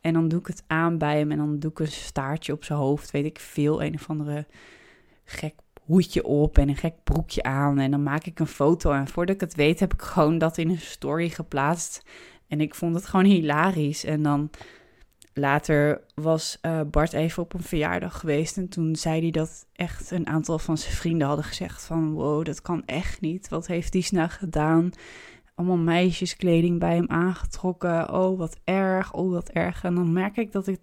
En 0.00 0.12
dan 0.12 0.28
doe 0.28 0.40
ik 0.40 0.46
het 0.46 0.64
aan 0.66 0.98
bij 0.98 1.18
hem 1.18 1.30
en 1.30 1.38
dan 1.38 1.58
doe 1.58 1.70
ik 1.70 1.78
een 1.78 1.86
staartje 1.86 2.52
op 2.52 2.64
zijn 2.64 2.78
hoofd. 2.78 3.10
Weet 3.10 3.24
ik 3.24 3.38
veel. 3.38 3.82
Een 3.82 3.94
of 3.94 4.08
andere 4.10 4.46
gek 5.24 5.54
hoedje 5.84 6.24
op 6.24 6.58
en 6.58 6.68
een 6.68 6.76
gek 6.76 6.94
broekje 7.04 7.42
aan. 7.42 7.78
En 7.78 7.90
dan 7.90 8.02
maak 8.02 8.24
ik 8.24 8.38
een 8.38 8.46
foto. 8.46 8.92
En 8.92 9.08
voordat 9.08 9.34
ik 9.34 9.40
het 9.40 9.54
weet 9.54 9.80
heb 9.80 9.92
ik 9.92 10.02
gewoon 10.02 10.38
dat 10.38 10.58
in 10.58 10.70
een 10.70 10.80
story 10.80 11.28
geplaatst. 11.28 12.02
En 12.48 12.60
ik 12.60 12.74
vond 12.74 12.94
het 12.94 13.06
gewoon 13.06 13.24
hilarisch. 13.24 14.04
En 14.04 14.22
dan 14.22 14.50
later 15.34 16.00
was 16.14 16.58
uh, 16.62 16.80
Bart 16.90 17.12
even 17.12 17.42
op 17.42 17.54
een 17.54 17.62
verjaardag 17.62 18.20
geweest 18.20 18.56
en 18.56 18.68
toen 18.68 18.96
zei 18.96 19.20
hij 19.20 19.30
dat 19.30 19.66
echt 19.72 20.10
een 20.10 20.26
aantal 20.26 20.58
van 20.58 20.78
zijn 20.78 20.94
vrienden 20.94 21.26
hadden 21.26 21.44
gezegd 21.44 21.84
van 21.84 22.12
wow, 22.12 22.44
dat 22.44 22.62
kan 22.62 22.82
echt 22.86 23.20
niet. 23.20 23.48
Wat 23.48 23.66
heeft 23.66 23.92
die 23.92 24.06
nou 24.10 24.28
gedaan? 24.28 24.90
Allemaal 25.54 25.76
meisjeskleding 25.76 26.78
bij 26.78 26.94
hem 26.94 27.08
aangetrokken. 27.08 28.12
Oh, 28.12 28.38
wat 28.38 28.56
erg. 28.64 29.12
Oh, 29.12 29.30
wat 29.30 29.48
erg. 29.48 29.84
En 29.84 29.94
dan 29.94 30.12
merk 30.12 30.36
ik 30.36 30.52
dat 30.52 30.66
ik, 30.66 30.80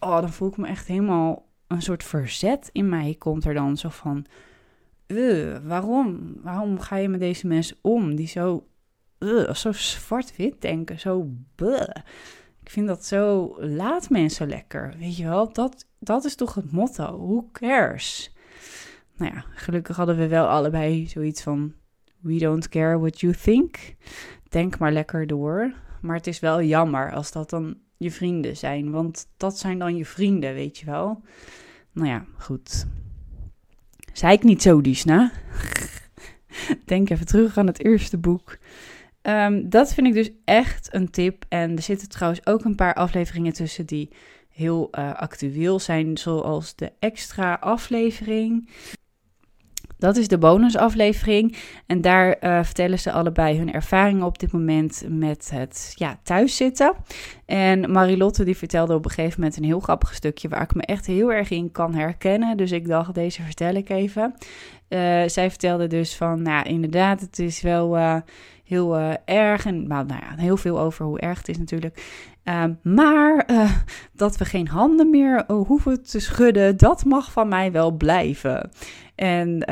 oh, 0.00 0.20
dan 0.20 0.32
voel 0.32 0.48
ik 0.48 0.56
me 0.56 0.66
echt 0.66 0.86
helemaal 0.86 1.49
een 1.70 1.82
soort 1.82 2.04
verzet 2.04 2.68
in 2.72 2.88
mij 2.88 3.14
komt 3.18 3.44
er 3.44 3.54
dan 3.54 3.76
zo 3.76 3.88
van, 3.88 4.26
uh, 5.06 5.56
waarom? 5.64 6.34
Waarom 6.42 6.80
ga 6.80 6.96
je 6.96 7.08
met 7.08 7.20
deze 7.20 7.46
mensen 7.46 7.76
om 7.80 8.14
die 8.14 8.26
zo, 8.26 8.66
uh, 9.18 9.54
zo 9.54 9.72
zwart-wit 9.72 10.60
denken, 10.60 11.00
zo 11.00 11.30
bleh. 11.54 11.96
Ik 12.62 12.70
vind 12.70 12.86
dat 12.86 13.04
zo, 13.04 13.54
laat 13.58 14.10
mensen 14.10 14.48
lekker, 14.48 14.94
weet 14.98 15.16
je 15.16 15.24
wel. 15.24 15.52
Dat, 15.52 15.86
dat 15.98 16.24
is 16.24 16.34
toch 16.34 16.54
het 16.54 16.72
motto, 16.72 17.18
who 17.18 17.48
cares? 17.52 18.34
Nou 19.16 19.34
ja, 19.34 19.44
gelukkig 19.54 19.96
hadden 19.96 20.16
we 20.16 20.28
wel 20.28 20.46
allebei 20.46 21.06
zoiets 21.06 21.42
van, 21.42 21.74
we 22.20 22.38
don't 22.38 22.68
care 22.68 22.98
what 22.98 23.20
you 23.20 23.34
think. 23.34 23.94
Denk 24.48 24.78
maar 24.78 24.92
lekker 24.92 25.26
door. 25.26 25.72
Maar 26.00 26.16
het 26.16 26.26
is 26.26 26.40
wel 26.40 26.62
jammer 26.62 27.12
als 27.12 27.32
dat 27.32 27.50
dan 27.50 27.78
je 27.96 28.10
vrienden 28.10 28.56
zijn, 28.56 28.90
want 28.90 29.28
dat 29.36 29.58
zijn 29.58 29.78
dan 29.78 29.96
je 29.96 30.04
vrienden, 30.04 30.54
weet 30.54 30.78
je 30.78 30.86
wel. 30.86 31.22
Nou 31.92 32.08
ja, 32.08 32.24
goed. 32.38 32.86
Zei 34.12 34.32
ik 34.32 34.42
niet 34.42 34.62
zo, 34.62 34.80
Disna? 34.80 35.32
Denk 36.84 37.10
even 37.10 37.26
terug 37.26 37.58
aan 37.58 37.66
het 37.66 37.84
eerste 37.84 38.18
boek. 38.18 38.58
Um, 39.22 39.68
dat 39.68 39.94
vind 39.94 40.06
ik 40.06 40.12
dus 40.12 40.30
echt 40.44 40.94
een 40.94 41.10
tip. 41.10 41.44
En 41.48 41.76
er 41.76 41.82
zitten 41.82 42.08
trouwens 42.08 42.46
ook 42.46 42.64
een 42.64 42.74
paar 42.74 42.94
afleveringen 42.94 43.52
tussen 43.52 43.86
die 43.86 44.10
heel 44.48 44.88
uh, 44.98 45.14
actueel 45.14 45.78
zijn, 45.78 46.18
zoals 46.18 46.74
de 46.74 46.92
extra 46.98 47.54
aflevering. 47.54 48.68
Dat 50.00 50.16
is 50.16 50.28
de 50.28 50.38
bonusaflevering. 50.38 51.56
En 51.86 52.00
daar 52.00 52.36
uh, 52.40 52.64
vertellen 52.64 52.98
ze 52.98 53.12
allebei 53.12 53.58
hun 53.58 53.72
ervaringen 53.72 54.26
op 54.26 54.38
dit 54.38 54.52
moment 54.52 55.04
met 55.08 55.50
het 55.54 55.92
ja, 55.94 56.18
thuiszitten. 56.22 56.94
En 57.46 57.92
Marilotte 57.92 58.44
die 58.44 58.56
vertelde 58.56 58.94
op 58.94 59.04
een 59.04 59.10
gegeven 59.10 59.40
moment 59.40 59.58
een 59.58 59.64
heel 59.64 59.80
grappig 59.80 60.14
stukje 60.14 60.48
waar 60.48 60.62
ik 60.62 60.74
me 60.74 60.82
echt 60.82 61.06
heel 61.06 61.32
erg 61.32 61.50
in 61.50 61.72
kan 61.72 61.94
herkennen. 61.94 62.56
Dus 62.56 62.72
ik 62.72 62.86
dacht, 62.86 63.14
deze 63.14 63.42
vertel 63.42 63.74
ik 63.74 63.88
even. 63.88 64.34
Uh, 64.88 65.22
zij 65.26 65.50
vertelde 65.50 65.86
dus 65.86 66.16
van, 66.16 66.42
nou 66.42 66.68
inderdaad, 66.68 67.20
het 67.20 67.38
is 67.38 67.60
wel 67.60 67.96
uh, 67.96 68.16
heel 68.64 68.98
erg. 69.24 69.66
En 69.66 69.86
nou, 69.86 70.06
nou 70.06 70.20
ja, 70.20 70.42
heel 70.42 70.56
veel 70.56 70.80
over 70.80 71.04
hoe 71.04 71.20
erg 71.20 71.38
het 71.38 71.48
is 71.48 71.58
natuurlijk. 71.58 72.02
Ehm, 72.44 72.72
maar 72.82 73.46
dat 74.12 74.36
we 74.36 74.44
geen 74.44 74.68
handen 74.68 75.10
meer 75.10 75.44
hoeven 75.46 76.02
te 76.02 76.20
schudden, 76.20 76.76
dat 76.76 77.04
mag 77.04 77.32
van 77.32 77.48
mij 77.48 77.72
wel 77.72 77.90
blijven. 77.90 78.70
En 79.20 79.64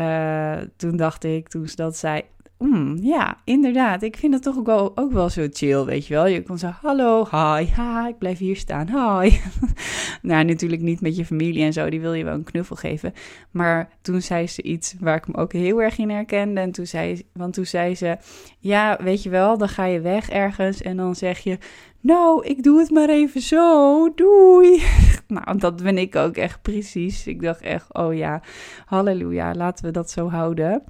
toen 0.76 0.96
dacht 0.96 1.24
ik, 1.24 1.48
toen 1.48 1.68
ze 1.68 1.76
dat 1.76 1.96
zei, 1.96 2.22
Mm, 2.58 2.96
ja, 3.00 3.36
inderdaad. 3.44 4.02
Ik 4.02 4.16
vind 4.16 4.34
het 4.34 4.42
toch 4.42 4.56
ook 4.56 4.66
wel, 4.66 4.96
ook 4.96 5.12
wel 5.12 5.28
zo 5.28 5.46
chill, 5.50 5.84
weet 5.84 6.06
je 6.06 6.14
wel. 6.14 6.26
Je 6.26 6.42
kon 6.42 6.58
zo, 6.58 6.66
hallo, 6.66 7.28
hi, 7.30 7.64
hi, 7.64 8.08
ik 8.08 8.18
blijf 8.18 8.38
hier 8.38 8.56
staan, 8.56 8.86
hi. 8.88 9.38
nou, 10.28 10.44
natuurlijk 10.44 10.82
niet 10.82 11.00
met 11.00 11.16
je 11.16 11.24
familie 11.24 11.62
en 11.62 11.72
zo, 11.72 11.90
die 11.90 12.00
wil 12.00 12.12
je 12.12 12.24
wel 12.24 12.34
een 12.34 12.44
knuffel 12.44 12.76
geven. 12.76 13.12
Maar 13.50 13.88
toen 14.02 14.22
zei 14.22 14.46
ze 14.46 14.62
iets 14.62 14.94
waar 15.00 15.16
ik 15.16 15.28
me 15.28 15.36
ook 15.36 15.52
heel 15.52 15.82
erg 15.82 15.98
in 15.98 16.10
herkende. 16.10 16.60
En 16.60 16.72
toen 16.72 16.86
zei, 16.86 17.22
want 17.32 17.54
toen 17.54 17.66
zei 17.66 17.94
ze, 17.94 18.16
ja, 18.58 18.98
weet 19.02 19.22
je 19.22 19.30
wel, 19.30 19.58
dan 19.58 19.68
ga 19.68 19.84
je 19.84 20.00
weg 20.00 20.30
ergens 20.30 20.82
en 20.82 20.96
dan 20.96 21.14
zeg 21.14 21.38
je... 21.38 21.58
Nou, 22.00 22.46
ik 22.46 22.62
doe 22.62 22.78
het 22.78 22.90
maar 22.90 23.08
even 23.08 23.40
zo, 23.40 24.14
doei. 24.14 24.82
nou, 25.26 25.58
dat 25.58 25.82
ben 25.82 25.98
ik 25.98 26.16
ook 26.16 26.36
echt 26.36 26.62
precies. 26.62 27.26
Ik 27.26 27.42
dacht 27.42 27.60
echt, 27.60 27.94
oh 27.94 28.14
ja, 28.14 28.42
halleluja, 28.86 29.54
laten 29.54 29.84
we 29.84 29.90
dat 29.90 30.10
zo 30.10 30.30
houden. 30.30 30.82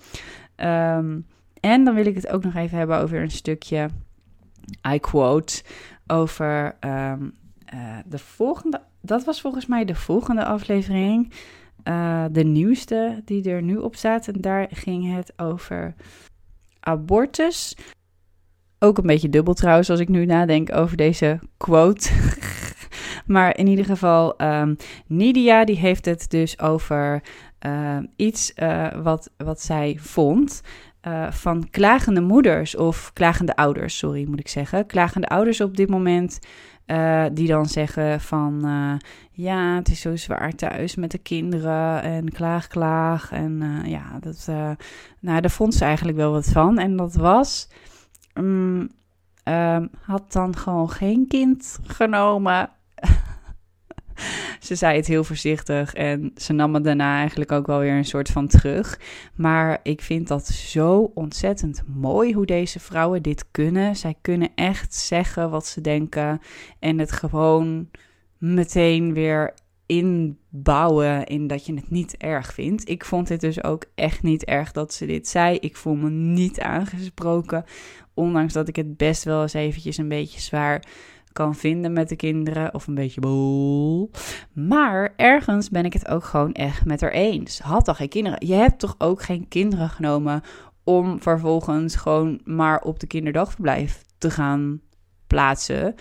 Um, 0.57 1.27
en 1.61 1.85
dan 1.85 1.95
wil 1.95 2.07
ik 2.07 2.15
het 2.15 2.29
ook 2.29 2.45
nog 2.45 2.55
even 2.55 2.79
hebben 2.79 2.99
over 2.99 3.23
een 3.23 3.31
stukje, 3.31 3.89
I 4.93 4.99
quote, 4.99 5.63
over 6.07 6.77
um, 6.81 7.35
uh, 7.75 7.97
de 8.07 8.19
volgende. 8.19 8.81
Dat 9.01 9.25
was 9.25 9.41
volgens 9.41 9.67
mij 9.67 9.85
de 9.85 9.95
volgende 9.95 10.45
aflevering. 10.45 11.33
Uh, 11.85 12.25
de 12.31 12.45
nieuwste 12.45 13.23
die 13.25 13.51
er 13.51 13.63
nu 13.63 13.77
op 13.77 13.97
staat. 13.97 14.29
En 14.29 14.41
daar 14.41 14.67
ging 14.71 15.15
het 15.15 15.33
over 15.37 15.95
abortus. 16.81 17.77
Ook 18.81 18.99
een 18.99 19.07
beetje 19.07 19.29
dubbel 19.29 19.55
trouwens, 19.55 19.91
als 19.91 20.01
ik 20.01 20.09
nu 20.09 20.25
nadenk 20.25 20.75
over 20.75 20.97
deze 20.97 21.39
quote. 21.57 22.11
maar 23.27 23.57
in 23.57 23.67
ieder 23.67 23.85
geval, 23.85 24.43
um, 24.43 24.77
Nidia 25.07 25.65
die 25.65 25.77
heeft 25.77 26.05
het 26.05 26.31
dus 26.31 26.61
over 26.61 27.23
uh, 27.67 27.99
iets 28.17 28.53
uh, 28.57 28.87
wat, 29.03 29.31
wat 29.37 29.61
zij 29.61 29.97
vond. 30.01 30.61
Uh, 31.09 31.31
van 31.31 31.71
klagende 31.71 32.21
moeders 32.21 32.77
of 32.77 33.13
klagende 33.13 33.57
ouders, 33.57 33.99
sorry 33.99 34.27
moet 34.29 34.41
ik 34.41 34.49
zeggen. 34.49 34.87
Klagende 34.87 35.29
ouders 35.29 35.61
op 35.61 35.77
dit 35.77 35.89
moment 35.89 36.39
die 37.33 37.47
dan 37.47 37.67
zeggen 37.67 38.21
van 38.21 38.61
ja, 39.33 39.75
het 39.75 39.89
is 39.89 40.01
zo 40.01 40.17
zwaar 40.17 40.55
thuis 40.55 40.95
met 40.95 41.11
de 41.11 41.19
kinderen 41.19 42.03
en 42.03 42.33
klaag, 42.33 42.67
klaag. 42.67 43.33
En 43.33 43.83
ja, 43.85 44.19
dat, 44.21 44.47
nou, 45.21 45.41
daar 45.41 45.51
vond 45.51 45.75
ze 45.75 45.85
eigenlijk 45.85 46.17
wel 46.17 46.33
wat 46.33 46.49
van. 46.49 46.79
En 46.79 46.97
dat 46.97 47.15
was, 47.15 47.69
um, 48.39 48.91
had 50.01 50.33
dan 50.33 50.57
gewoon 50.57 50.91
geen 50.91 51.27
kind 51.29 51.79
genomen 51.87 52.71
ze 54.61 54.75
zei 54.75 54.97
het 54.97 55.07
heel 55.07 55.25
voorzichtig 55.25 55.95
en 55.95 56.33
ze 56.37 56.53
nam 56.53 56.75
het 56.75 56.85
daarna 56.85 57.19
eigenlijk 57.19 57.53
ook 57.53 57.67
wel 57.67 57.79
weer 57.79 57.97
een 57.97 58.05
soort 58.05 58.29
van 58.29 58.47
terug. 58.47 59.01
Maar 59.35 59.81
ik 59.83 60.01
vind 60.01 60.29
dat 60.29 60.47
zo 60.47 61.11
ontzettend 61.15 61.83
mooi 61.87 62.33
hoe 62.33 62.47
deze 62.47 62.81
vrouwen 62.81 63.23
dit 63.23 63.45
kunnen. 63.51 63.97
Zij 63.97 64.15
kunnen 64.21 64.51
echt 64.55 64.95
zeggen 64.95 65.51
wat 65.51 65.67
ze 65.67 65.81
denken 65.81 66.41
en 66.79 66.99
het 66.99 67.13
gewoon 67.13 67.89
meteen 68.39 69.13
weer 69.13 69.55
inbouwen 69.87 71.27
in 71.27 71.47
dat 71.47 71.67
je 71.67 71.75
het 71.75 71.91
niet 71.91 72.17
erg 72.17 72.55
vindt. 72.55 72.89
Ik 72.89 73.05
vond 73.05 73.29
het 73.29 73.41
dus 73.41 73.65
ook 73.65 73.85
echt 73.95 74.23
niet 74.23 74.45
erg 74.45 74.73
dat 74.73 74.95
ze 74.95 75.07
dit 75.07 75.29
zei. 75.29 75.57
Ik 75.57 75.77
voel 75.77 75.95
me 75.95 76.11
niet 76.11 76.61
aangesproken, 76.61 77.65
ondanks 78.19 78.53
dat 78.53 78.69
ik 78.69 78.77
het 78.77 78.97
best 78.97 79.25
wel 79.25 79.43
eens 79.43 79.53
eventjes 79.53 79.97
een 79.97 80.09
beetje 80.09 80.41
zwaar 80.41 80.83
kan 81.33 81.55
vinden 81.55 81.93
met 81.93 82.09
de 82.09 82.17
kinderen 82.17 82.75
of 82.75 82.87
een 82.87 82.95
beetje 82.95 83.21
bol. 83.21 84.11
Maar 84.53 85.13
ergens 85.17 85.71
ben 85.71 85.85
ik 85.85 85.93
het 85.93 86.09
ook 86.09 86.25
gewoon 86.25 86.53
echt 86.53 86.85
met 86.85 87.01
haar 87.01 87.11
eens. 87.11 87.59
Had 87.59 87.85
toch 87.85 87.97
geen 87.97 88.09
kinderen? 88.09 88.47
Je 88.47 88.55
hebt 88.55 88.79
toch 88.79 88.95
ook 88.99 89.23
geen 89.23 89.49
kinderen 89.49 89.89
genomen 89.89 90.43
om 90.85 91.23
vervolgens 91.23 91.97
gewoon 91.97 92.41
maar 92.45 92.81
op 92.81 93.01
de 93.01 93.07
kinderdagverblijf 93.07 94.03
te 94.19 94.31
gaan 94.31 94.81
plaatsen. 95.27 95.95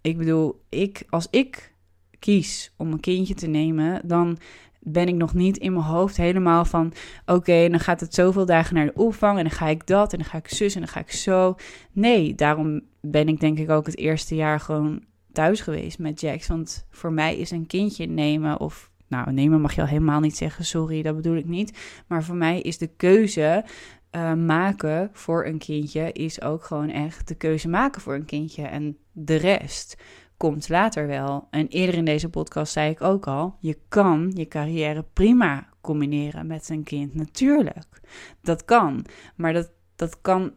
Ik 0.00 0.18
bedoel, 0.18 0.62
ik, 0.68 1.02
als 1.08 1.26
ik 1.30 1.74
kies 2.18 2.72
om 2.76 2.92
een 2.92 3.00
kindje 3.00 3.34
te 3.34 3.46
nemen, 3.46 4.00
dan 4.04 4.38
ben 4.84 5.08
ik 5.08 5.14
nog 5.14 5.34
niet 5.34 5.56
in 5.56 5.72
mijn 5.72 5.84
hoofd 5.84 6.16
helemaal 6.16 6.64
van: 6.64 6.92
oké, 7.26 7.68
dan 7.68 7.80
gaat 7.80 8.00
het 8.00 8.14
zoveel 8.14 8.46
dagen 8.46 8.74
naar 8.74 8.86
de 8.86 8.94
opvang 8.94 9.38
en 9.38 9.44
dan 9.44 9.52
ga 9.52 9.68
ik 9.68 9.86
dat 9.86 10.12
en 10.12 10.18
dan 10.18 10.28
ga 10.28 10.38
ik 10.38 10.48
zus 10.48 10.74
en 10.74 10.80
dan 10.80 10.90
ga 10.90 11.00
ik 11.00 11.12
zo. 11.12 11.54
Nee, 11.92 12.34
daarom 12.34 12.80
ben 13.00 13.28
ik 13.28 13.40
denk 13.40 13.58
ik 13.58 13.70
ook 13.70 13.86
het 13.86 13.98
eerste 13.98 14.34
jaar 14.34 14.60
gewoon 14.60 15.04
thuis 15.32 15.60
geweest 15.60 15.98
met 15.98 16.20
Jax. 16.20 16.46
Want 16.46 16.86
voor 16.90 17.12
mij 17.12 17.36
is 17.36 17.50
een 17.50 17.66
kindje 17.66 18.06
nemen 18.06 18.60
of 18.60 18.90
nou, 19.08 19.32
nemen 19.32 19.60
mag 19.60 19.74
je 19.74 19.80
al 19.80 19.86
helemaal 19.86 20.20
niet 20.20 20.36
zeggen, 20.36 20.64
sorry, 20.64 21.02
dat 21.02 21.16
bedoel 21.16 21.36
ik 21.36 21.46
niet. 21.46 21.78
Maar 22.06 22.24
voor 22.24 22.36
mij 22.36 22.60
is 22.60 22.78
de 22.78 22.90
keuze 22.96 23.64
uh, 24.12 24.32
maken 24.34 25.10
voor 25.12 25.46
een 25.46 25.58
kindje, 25.58 26.12
is 26.12 26.42
ook 26.42 26.64
gewoon 26.64 26.90
echt 26.90 27.28
de 27.28 27.34
keuze 27.34 27.68
maken 27.68 28.00
voor 28.00 28.14
een 28.14 28.24
kindje. 28.24 28.62
En 28.62 28.96
de 29.12 29.36
rest 29.36 29.96
komt 30.42 30.68
later 30.68 31.06
wel. 31.06 31.48
En 31.50 31.68
eerder 31.68 31.94
in 31.94 32.04
deze 32.04 32.28
podcast 32.28 32.72
zei 32.72 32.90
ik 32.90 33.02
ook 33.02 33.26
al: 33.26 33.56
je 33.60 33.78
kan 33.88 34.30
je 34.34 34.48
carrière 34.48 35.04
prima 35.12 35.68
combineren 35.80 36.46
met 36.46 36.68
een 36.68 36.82
kind. 36.82 37.14
Natuurlijk, 37.14 38.00
dat 38.40 38.64
kan. 38.64 39.04
Maar 39.36 39.52
dat, 39.52 39.70
dat 39.96 40.20
kan 40.20 40.52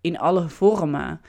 in 0.00 0.18
alle 0.18 0.48
vormen. 0.48 1.20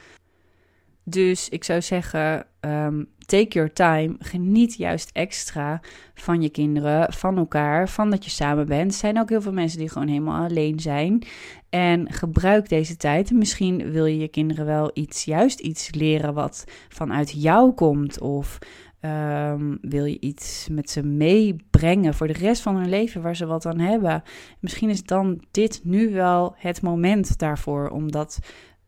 Dus 1.04 1.50
ik 1.50 1.64
zou 1.64 1.82
zeggen, 1.82 2.46
um, 2.68 3.08
take 3.26 3.48
your 3.48 3.74
time. 3.74 4.16
Geniet 4.20 4.74
juist 4.76 5.10
extra 5.14 5.82
van 6.14 6.42
je 6.42 6.50
kinderen, 6.50 7.14
van 7.14 7.38
elkaar, 7.38 7.90
van 7.90 8.10
dat 8.10 8.24
je 8.24 8.30
samen 8.30 8.68
bent. 8.68 8.92
Er 8.92 8.98
zijn 8.98 9.20
ook 9.20 9.30
heel 9.30 9.42
veel 9.42 9.54
mensen 9.54 9.80
die 9.80 9.90
gewoon 9.90 10.08
helemaal 10.08 10.46
alleen 10.46 10.80
zijn. 10.80 11.24
En 11.70 12.12
gebruik 12.12 12.70
deze 12.70 12.98
tijd. 12.98 13.32
Misschien 13.32 13.92
wil 13.92 14.06
je 14.06 14.18
je 14.18 14.28
kinderen 14.28 14.66
wel 14.66 14.92
iets, 14.94 15.24
juist 15.24 15.60
iets 15.60 15.94
leren 15.94 16.34
wat 16.34 16.64
vanuit 16.90 17.42
jou 17.42 17.72
komt. 17.72 18.20
Of 18.20 18.58
um, 19.02 19.78
wil 19.82 20.06
je 20.06 20.20
iets 20.20 20.68
met 20.72 20.90
ze 20.90 21.04
meebrengen 21.04 22.14
voor 22.14 22.28
de 22.28 22.34
rest 22.34 22.62
van 22.62 22.76
hun 22.76 22.90
leven 22.90 23.22
waar 23.22 23.36
ze 23.36 23.46
wat 23.46 23.66
aan 23.66 23.80
hebben. 23.80 24.24
Misschien 24.60 24.90
is 24.90 25.04
dan 25.04 25.44
dit 25.52 25.82
nu 25.84 26.12
wel 26.12 26.56
het 26.58 26.82
moment 26.82 27.38
daarvoor 27.38 27.90
om 27.90 28.12
dat 28.12 28.40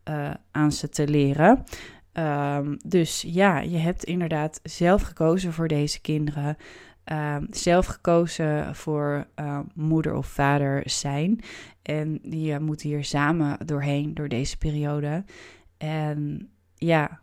uh, 0.10 0.30
aan 0.52 0.72
ze 0.72 0.90
te 0.90 1.08
leren. 1.08 1.64
Um, 2.14 2.78
dus 2.86 3.22
ja, 3.28 3.60
je 3.60 3.78
hebt 3.78 4.03
inderdaad 4.03 4.60
zelf 4.64 5.01
gekozen 5.01 5.53
voor 5.53 5.68
deze 5.68 6.01
kinderen. 6.01 6.57
Um, 7.12 7.47
zelf 7.51 7.86
gekozen 7.86 8.76
voor 8.76 9.28
uh, 9.39 9.60
moeder 9.76 10.14
of 10.14 10.28
vader 10.28 10.82
zijn. 10.86 11.39
En 11.82 12.20
je 12.22 12.60
moet 12.60 12.82
hier 12.82 13.03
samen 13.03 13.66
doorheen, 13.66 14.14
door 14.14 14.28
deze 14.28 14.57
periode. 14.57 15.24
En 15.78 16.49
ja, 16.76 17.20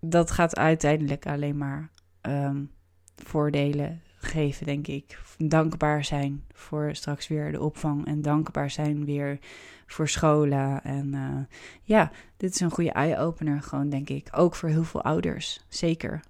dat 0.00 0.30
gaat 0.30 0.56
uiteindelijk 0.56 1.26
alleen 1.26 1.56
maar 1.56 1.90
um, 2.22 2.70
voordelen 3.16 4.00
geven, 4.18 4.66
denk 4.66 4.86
ik. 4.86 5.20
Dankbaar 5.38 6.04
zijn 6.04 6.44
voor 6.52 6.94
straks 6.94 7.28
weer 7.28 7.52
de 7.52 7.60
opvang 7.60 8.06
en 8.06 8.22
dankbaar 8.22 8.70
zijn 8.70 9.04
weer 9.04 9.38
voor 9.86 10.08
scholen. 10.08 10.82
En 10.82 11.06
uh, 11.14 11.56
ja, 11.82 12.10
dit 12.36 12.54
is 12.54 12.60
een 12.60 12.70
goede 12.70 12.92
eye-opener, 12.92 13.62
gewoon 13.62 13.88
denk 13.88 14.08
ik. 14.08 14.28
Ook 14.30 14.54
voor 14.54 14.68
heel 14.68 14.84
veel 14.84 15.02
ouders, 15.02 15.64
zeker. 15.68 16.20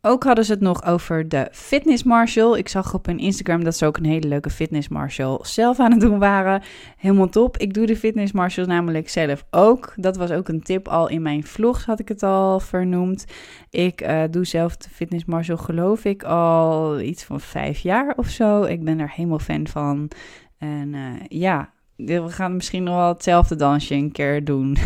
Ook 0.00 0.24
hadden 0.24 0.44
ze 0.44 0.52
het 0.52 0.60
nog 0.60 0.84
over 0.84 1.28
de 1.28 1.48
Fitness 1.52 2.02
Marshall. 2.02 2.58
Ik 2.58 2.68
zag 2.68 2.94
op 2.94 3.06
hun 3.06 3.18
Instagram 3.18 3.64
dat 3.64 3.76
ze 3.76 3.86
ook 3.86 3.96
een 3.96 4.04
hele 4.04 4.28
leuke 4.28 4.50
Fitness 4.50 4.88
Marshall 4.88 5.38
zelf 5.42 5.80
aan 5.80 5.90
het 5.90 6.00
doen 6.00 6.18
waren. 6.18 6.62
Helemaal 6.96 7.28
top. 7.28 7.56
Ik 7.56 7.74
doe 7.74 7.86
de 7.86 7.96
Fitness 7.96 8.32
Marshall 8.32 8.66
namelijk 8.66 9.08
zelf 9.08 9.44
ook. 9.50 9.92
Dat 9.96 10.16
was 10.16 10.30
ook 10.30 10.48
een 10.48 10.62
tip 10.62 10.88
al 10.88 11.08
in 11.08 11.22
mijn 11.22 11.44
vlogs, 11.44 11.84
had 11.84 12.00
ik 12.00 12.08
het 12.08 12.22
al 12.22 12.60
vernoemd. 12.60 13.24
Ik 13.70 14.02
uh, 14.02 14.22
doe 14.30 14.44
zelf 14.44 14.76
de 14.76 14.88
Fitness 14.90 15.24
Marshall, 15.24 15.58
geloof 15.58 16.04
ik, 16.04 16.22
al 16.22 17.00
iets 17.00 17.24
van 17.24 17.40
vijf 17.40 17.78
jaar 17.78 18.14
of 18.16 18.28
zo. 18.28 18.62
Ik 18.62 18.84
ben 18.84 18.98
er 18.98 19.10
helemaal 19.10 19.38
fan 19.38 19.66
van. 19.66 20.10
En 20.58 20.92
uh, 20.92 21.12
ja, 21.28 21.72
we 22.06 22.28
gaan 22.28 22.54
misschien 22.54 22.82
nog 22.82 22.94
wel 22.94 23.08
hetzelfde 23.08 23.56
dansje 23.56 23.94
een 23.94 24.12
keer 24.12 24.44
doen. 24.44 24.76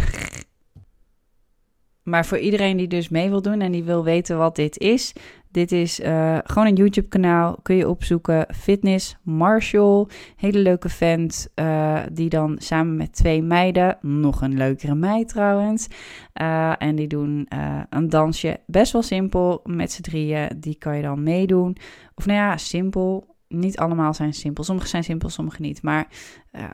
maar 2.10 2.26
voor 2.26 2.38
iedereen 2.38 2.76
die 2.76 2.88
dus 2.88 3.08
mee 3.08 3.28
wil 3.28 3.42
doen 3.42 3.60
en 3.60 3.72
die 3.72 3.84
wil 3.84 4.04
weten 4.04 4.38
wat 4.38 4.56
dit 4.56 4.78
is, 4.78 5.12
dit 5.52 5.72
is 5.72 6.00
uh, 6.00 6.38
gewoon 6.44 6.68
een 6.68 6.74
YouTube-kanaal. 6.74 7.56
Kun 7.62 7.76
je 7.76 7.88
opzoeken. 7.88 8.46
Fitness 8.54 9.16
Marshall. 9.22 10.06
Hele 10.36 10.58
leuke 10.58 10.88
vent. 10.88 11.48
Uh, 11.54 12.00
die 12.12 12.28
dan 12.28 12.56
samen 12.58 12.96
met 12.96 13.12
twee 13.12 13.42
meiden. 13.42 13.98
Nog 14.00 14.42
een 14.42 14.56
leukere 14.56 14.94
meid 14.94 15.28
trouwens. 15.28 15.88
Uh, 16.42 16.72
en 16.78 16.96
die 16.96 17.06
doen 17.06 17.48
een 17.90 18.08
dansje. 18.08 18.60
Best 18.66 18.92
wel 18.92 19.02
simpel. 19.02 19.60
Met 19.64 19.92
z'n 19.92 20.02
drieën. 20.02 20.50
Die 20.56 20.74
kan 20.78 20.96
je 20.96 21.02
dan 21.02 21.22
meedoen. 21.22 21.76
Of 22.14 22.26
nou 22.26 22.38
ja, 22.38 22.56
simpel. 22.56 23.31
Niet 23.52 23.78
allemaal 23.78 24.14
zijn 24.14 24.32
simpel. 24.32 24.64
Sommige 24.64 24.88
zijn 24.88 25.04
simpel, 25.04 25.28
sommige 25.28 25.60
niet. 25.60 25.82
Maar 25.82 26.06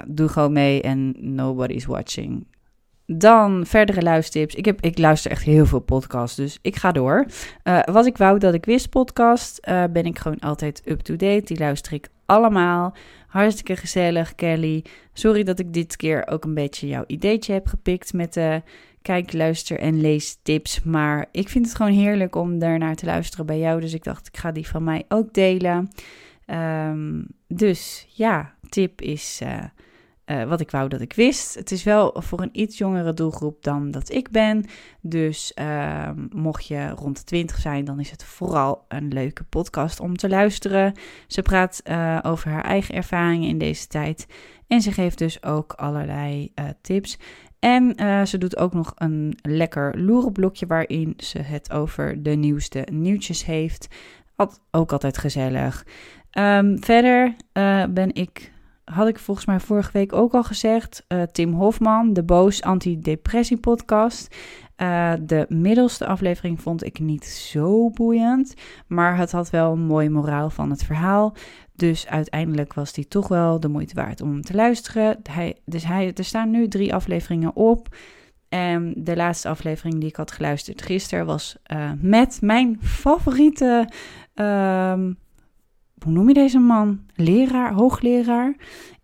doe 0.07 0.29
gewoon 0.29 0.53
mee 0.53 0.83
en 0.83 1.15
nobody's 1.35 1.85
watching. 1.85 2.47
Dan 3.13 3.67
verdere 3.67 4.03
luistertips. 4.03 4.55
Ik, 4.55 4.65
heb, 4.65 4.81
ik 4.81 4.99
luister 4.99 5.31
echt 5.31 5.43
heel 5.43 5.67
veel 5.67 5.81
podcasts, 5.81 6.37
dus 6.37 6.59
ik 6.63 6.77
ga 6.77 6.93
door. 6.93 7.27
Uh, 7.65 7.81
wat 7.85 8.07
ik 8.07 8.17
wou 8.17 8.39
dat 8.39 8.55
ik 8.55 8.65
wist 8.65 8.91
podcast, 8.91 9.67
uh, 9.69 9.85
ben 9.93 10.05
ik 10.05 10.19
gewoon 10.19 10.39
altijd 10.39 10.83
up-to-date. 10.85 11.43
Die 11.45 11.59
luister 11.59 11.93
ik 11.93 12.09
allemaal. 12.27 12.95
Hartstikke 13.27 13.77
gezellig, 13.77 14.35
Kelly. 14.35 14.85
Sorry 15.13 15.43
dat 15.43 15.59
ik 15.59 15.73
dit 15.73 15.97
keer 15.97 16.27
ook 16.27 16.45
een 16.45 16.55
beetje 16.55 16.87
jouw 16.87 17.05
ideetje 17.07 17.53
heb 17.53 17.67
gepikt 17.67 18.13
met 18.13 18.33
de 18.33 18.63
kijk, 19.03 19.33
luister 19.33 19.79
en 19.79 20.01
lees 20.01 20.39
tips. 20.43 20.83
Maar 20.83 21.27
ik 21.33 21.49
vind 21.49 21.67
het 21.67 21.75
gewoon 21.75 21.93
heerlijk 21.93 22.35
om 22.35 22.59
daarnaar 22.59 22.95
te 22.95 23.07
luisteren 23.07 23.47
bij 23.47 23.59
jou. 23.59 23.81
Dus 23.81 23.93
ik 23.93 24.05
dacht, 24.05 24.27
ik 24.27 24.37
ga 24.37 24.53
die 24.53 24.69
van 24.69 24.85
mij 24.85 25.05
ook 25.09 25.33
delen. 25.33 25.91
Um, 26.51 27.27
dus 27.47 28.07
ja, 28.09 28.55
tip 28.69 29.01
is... 29.01 29.41
Uh, 29.43 29.65
uh, 30.31 30.45
wat 30.45 30.61
ik 30.61 30.71
wou 30.71 30.89
dat 30.89 31.01
ik 31.01 31.13
wist. 31.13 31.55
Het 31.55 31.71
is 31.71 31.83
wel 31.83 32.17
voor 32.19 32.41
een 32.41 32.61
iets 32.61 32.79
jongere 32.79 33.15
doelgroep 33.15 33.63
dan 33.63 33.91
dat 33.91 34.13
ik 34.13 34.31
ben. 34.31 34.65
Dus 35.01 35.53
uh, 35.61 36.11
mocht 36.31 36.67
je 36.67 36.89
rond 36.89 37.17
de 37.17 37.25
20 37.25 37.59
zijn, 37.59 37.85
dan 37.85 38.01
is 38.01 38.11
het 38.11 38.25
vooral 38.25 38.85
een 38.89 39.09
leuke 39.09 39.45
podcast 39.45 40.01
om 40.01 40.17
te 40.17 40.29
luisteren. 40.29 40.95
Ze 41.27 41.43
praat 41.43 41.81
uh, 41.85 42.19
over 42.23 42.51
haar 42.51 42.65
eigen 42.65 42.95
ervaringen 42.95 43.49
in 43.49 43.59
deze 43.59 43.87
tijd. 43.87 44.27
En 44.67 44.81
ze 44.81 44.93
geeft 44.93 45.19
dus 45.19 45.43
ook 45.43 45.73
allerlei 45.73 46.53
tips. 46.81 47.19
En 47.59 47.95
ze 48.27 48.39
doet 48.39 48.57
ook 48.57 48.73
nog 48.73 48.93
een 48.95 49.39
lekker 49.43 49.99
loerenblokje 50.01 50.67
waarin 50.67 51.15
ze 51.17 51.39
het 51.39 51.73
over 51.73 52.23
de 52.23 52.31
nieuwste 52.31 52.87
nieuwtjes 52.93 53.45
heeft. 53.45 53.89
ook 54.71 54.93
altijd 54.93 55.19
gezellig. 55.19 55.85
Um, 56.39 56.83
verder 56.83 57.35
ben 57.91 58.15
ik 58.15 58.53
had 58.89 59.09
ik 59.09 59.19
volgens 59.19 59.47
mij 59.47 59.61
vorige 59.61 59.93
week 59.93 60.13
ook 60.13 60.35
al 60.35 60.45
gezegd. 60.45 61.05
Uh, 61.09 61.23
Tim 61.23 61.53
Hofman, 61.53 62.13
de 62.13 62.23
Boos 62.23 62.63
Antidepressie 62.63 63.57
podcast. 63.57 64.37
Uh, 64.77 65.13
de 65.21 65.47
middelste 65.49 66.07
aflevering 66.07 66.61
vond 66.61 66.85
ik 66.85 66.99
niet 66.99 67.25
zo 67.25 67.91
boeiend. 67.91 68.55
Maar 68.87 69.17
het 69.17 69.33
had 69.33 69.51
wel 69.51 69.73
een 69.73 69.87
mooi 69.87 70.09
moraal 70.09 70.51
van 70.51 70.71
het 70.71 70.85
verhaal. 70.85 71.35
Dus 71.75 72.07
uiteindelijk 72.07 72.75
was 72.75 72.93
die 72.93 73.09
toch 73.09 73.29
wel 73.29 73.61
de 73.61 73.69
moeite 73.69 73.95
waard 73.95 74.21
om 74.21 74.43
te 74.43 74.55
luisteren. 74.55 75.19
Hij, 75.31 75.57
dus 75.65 75.85
hij, 75.85 76.13
er 76.15 76.25
staan 76.25 76.51
nu 76.51 76.69
drie 76.69 76.95
afleveringen 76.95 77.57
op. 77.57 77.97
En 78.49 78.93
de 78.97 79.17
laatste 79.17 79.49
aflevering 79.49 80.01
die 80.01 80.09
ik 80.09 80.17
had 80.17 80.31
geluisterd 80.31 80.83
gisteren 80.83 81.27
was 81.27 81.57
met 82.01 82.39
mijn 82.41 82.79
favoriete. 82.83 83.89
Uh, 84.35 84.93
hoe 86.05 86.13
noem 86.13 86.29
je 86.29 86.35
deze 86.35 86.59
man? 86.59 87.01
Leraar, 87.15 87.73
hoogleraar? 87.73 88.57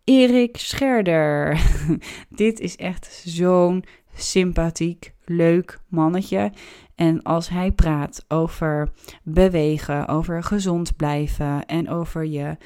Erik 0.05 0.57
Scherder. 0.57 1.61
Dit 2.29 2.61
is 2.61 2.77
echt 2.77 3.23
zo'n 3.25 3.85
sympathiek, 4.15 5.15
leuk 5.25 5.81
mannetje. 5.89 6.53
En 6.95 7.23
als 7.23 7.49
hij 7.49 7.73
praat 7.73 8.25
over 8.29 8.91
bewegen, 9.23 10.09
over 10.09 10.43
gezond 10.43 10.97
blijven 10.97 11.67
en 11.67 11.89
over 11.89 12.25
je 12.25 12.57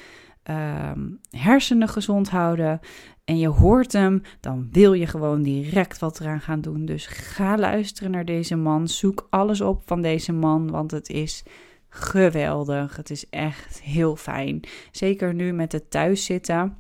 um, 0.51 1.20
hersenen 1.31 1.89
gezond 1.89 2.31
houden. 2.31 2.81
En 3.24 3.39
je 3.39 3.49
hoort 3.49 3.93
hem, 3.93 4.22
dan 4.41 4.68
wil 4.72 4.93
je 4.93 5.07
gewoon 5.07 5.43
direct 5.43 5.99
wat 5.99 6.20
eraan 6.20 6.41
gaan 6.41 6.61
doen. 6.61 6.85
Dus 6.85 7.07
ga 7.07 7.59
luisteren 7.59 8.11
naar 8.11 8.24
deze 8.24 8.57
man. 8.57 8.89
Zoek 8.89 9.26
alles 9.31 9.61
op 9.61 9.83
van 9.87 10.03
deze 10.03 10.33
man, 10.33 10.70
want 10.70 10.91
het 10.91 11.09
is 11.09 11.43
geweldig. 11.89 12.97
Het 12.97 13.11
is 13.11 13.28
echt 13.30 13.82
heel 13.82 14.16
fijn. 14.16 14.61
Zeker 14.91 15.34
nu 15.34 15.53
met 15.53 15.72
het 15.72 15.91
thuiszitten. 15.91 16.76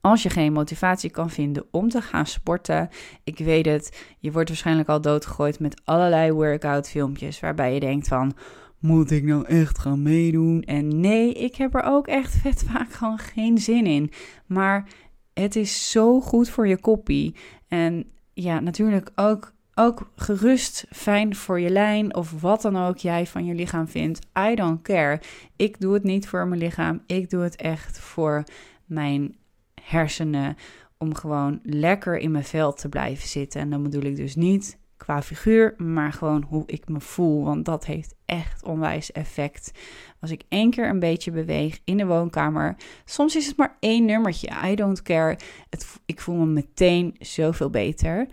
Als 0.00 0.22
je 0.22 0.30
geen 0.30 0.52
motivatie 0.52 1.10
kan 1.10 1.30
vinden 1.30 1.66
om 1.70 1.88
te 1.88 2.02
gaan 2.02 2.26
sporten, 2.26 2.88
ik 3.24 3.38
weet 3.38 3.66
het, 3.66 4.04
je 4.18 4.32
wordt 4.32 4.48
waarschijnlijk 4.48 4.88
al 4.88 5.00
doodgegooid 5.00 5.60
met 5.60 5.80
allerlei 5.84 6.32
workout 6.32 6.88
filmpjes 6.88 7.40
waarbij 7.40 7.74
je 7.74 7.80
denkt 7.80 8.08
van, 8.08 8.36
moet 8.78 9.10
ik 9.10 9.24
nou 9.24 9.44
echt 9.44 9.78
gaan 9.78 10.02
meedoen? 10.02 10.62
En 10.62 11.00
nee, 11.00 11.32
ik 11.32 11.54
heb 11.54 11.74
er 11.74 11.82
ook 11.82 12.06
echt 12.06 12.34
vet 12.42 12.62
vaak 12.62 12.92
gewoon 12.92 13.18
geen 13.18 13.58
zin 13.58 13.86
in. 13.86 14.10
Maar 14.46 14.88
het 15.34 15.56
is 15.56 15.90
zo 15.90 16.20
goed 16.20 16.48
voor 16.48 16.68
je 16.68 16.80
koppie. 16.80 17.34
En 17.68 18.10
ja, 18.32 18.60
natuurlijk 18.60 19.10
ook 19.14 19.52
ook 19.78 20.10
gerust 20.16 20.86
fijn 20.90 21.36
voor 21.36 21.60
je 21.60 21.70
lijn 21.70 22.14
of 22.14 22.40
wat 22.40 22.62
dan 22.62 22.76
ook 22.76 22.96
jij 22.96 23.26
van 23.26 23.44
je 23.44 23.54
lichaam 23.54 23.88
vindt. 23.88 24.26
I 24.38 24.54
don't 24.54 24.82
care. 24.82 25.20
Ik 25.56 25.80
doe 25.80 25.94
het 25.94 26.02
niet 26.02 26.28
voor 26.28 26.46
mijn 26.46 26.60
lichaam. 26.60 27.02
Ik 27.06 27.30
doe 27.30 27.42
het 27.42 27.56
echt 27.56 27.98
voor 27.98 28.44
mijn 28.84 29.36
hersenen. 29.82 30.56
Om 30.98 31.14
gewoon 31.14 31.60
lekker 31.62 32.18
in 32.18 32.30
mijn 32.30 32.44
vel 32.44 32.72
te 32.72 32.88
blijven 32.88 33.28
zitten. 33.28 33.60
En 33.60 33.70
dan 33.70 33.82
bedoel 33.82 34.02
ik 34.02 34.16
dus 34.16 34.34
niet 34.34 34.78
qua 34.96 35.22
figuur, 35.22 35.74
maar 35.76 36.12
gewoon 36.12 36.44
hoe 36.48 36.62
ik 36.66 36.88
me 36.88 37.00
voel. 37.00 37.44
Want 37.44 37.64
dat 37.64 37.86
heeft 37.86 38.14
echt 38.26 38.64
onwijs 38.64 39.12
effect. 39.12 39.72
Als 40.20 40.30
ik 40.30 40.42
één 40.48 40.70
keer 40.70 40.88
een 40.88 40.98
beetje 40.98 41.30
beweeg 41.30 41.80
in 41.84 41.96
de 41.96 42.06
woonkamer. 42.06 42.76
Soms 43.04 43.36
is 43.36 43.46
het 43.46 43.56
maar 43.56 43.76
één 43.80 44.04
nummertje. 44.04 44.48
I 44.64 44.74
don't 44.74 45.02
care. 45.02 45.38
Het, 45.70 45.86
ik 46.06 46.20
voel 46.20 46.36
me 46.36 46.46
meteen 46.46 47.14
zoveel 47.18 47.70
beter. 47.70 48.28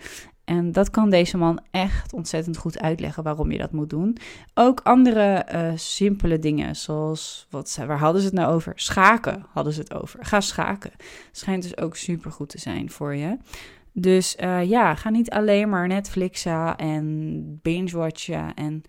En 0.46 0.72
dat 0.72 0.90
kan 0.90 1.10
deze 1.10 1.38
man 1.38 1.60
echt 1.72 2.14
ontzettend 2.14 2.58
goed 2.58 2.80
uitleggen 2.80 3.24
waarom 3.24 3.52
je 3.52 3.58
dat 3.58 3.72
moet 3.72 3.90
doen. 3.90 4.18
Ook 4.54 4.80
andere 4.84 5.46
uh, 5.54 5.72
simpele 5.76 6.40
dingen, 6.40 6.76
zoals, 6.76 7.48
wat, 7.50 7.80
waar 7.88 8.00
hadden 8.00 8.22
ze 8.22 8.28
het 8.28 8.36
nou 8.36 8.54
over? 8.54 8.74
Schaken 8.76 9.46
hadden 9.50 9.74
ze 9.74 9.80
het 9.80 9.94
over. 9.94 10.26
Ga 10.26 10.42
schaken. 10.42 10.92
Schijnt 11.32 11.64
dus 11.64 11.78
ook 11.78 11.96
super 11.96 12.32
goed 12.32 12.50
te 12.50 12.60
zijn 12.60 12.90
voor 12.90 13.16
je. 13.16 13.38
Dus 13.92 14.36
uh, 14.40 14.64
ja, 14.64 14.96
ga 14.96 15.10
niet 15.10 15.30
alleen 15.30 15.70
maar 15.70 15.88
Netflixen 15.88 16.78
en 16.78 17.60
binge-watchen 17.62 18.54
en 18.54 18.82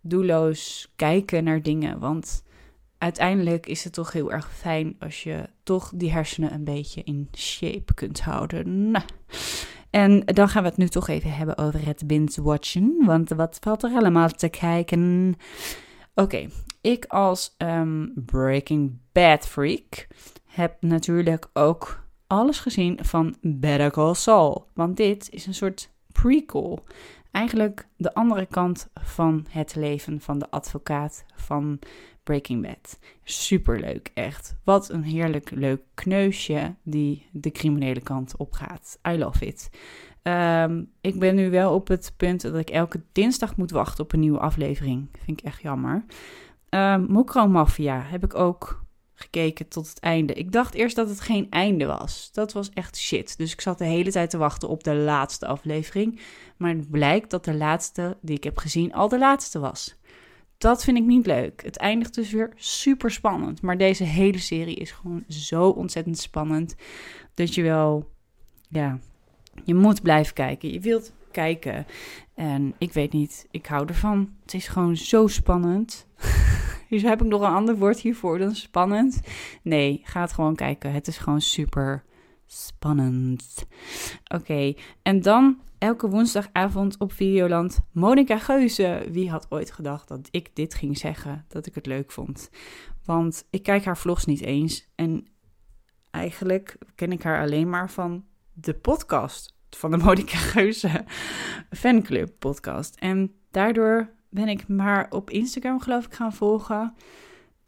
doelloos 0.00 0.92
kijken 0.96 1.44
naar 1.44 1.62
dingen. 1.62 1.98
Want 1.98 2.42
uiteindelijk 2.98 3.66
is 3.66 3.84
het 3.84 3.92
toch 3.92 4.12
heel 4.12 4.32
erg 4.32 4.52
fijn 4.52 4.96
als 4.98 5.22
je 5.22 5.48
toch 5.62 5.92
die 5.94 6.12
hersenen 6.12 6.52
een 6.52 6.64
beetje 6.64 7.02
in 7.02 7.28
shape 7.36 7.94
kunt 7.94 8.20
houden. 8.20 8.90
Nou. 8.90 9.04
En 9.92 10.20
dan 10.24 10.48
gaan 10.48 10.62
we 10.62 10.68
het 10.68 10.78
nu 10.78 10.88
toch 10.88 11.08
even 11.08 11.32
hebben 11.32 11.58
over 11.58 11.86
het 11.86 12.06
binge-watchen. 12.06 12.96
Want 13.04 13.28
wat 13.28 13.58
valt 13.60 13.82
er 13.82 13.90
allemaal 13.90 14.28
te 14.28 14.48
kijken? 14.48 15.34
Oké, 16.14 16.48
ik 16.80 17.04
als 17.04 17.54
um, 17.58 18.12
Breaking 18.14 18.98
Bad 19.12 19.46
freak 19.48 20.06
heb 20.46 20.76
natuurlijk 20.80 21.48
ook 21.52 22.04
alles 22.26 22.58
gezien 22.58 22.98
van 23.02 23.36
Better 23.40 23.90
Call 23.90 24.14
Saul. 24.14 24.66
Want 24.74 24.96
dit 24.96 25.30
is 25.30 25.46
een 25.46 25.54
soort 25.54 25.90
prequel. 26.12 26.84
Eigenlijk 27.30 27.86
de 27.96 28.14
andere 28.14 28.46
kant 28.46 28.88
van 28.94 29.46
het 29.50 29.74
leven 29.74 30.20
van 30.20 30.38
de 30.38 30.50
advocaat 30.50 31.24
van 31.34 31.78
Breaking 32.22 32.62
Bad. 32.62 32.98
Superleuk, 33.24 34.10
echt. 34.14 34.56
Wat 34.64 34.90
een 34.90 35.02
heerlijk 35.02 35.50
leuk 35.50 35.82
kneusje 35.94 36.74
die 36.82 37.26
de 37.32 37.50
criminele 37.50 38.00
kant 38.00 38.36
op 38.36 38.52
gaat. 38.52 38.98
I 39.08 39.18
love 39.18 39.46
it. 39.46 39.70
Um, 40.22 40.90
ik 41.00 41.18
ben 41.18 41.34
nu 41.34 41.50
wel 41.50 41.74
op 41.74 41.88
het 41.88 42.14
punt 42.16 42.42
dat 42.42 42.56
ik 42.56 42.70
elke 42.70 43.02
dinsdag 43.12 43.56
moet 43.56 43.70
wachten 43.70 44.04
op 44.04 44.12
een 44.12 44.20
nieuwe 44.20 44.38
aflevering. 44.38 45.08
Vind 45.24 45.40
ik 45.40 45.46
echt 45.46 45.62
jammer. 45.62 46.04
Um, 46.70 47.06
Mokro 47.08 47.48
Mafia 47.48 48.00
heb 48.00 48.24
ik 48.24 48.34
ook 48.34 48.84
gekeken 49.14 49.68
tot 49.68 49.88
het 49.88 50.00
einde. 50.00 50.32
Ik 50.32 50.52
dacht 50.52 50.74
eerst 50.74 50.96
dat 50.96 51.08
het 51.08 51.20
geen 51.20 51.46
einde 51.50 51.86
was. 51.86 52.30
Dat 52.32 52.52
was 52.52 52.70
echt 52.70 52.96
shit. 52.96 53.38
Dus 53.38 53.52
ik 53.52 53.60
zat 53.60 53.78
de 53.78 53.84
hele 53.84 54.10
tijd 54.10 54.30
te 54.30 54.38
wachten 54.38 54.68
op 54.68 54.84
de 54.84 54.94
laatste 54.94 55.46
aflevering. 55.46 56.20
Maar 56.56 56.70
het 56.70 56.90
blijkt 56.90 57.30
dat 57.30 57.44
de 57.44 57.54
laatste 57.54 58.16
die 58.20 58.36
ik 58.36 58.44
heb 58.44 58.58
gezien 58.58 58.92
al 58.92 59.08
de 59.08 59.18
laatste 59.18 59.58
was. 59.58 60.00
Dat 60.62 60.84
vind 60.84 60.96
ik 60.96 61.04
niet 61.04 61.26
leuk. 61.26 61.62
Het 61.64 61.76
eindigt 61.76 62.14
dus 62.14 62.30
weer 62.30 62.52
super 62.54 63.10
spannend. 63.10 63.62
Maar 63.62 63.78
deze 63.78 64.04
hele 64.04 64.38
serie 64.38 64.74
is 64.74 64.90
gewoon 64.90 65.24
zo 65.28 65.68
ontzettend 65.68 66.18
spannend. 66.18 66.74
Dat 67.34 67.54
je 67.54 67.62
wel, 67.62 68.10
ja, 68.68 68.98
je 69.64 69.74
moet 69.74 70.02
blijven 70.02 70.34
kijken. 70.34 70.72
Je 70.72 70.80
wilt 70.80 71.12
kijken. 71.30 71.86
En 72.34 72.74
ik 72.78 72.92
weet 72.92 73.12
niet, 73.12 73.46
ik 73.50 73.66
hou 73.66 73.86
ervan. 73.86 74.34
Het 74.42 74.54
is 74.54 74.68
gewoon 74.68 74.96
zo 74.96 75.26
spannend. 75.26 76.06
dus 76.90 77.02
heb 77.02 77.22
ik 77.22 77.28
nog 77.28 77.40
een 77.40 77.54
ander 77.54 77.76
woord 77.76 78.00
hiervoor 78.00 78.38
dan 78.38 78.54
spannend? 78.54 79.20
Nee, 79.62 80.00
ga 80.04 80.20
het 80.20 80.32
gewoon 80.32 80.54
kijken. 80.54 80.92
Het 80.92 81.06
is 81.06 81.18
gewoon 81.18 81.40
super 81.40 82.04
Spannend. 82.54 83.66
Oké, 84.34 84.74
en 85.02 85.22
dan 85.22 85.60
elke 85.78 86.08
woensdagavond 86.08 86.98
op 86.98 87.12
Videoland 87.12 87.80
Monica 87.92 88.38
Geuze. 88.38 89.08
Wie 89.10 89.30
had 89.30 89.46
ooit 89.48 89.70
gedacht 89.70 90.08
dat 90.08 90.28
ik 90.30 90.56
dit 90.56 90.74
ging 90.74 90.98
zeggen, 90.98 91.44
dat 91.48 91.66
ik 91.66 91.74
het 91.74 91.86
leuk 91.86 92.10
vond? 92.10 92.50
Want 93.04 93.46
ik 93.50 93.62
kijk 93.62 93.84
haar 93.84 93.98
vlogs 93.98 94.24
niet 94.24 94.40
eens 94.40 94.88
en 94.94 95.26
eigenlijk 96.10 96.78
ken 96.94 97.12
ik 97.12 97.22
haar 97.22 97.40
alleen 97.40 97.70
maar 97.70 97.90
van 97.90 98.24
de 98.52 98.74
podcast 98.74 99.54
van 99.70 99.90
de 99.90 99.96
Monica 100.04 100.36
Geuze 100.36 101.04
fanclub 101.70 102.32
podcast. 102.38 102.94
En 102.94 103.34
daardoor 103.50 104.10
ben 104.28 104.48
ik 104.48 104.68
maar 104.68 105.06
op 105.10 105.30
Instagram 105.30 105.80
geloof 105.80 106.06
ik 106.06 106.14
gaan 106.14 106.34
volgen. 106.34 106.94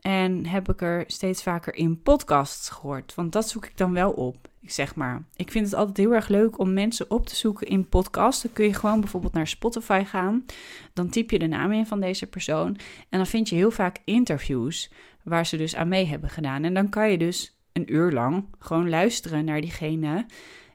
En 0.06 0.46
heb 0.46 0.68
ik 0.68 0.82
er 0.82 1.04
steeds 1.06 1.42
vaker 1.42 1.74
in 1.74 2.02
podcasts 2.02 2.68
gehoord. 2.68 3.14
Want 3.14 3.32
dat 3.32 3.48
zoek 3.48 3.66
ik 3.66 3.76
dan 3.76 3.92
wel 3.92 4.10
op. 4.10 4.48
Ik 4.60 4.70
zeg 4.70 4.94
maar. 4.94 5.24
Ik 5.36 5.50
vind 5.50 5.64
het 5.64 5.74
altijd 5.74 5.96
heel 5.96 6.14
erg 6.14 6.28
leuk 6.28 6.58
om 6.58 6.72
mensen 6.72 7.10
op 7.10 7.26
te 7.26 7.36
zoeken 7.36 7.66
in 7.66 7.88
podcasts. 7.88 8.42
Dan 8.42 8.52
kun 8.52 8.64
je 8.64 8.74
gewoon 8.74 9.00
bijvoorbeeld 9.00 9.32
naar 9.32 9.46
Spotify 9.46 10.02
gaan. 10.06 10.44
Dan 10.92 11.08
typ 11.08 11.30
je 11.30 11.38
de 11.38 11.46
naam 11.46 11.72
in 11.72 11.86
van 11.86 12.00
deze 12.00 12.26
persoon. 12.26 12.76
En 13.08 13.18
dan 13.18 13.26
vind 13.26 13.48
je 13.48 13.54
heel 13.54 13.70
vaak 13.70 13.98
interviews 14.04 14.90
waar 15.22 15.46
ze 15.46 15.56
dus 15.56 15.76
aan 15.76 15.88
mee 15.88 16.06
hebben 16.06 16.30
gedaan. 16.30 16.64
En 16.64 16.74
dan 16.74 16.88
kan 16.88 17.10
je 17.10 17.18
dus 17.18 17.58
een 17.72 17.94
uur 17.94 18.12
lang 18.12 18.44
gewoon 18.58 18.88
luisteren 18.88 19.44
naar 19.44 19.60
diegene 19.60 20.26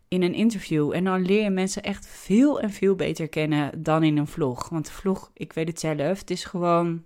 in 0.08 0.22
een 0.22 0.34
interview. 0.34 0.94
En 0.94 1.04
dan 1.04 1.26
leer 1.26 1.44
je 1.44 1.50
mensen 1.50 1.84
echt 1.84 2.08
veel 2.08 2.60
en 2.60 2.72
veel 2.72 2.96
beter 2.96 3.28
kennen 3.28 3.84
dan 3.84 4.04
in 4.04 4.18
een 4.18 4.28
vlog. 4.28 4.70
Want 4.70 4.86
de 4.86 4.92
vlog, 4.92 5.32
ik 5.34 5.54
weet 5.54 5.68
het 5.68 5.80
zelf, 5.80 6.20
het 6.20 6.30
is 6.30 6.44
gewoon, 6.44 7.04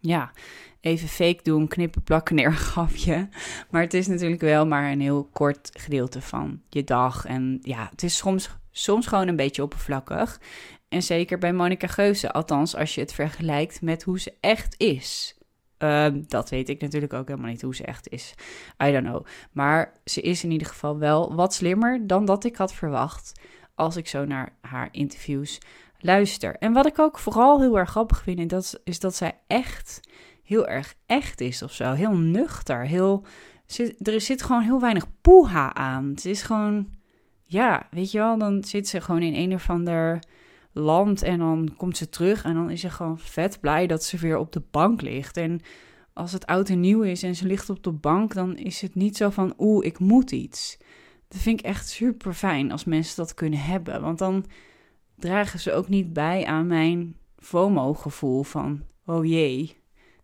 ja, 0.00 0.32
even 0.80 1.08
fake 1.08 1.42
doen, 1.42 1.68
knippen, 1.68 2.02
plakken, 2.02 2.34
neer, 2.34 2.52
grapje. 2.52 3.28
Maar 3.70 3.82
het 3.82 3.94
is 3.94 4.06
natuurlijk 4.06 4.40
wel 4.40 4.66
maar 4.66 4.90
een 4.90 5.00
heel 5.00 5.28
kort 5.32 5.70
gedeelte 5.72 6.20
van 6.20 6.60
je 6.68 6.84
dag. 6.84 7.24
En 7.24 7.58
ja, 7.62 7.88
het 7.90 8.02
is 8.02 8.16
soms, 8.16 8.50
soms 8.70 9.06
gewoon 9.06 9.28
een 9.28 9.36
beetje 9.36 9.62
oppervlakkig. 9.62 10.40
En 10.88 11.02
zeker 11.02 11.38
bij 11.38 11.52
Monica 11.52 11.86
Geuze, 11.86 12.32
althans 12.32 12.76
als 12.76 12.94
je 12.94 13.00
het 13.00 13.12
vergelijkt 13.12 13.82
met 13.82 14.02
hoe 14.02 14.20
ze 14.20 14.34
echt 14.40 14.74
is. 14.78 15.38
Ehm, 15.78 16.22
dat 16.28 16.50
weet 16.50 16.68
ik 16.68 16.80
natuurlijk 16.80 17.12
ook 17.12 17.28
helemaal 17.28 17.50
niet 17.50 17.62
hoe 17.62 17.74
ze 17.74 17.84
echt 17.84 18.08
is. 18.08 18.34
I 18.84 18.92
don't 18.92 19.06
know. 19.06 19.26
Maar 19.52 19.92
ze 20.04 20.20
is 20.20 20.44
in 20.44 20.50
ieder 20.50 20.66
geval 20.66 20.98
wel 20.98 21.34
wat 21.34 21.54
slimmer 21.54 22.06
dan 22.06 22.24
dat 22.24 22.44
ik 22.44 22.56
had 22.56 22.74
verwacht. 22.74 23.40
Als 23.74 23.96
ik 23.96 24.08
zo 24.08 24.24
naar 24.24 24.56
haar 24.60 24.88
interviews 24.90 25.58
luister. 25.98 26.56
En 26.56 26.72
wat 26.72 26.86
ik 26.86 26.98
ook 26.98 27.18
vooral 27.18 27.60
heel 27.60 27.78
erg 27.78 27.90
grappig 27.90 28.22
vind, 28.22 28.50
dat, 28.50 28.80
is 28.84 29.00
dat 29.00 29.14
zij 29.14 29.38
echt 29.46 30.00
heel 30.48 30.66
erg 30.66 30.94
echt 31.06 31.40
is 31.40 31.62
of 31.62 31.72
zo. 31.72 31.92
Heel 31.92 32.16
nuchter. 32.16 32.86
Heel, 32.86 33.24
er 34.02 34.20
zit 34.20 34.42
gewoon 34.42 34.62
heel 34.62 34.80
weinig 34.80 35.06
poeha 35.20 35.74
aan. 35.74 36.08
Het 36.08 36.24
is 36.24 36.42
gewoon, 36.42 36.88
ja, 37.42 37.86
weet 37.90 38.10
je 38.10 38.18
wel, 38.18 38.38
dan 38.38 38.64
zit 38.64 38.88
ze 38.88 39.00
gewoon 39.00 39.22
in 39.22 39.34
een 39.34 39.54
of 39.54 39.70
ander 39.70 40.18
land 40.72 41.22
en 41.22 41.38
dan 41.38 41.74
komt 41.76 41.96
ze 41.96 42.08
terug 42.08 42.44
en 42.44 42.54
dan 42.54 42.70
is 42.70 42.80
ze 42.80 42.90
gewoon 42.90 43.18
vet 43.18 43.60
blij 43.60 43.86
dat 43.86 44.04
ze 44.04 44.16
weer 44.16 44.38
op 44.38 44.52
de 44.52 44.62
bank 44.70 45.02
ligt. 45.02 45.36
En 45.36 45.60
als 46.12 46.32
het 46.32 46.46
oud 46.46 46.68
en 46.68 46.80
nieuw 46.80 47.02
is 47.02 47.22
en 47.22 47.34
ze 47.34 47.46
ligt 47.46 47.70
op 47.70 47.82
de 47.82 47.92
bank, 47.92 48.34
dan 48.34 48.56
is 48.56 48.80
het 48.80 48.94
niet 48.94 49.16
zo 49.16 49.30
van 49.30 49.54
oeh, 49.58 49.86
ik 49.86 49.98
moet 49.98 50.30
iets. 50.30 50.78
Dat 51.28 51.40
vind 51.40 51.58
ik 51.58 51.66
echt 51.66 51.88
super 51.88 52.32
fijn 52.32 52.72
als 52.72 52.84
mensen 52.84 53.16
dat 53.16 53.34
kunnen 53.34 53.60
hebben, 53.60 54.00
want 54.00 54.18
dan 54.18 54.44
dragen 55.16 55.60
ze 55.60 55.72
ook 55.72 55.88
niet 55.88 56.12
bij 56.12 56.46
aan 56.46 56.66
mijn 56.66 57.16
FOMO-gevoel 57.36 58.42
van 58.42 58.82
oh 59.06 59.24
jee, 59.24 59.77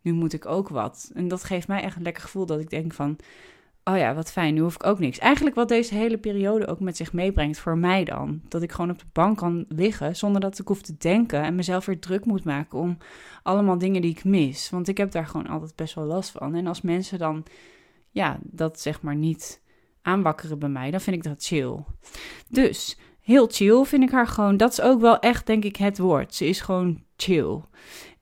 nu 0.05 0.13
moet 0.13 0.33
ik 0.33 0.47
ook 0.47 0.69
wat. 0.69 1.11
En 1.15 1.29
dat 1.29 1.45
geeft 1.45 1.69
mij 1.69 1.83
echt 1.83 1.97
een 1.97 2.03
lekker 2.03 2.23
gevoel 2.23 2.47
dat 2.47 2.61
ik 2.61 2.71
denk 2.71 2.93
van 2.93 3.19
oh 3.85 3.97
ja, 3.97 4.15
wat 4.15 4.33
fijn, 4.33 4.55
nu 4.55 4.61
hoef 4.61 4.75
ik 4.75 4.87
ook 4.87 4.99
niks. 4.99 5.19
Eigenlijk 5.19 5.57
wat 5.57 5.69
deze 5.69 5.95
hele 5.95 6.19
periode 6.19 6.67
ook 6.67 6.81
met 6.81 6.97
zich 6.97 7.13
meebrengt 7.13 7.59
voor 7.59 7.79
mij 7.79 8.05
dan. 8.05 8.41
Dat 8.49 8.63
ik 8.63 8.73
gewoon 8.73 8.91
op 8.91 8.99
de 8.99 9.05
bank 9.13 9.39
kan 9.39 9.65
liggen 9.69 10.17
zonder 10.17 10.41
dat 10.41 10.59
ik 10.59 10.69
hoef 10.69 10.83
te 10.83 10.97
denken 10.99 11.43
en 11.43 11.55
mezelf 11.55 11.87
weer 11.87 11.99
druk 11.99 12.25
moet 12.25 12.45
maken 12.45 12.79
om 12.79 12.99
allemaal 13.43 13.79
dingen 13.79 14.03
die 14.03 14.11
ik 14.11 14.25
mis. 14.25 14.71
Want 14.71 14.89
ik 14.89 14.97
heb 14.97 15.11
daar 15.11 15.27
gewoon 15.27 15.47
altijd 15.47 15.77
best 15.77 15.95
wel 15.95 16.05
last 16.05 16.31
van. 16.31 16.55
En 16.55 16.67
als 16.67 16.81
mensen 16.81 17.19
dan, 17.19 17.45
ja, 18.11 18.39
dat 18.43 18.81
zeg 18.81 19.03
maar 19.03 19.17
niet 19.17 19.63
aanwakkeren 20.03 20.59
bij 20.59 20.69
mij, 20.69 20.91
dan 20.91 21.01
vind 21.01 21.17
ik 21.17 21.23
dat 21.23 21.45
chill. 21.45 21.85
Dus 22.49 22.99
heel 23.21 23.49
chill 23.51 23.85
vind 23.85 24.03
ik 24.03 24.11
haar 24.11 24.27
gewoon. 24.27 24.57
Dat 24.57 24.73
is 24.73 24.81
ook 24.81 25.01
wel 25.01 25.19
echt, 25.19 25.47
denk 25.47 25.65
ik, 25.65 25.77
het 25.77 25.99
woord. 25.99 26.35
Ze 26.35 26.47
is 26.47 26.61
gewoon 26.61 27.03
chill. 27.17 27.61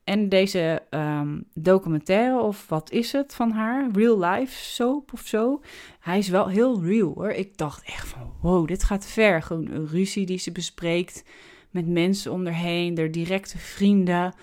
En 0.03 0.29
deze 0.29 0.81
ehm, 0.89 1.41
documentaire, 1.53 2.41
of 2.41 2.67
wat 2.67 2.91
is 2.91 3.11
het 3.11 3.35
van 3.35 3.51
haar? 3.51 3.89
Real 3.93 4.19
life 4.19 4.63
soap 4.63 5.13
of 5.13 5.27
zo. 5.27 5.61
Hij 5.99 6.17
is 6.17 6.27
wel 6.29 6.47
heel 6.47 6.83
real 6.83 7.13
hoor. 7.13 7.29
Ik 7.29 7.57
dacht 7.57 7.85
echt 7.85 8.07
van 8.07 8.33
wow, 8.41 8.67
dit 8.67 8.83
gaat 8.83 9.05
ver. 9.05 9.41
Gewoon 9.41 9.67
een 9.67 9.87
ruzie 9.87 10.25
die 10.25 10.37
ze 10.37 10.51
bespreekt 10.51 11.23
met 11.69 11.87
mensen 11.87 12.31
om 12.31 12.45
haar 12.47 13.11
directe 13.11 13.57
vrienden. 13.57 14.33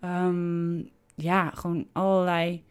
Ehm, 0.00 0.78
ja, 1.14 1.50
gewoon 1.50 1.86
allerlei 1.92 2.64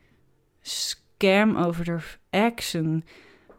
scam 0.62 1.58
over 1.58 1.88
haar 1.88 2.20
ex 2.30 2.76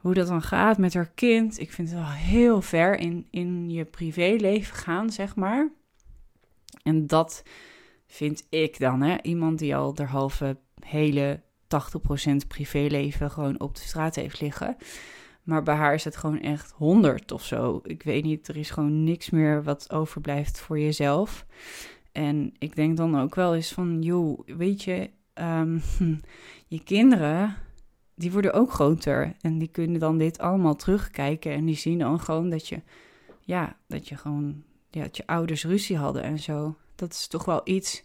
hoe 0.00 0.14
dat 0.14 0.26
dan 0.26 0.42
gaat 0.42 0.78
met 0.78 0.94
haar 0.94 1.10
kind. 1.14 1.58
Ik 1.58 1.72
vind 1.72 1.88
het 1.88 1.98
wel 1.98 2.08
heel 2.08 2.62
ver 2.62 2.98
in, 2.98 3.26
in 3.30 3.70
je 3.70 3.84
privéleven 3.84 4.76
gaan, 4.76 5.10
zeg 5.10 5.36
maar. 5.36 5.70
En 6.82 7.06
dat 7.06 7.42
vind 8.10 8.46
ik 8.48 8.78
dan, 8.78 9.00
hè, 9.00 9.16
iemand 9.22 9.58
die 9.58 9.76
al 9.76 9.94
derhalve 9.94 10.56
hele 10.84 11.40
80% 11.66 12.46
privéleven 12.48 13.30
gewoon 13.30 13.60
op 13.60 13.74
de 13.74 13.80
straat 13.80 14.14
heeft 14.14 14.40
liggen. 14.40 14.76
Maar 15.42 15.62
bij 15.62 15.74
haar 15.74 15.94
is 15.94 16.04
het 16.04 16.16
gewoon 16.16 16.40
echt 16.40 16.70
100 16.70 17.32
of 17.32 17.44
zo. 17.44 17.80
Ik 17.82 18.02
weet 18.02 18.24
niet, 18.24 18.48
er 18.48 18.56
is 18.56 18.70
gewoon 18.70 19.04
niks 19.04 19.30
meer 19.30 19.62
wat 19.62 19.92
overblijft 19.92 20.60
voor 20.60 20.78
jezelf. 20.78 21.46
En 22.12 22.52
ik 22.58 22.76
denk 22.76 22.96
dan 22.96 23.20
ook 23.20 23.34
wel 23.34 23.54
eens 23.54 23.72
van, 23.72 24.02
joh, 24.02 24.40
weet 24.46 24.82
je, 24.82 25.10
ehm, 25.32 25.78
je 26.74 26.82
kinderen, 26.84 27.56
die 28.14 28.32
worden 28.32 28.52
ook 28.52 28.72
groter. 28.72 29.36
En 29.40 29.58
die 29.58 29.68
kunnen 29.68 30.00
dan 30.00 30.18
dit 30.18 30.38
allemaal 30.38 30.76
terugkijken. 30.76 31.52
En 31.52 31.64
die 31.64 31.76
zien 31.76 31.98
dan 31.98 32.20
gewoon 32.20 32.50
dat 32.50 32.68
je, 32.68 32.82
ja, 33.40 33.76
dat 33.86 34.08
je 34.08 34.16
gewoon, 34.16 34.62
ja, 34.90 35.02
dat 35.02 35.16
je 35.16 35.26
ouders 35.26 35.64
ruzie 35.64 35.96
hadden 35.96 36.22
en 36.22 36.38
zo 36.38 36.76
dat 37.00 37.12
is 37.12 37.26
toch 37.26 37.44
wel 37.44 37.60
iets 37.64 38.04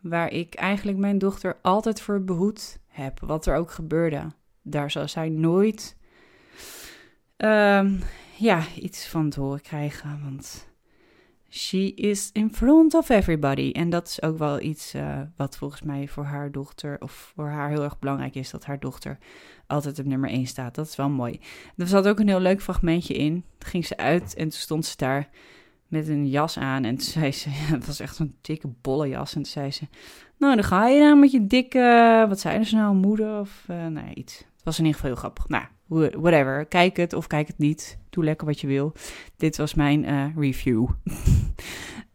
waar 0.00 0.32
ik 0.32 0.54
eigenlijk 0.54 0.98
mijn 0.98 1.18
dochter 1.18 1.56
altijd 1.62 2.00
voor 2.00 2.24
behoed 2.24 2.78
heb. 2.86 3.20
Wat 3.20 3.46
er 3.46 3.56
ook 3.56 3.70
gebeurde. 3.70 4.32
Daar 4.62 4.90
zal 4.90 5.08
zij 5.08 5.28
nooit 5.28 5.96
um, 7.36 8.02
ja, 8.36 8.62
iets 8.80 9.08
van 9.08 9.30
te 9.30 9.40
horen 9.40 9.60
krijgen. 9.60 10.20
Want 10.22 10.68
she 11.48 11.94
is 11.94 12.30
in 12.32 12.54
front 12.54 12.94
of 12.94 13.08
everybody. 13.08 13.70
En 13.72 13.90
dat 13.90 14.08
is 14.08 14.22
ook 14.22 14.38
wel 14.38 14.60
iets 14.60 14.94
uh, 14.94 15.20
wat 15.36 15.56
volgens 15.56 15.82
mij 15.82 16.08
voor 16.08 16.24
haar 16.24 16.52
dochter, 16.52 17.00
of 17.00 17.32
voor 17.34 17.48
haar 17.48 17.68
heel 17.68 17.82
erg 17.82 17.98
belangrijk 17.98 18.34
is, 18.34 18.50
dat 18.50 18.64
haar 18.64 18.80
dochter 18.80 19.18
altijd 19.66 19.98
op 19.98 20.04
nummer 20.04 20.30
1 20.30 20.46
staat. 20.46 20.74
Dat 20.74 20.86
is 20.86 20.96
wel 20.96 21.08
mooi. 21.08 21.40
Er 21.76 21.86
zat 21.86 22.08
ook 22.08 22.18
een 22.18 22.28
heel 22.28 22.40
leuk 22.40 22.62
fragmentje 22.62 23.14
in. 23.14 23.44
Toen 23.58 23.70
ging 23.70 23.86
ze 23.86 23.96
uit 23.96 24.34
en 24.34 24.48
toen 24.48 24.60
stond 24.60 24.86
ze 24.86 24.96
daar 24.96 25.28
met 25.88 26.08
een 26.08 26.28
jas 26.28 26.58
aan. 26.58 26.84
En 26.84 26.96
toen 26.96 27.06
zei 27.06 27.32
ze, 27.32 27.48
het 27.76 27.86
was 27.86 28.00
echt 28.00 28.16
zo'n 28.16 28.36
dikke 28.40 28.68
bolle 28.80 29.08
jas. 29.08 29.34
En 29.34 29.42
toen 29.42 29.52
zei 29.52 29.70
ze, 29.70 29.86
nou 30.38 30.54
dan 30.54 30.64
ga 30.64 30.88
je 30.88 31.00
nou 31.00 31.18
met 31.18 31.30
je 31.30 31.46
dikke, 31.46 32.24
wat 32.28 32.40
zei 32.40 32.64
ze 32.64 32.76
nou, 32.76 32.94
moeder 32.94 33.40
of 33.40 33.64
uh, 33.70 33.76
nou 33.76 34.06
ja, 34.06 34.14
iets. 34.14 34.38
Het 34.38 34.64
was 34.64 34.78
in 34.78 34.84
ieder 34.84 35.00
geval 35.00 35.14
heel 35.14 35.20
grappig. 35.20 35.48
Nou, 35.48 35.64
whatever. 36.20 36.66
Kijk 36.66 36.96
het 36.96 37.12
of 37.12 37.26
kijk 37.26 37.46
het 37.46 37.58
niet. 37.58 37.98
Doe 38.10 38.24
lekker 38.24 38.46
wat 38.46 38.60
je 38.60 38.66
wil. 38.66 38.92
Dit 39.36 39.56
was 39.56 39.74
mijn 39.74 40.04
uh, 40.04 40.26
review. 40.36 40.88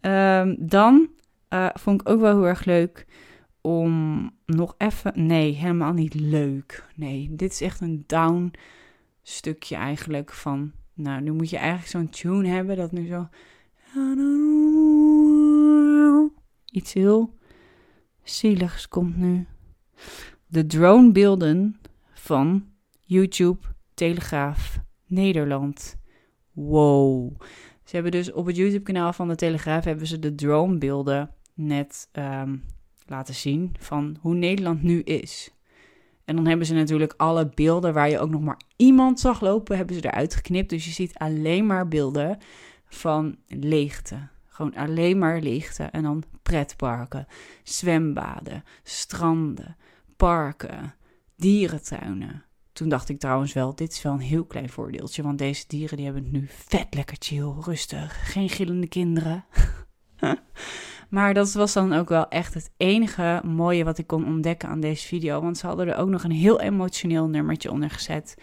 um, 0.01 0.55
dan 0.75 1.09
uh, 1.49 1.69
vond 1.73 2.01
ik 2.01 2.09
ook 2.09 2.19
wel 2.19 2.35
heel 2.35 2.47
erg 2.47 2.65
leuk 2.65 3.05
om 3.61 4.31
nog 4.45 4.75
even... 4.77 5.25
Nee, 5.25 5.53
helemaal 5.53 5.93
niet 5.93 6.13
leuk. 6.13 6.85
Nee, 6.95 7.27
dit 7.31 7.51
is 7.51 7.61
echt 7.61 7.81
een 7.81 8.03
down 8.07 8.51
stukje 9.21 9.75
eigenlijk 9.75 10.33
van... 10.33 10.71
Nou, 10.93 11.21
nu 11.21 11.31
moet 11.31 11.49
je 11.49 11.57
eigenlijk 11.57 11.89
zo'n 11.89 12.09
tune 12.09 12.47
hebben 12.47 12.75
dat 12.75 12.91
nu 12.91 13.07
zo... 13.07 13.27
Iets 16.71 16.93
heel 16.93 17.37
zieligs 18.23 18.87
komt 18.87 19.17
nu. 19.17 19.47
De 20.47 20.65
dronebeelden 20.65 21.79
van 22.13 22.65
YouTube 22.99 23.59
Telegraaf 23.93 24.79
Nederland. 25.05 25.97
Wow. 26.51 27.41
Ze 27.83 27.95
hebben 27.95 28.11
dus 28.11 28.31
op 28.31 28.45
het 28.45 28.55
YouTube-kanaal 28.55 29.13
van 29.13 29.27
de 29.27 29.35
Telegraaf 29.35 29.83
hebben 29.83 30.07
ze 30.07 30.19
de 30.19 30.35
dronebeelden 30.35 31.31
net 31.53 32.09
um, 32.13 32.63
laten 33.05 33.33
zien 33.33 33.75
van 33.79 34.17
hoe 34.21 34.35
Nederland 34.35 34.83
nu 34.83 35.01
is. 35.01 35.53
En 36.25 36.35
dan 36.35 36.47
hebben 36.47 36.65
ze 36.65 36.73
natuurlijk 36.73 37.13
alle 37.17 37.49
beelden 37.53 37.93
waar 37.93 38.09
je 38.09 38.19
ook 38.19 38.29
nog 38.29 38.41
maar 38.41 38.61
iemand 38.75 39.19
zag 39.19 39.41
lopen, 39.41 39.77
hebben 39.77 39.95
ze 39.95 40.05
eruit 40.05 40.35
geknipt. 40.35 40.69
Dus 40.69 40.85
je 40.85 40.91
ziet 40.91 41.17
alleen 41.17 41.65
maar 41.65 41.87
beelden 41.87 42.37
van 42.89 43.37
leegte. 43.47 44.27
Gewoon 44.47 44.75
alleen 44.75 45.17
maar 45.17 45.41
leegte. 45.41 45.83
En 45.83 46.03
dan 46.03 46.23
pretparken, 46.43 47.27
zwembaden, 47.63 48.63
stranden, 48.83 49.75
parken, 50.17 50.93
dierentuinen, 51.35 52.43
Toen 52.73 52.89
dacht 52.89 53.09
ik 53.09 53.19
trouwens 53.19 53.53
wel, 53.53 53.75
dit 53.75 53.91
is 53.91 54.01
wel 54.01 54.13
een 54.13 54.19
heel 54.19 54.45
klein 54.45 54.69
voordeeltje. 54.69 55.23
Want 55.23 55.37
deze 55.37 55.63
dieren 55.67 55.97
die 55.97 56.05
hebben 56.05 56.23
het 56.23 56.31
nu 56.31 56.47
vet 56.49 56.93
lekker 56.93 57.15
chill, 57.19 57.53
rustig. 57.59 58.31
Geen 58.31 58.49
gillende 58.49 58.87
kinderen. 58.87 59.45
maar 61.09 61.33
dat 61.33 61.53
was 61.53 61.73
dan 61.73 61.93
ook 61.93 62.09
wel 62.09 62.27
echt 62.27 62.53
het 62.53 62.71
enige 62.77 63.41
mooie 63.45 63.83
wat 63.83 63.97
ik 63.97 64.07
kon 64.07 64.25
ontdekken 64.25 64.69
aan 64.69 64.79
deze 64.79 65.07
video. 65.07 65.41
Want 65.41 65.57
ze 65.57 65.67
hadden 65.67 65.87
er 65.87 65.95
ook 65.95 66.09
nog 66.09 66.23
een 66.23 66.31
heel 66.31 66.59
emotioneel 66.61 67.27
nummertje 67.27 67.71
onder 67.71 67.89
gezet. 67.89 68.35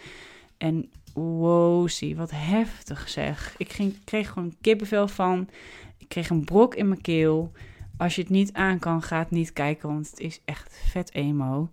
En 0.57 0.89
wow, 1.17 1.89
zie, 1.89 2.15
wat 2.15 2.31
heftig 2.31 3.09
zeg. 3.09 3.55
Ik 3.57 3.71
ging, 3.71 4.03
kreeg 4.03 4.29
gewoon 4.29 4.55
kippenvel 4.61 5.07
van. 5.07 5.49
Ik 5.97 6.09
kreeg 6.09 6.29
een 6.29 6.45
brok 6.45 6.75
in 6.75 6.87
mijn 6.87 7.01
keel. 7.01 7.51
Als 7.97 8.15
je 8.15 8.21
het 8.21 8.29
niet 8.29 8.53
aan 8.53 8.79
kan, 8.79 9.01
ga 9.01 9.19
het 9.19 9.31
niet 9.31 9.53
kijken, 9.53 9.89
want 9.89 10.09
het 10.09 10.19
is 10.19 10.41
echt 10.45 10.79
vet 10.89 11.13
emo. 11.13 11.69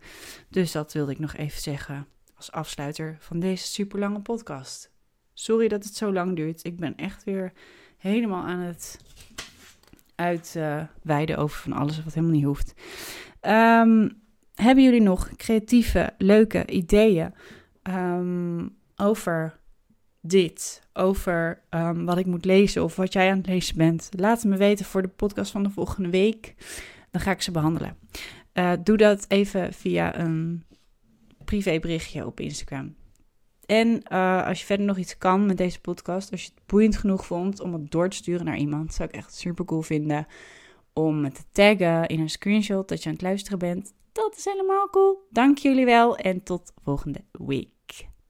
Dus 0.48 0.72
dat 0.72 0.92
wilde 0.92 1.12
ik 1.12 1.18
nog 1.18 1.34
even 1.34 1.60
zeggen 1.60 2.06
als 2.36 2.52
afsluiter 2.52 3.16
van 3.20 3.40
deze 3.40 3.66
super 3.66 3.98
lange 3.98 4.20
podcast. 4.20 4.90
Sorry 5.32 5.68
dat 5.68 5.84
het 5.84 5.96
zo 5.96 6.12
lang 6.12 6.36
duurt. 6.36 6.64
Ik 6.64 6.76
ben 6.76 6.96
echt 6.96 7.24
weer 7.24 7.52
helemaal 7.96 8.44
aan 8.44 8.58
het 8.58 8.98
uitweiden 10.14 11.36
over 11.36 11.58
van 11.58 11.72
alles 11.72 12.04
wat 12.04 12.14
helemaal 12.14 12.36
niet 12.36 12.44
hoeft. 12.44 12.74
Ehm, 13.40 14.08
hebben 14.54 14.84
jullie 14.84 15.02
nog 15.02 15.36
creatieve, 15.36 16.12
leuke 16.18 16.66
ideeën 16.66 17.34
ehm, 17.82 18.66
over 18.96 19.60
dit? 20.20 20.82
Over 20.92 21.62
ehm, 21.68 22.04
wat 22.04 22.18
ik 22.18 22.26
moet 22.26 22.44
lezen 22.44 22.84
of 22.84 22.96
wat 22.96 23.12
jij 23.12 23.30
aan 23.30 23.36
het 23.36 23.46
lezen 23.46 23.76
bent? 23.76 24.08
Laat 24.10 24.42
het 24.42 24.50
me 24.50 24.56
weten 24.56 24.84
voor 24.84 25.02
de 25.02 25.08
podcast 25.08 25.50
van 25.50 25.62
de 25.62 25.70
volgende 25.70 26.10
week. 26.10 26.54
Dan 27.10 27.20
ga 27.20 27.30
ik 27.30 27.42
ze 27.42 27.50
behandelen. 27.50 27.96
Uh, 28.54 28.72
doe 28.84 28.96
dat 28.96 29.24
even 29.28 29.72
via 29.72 30.18
een 30.18 30.64
privéberichtje 31.44 32.26
op 32.26 32.40
Instagram. 32.40 32.94
En 33.66 34.02
uh, 34.12 34.46
als 34.46 34.60
je 34.60 34.66
verder 34.66 34.86
nog 34.86 34.98
iets 34.98 35.18
kan 35.18 35.46
met 35.46 35.56
deze 35.56 35.80
podcast, 35.80 36.30
als 36.30 36.42
je 36.42 36.50
het 36.54 36.66
boeiend 36.66 36.96
genoeg 36.96 37.26
vond 37.26 37.60
om 37.60 37.72
het 37.72 37.90
door 37.90 38.08
te 38.08 38.16
sturen 38.16 38.44
naar 38.44 38.56
iemand, 38.56 38.94
zou 38.94 39.08
ik 39.08 39.14
echt 39.14 39.34
super 39.34 39.64
cool 39.64 39.82
vinden 39.82 40.26
om 40.92 41.20
me 41.20 41.30
te 41.30 41.42
taggen 41.52 42.06
in 42.06 42.20
een 42.20 42.30
screenshot 42.30 42.88
dat 42.88 43.02
je 43.02 43.08
aan 43.08 43.14
het 43.14 43.22
luisteren 43.22 43.58
bent. 43.58 43.94
Dat 44.12 44.34
is 44.36 44.44
helemaal 44.44 44.90
cool. 44.90 45.26
Dank 45.30 45.58
jullie 45.58 45.84
wel 45.84 46.16
en 46.16 46.42
tot 46.42 46.72
volgende 46.82 47.24
week. 47.32 47.73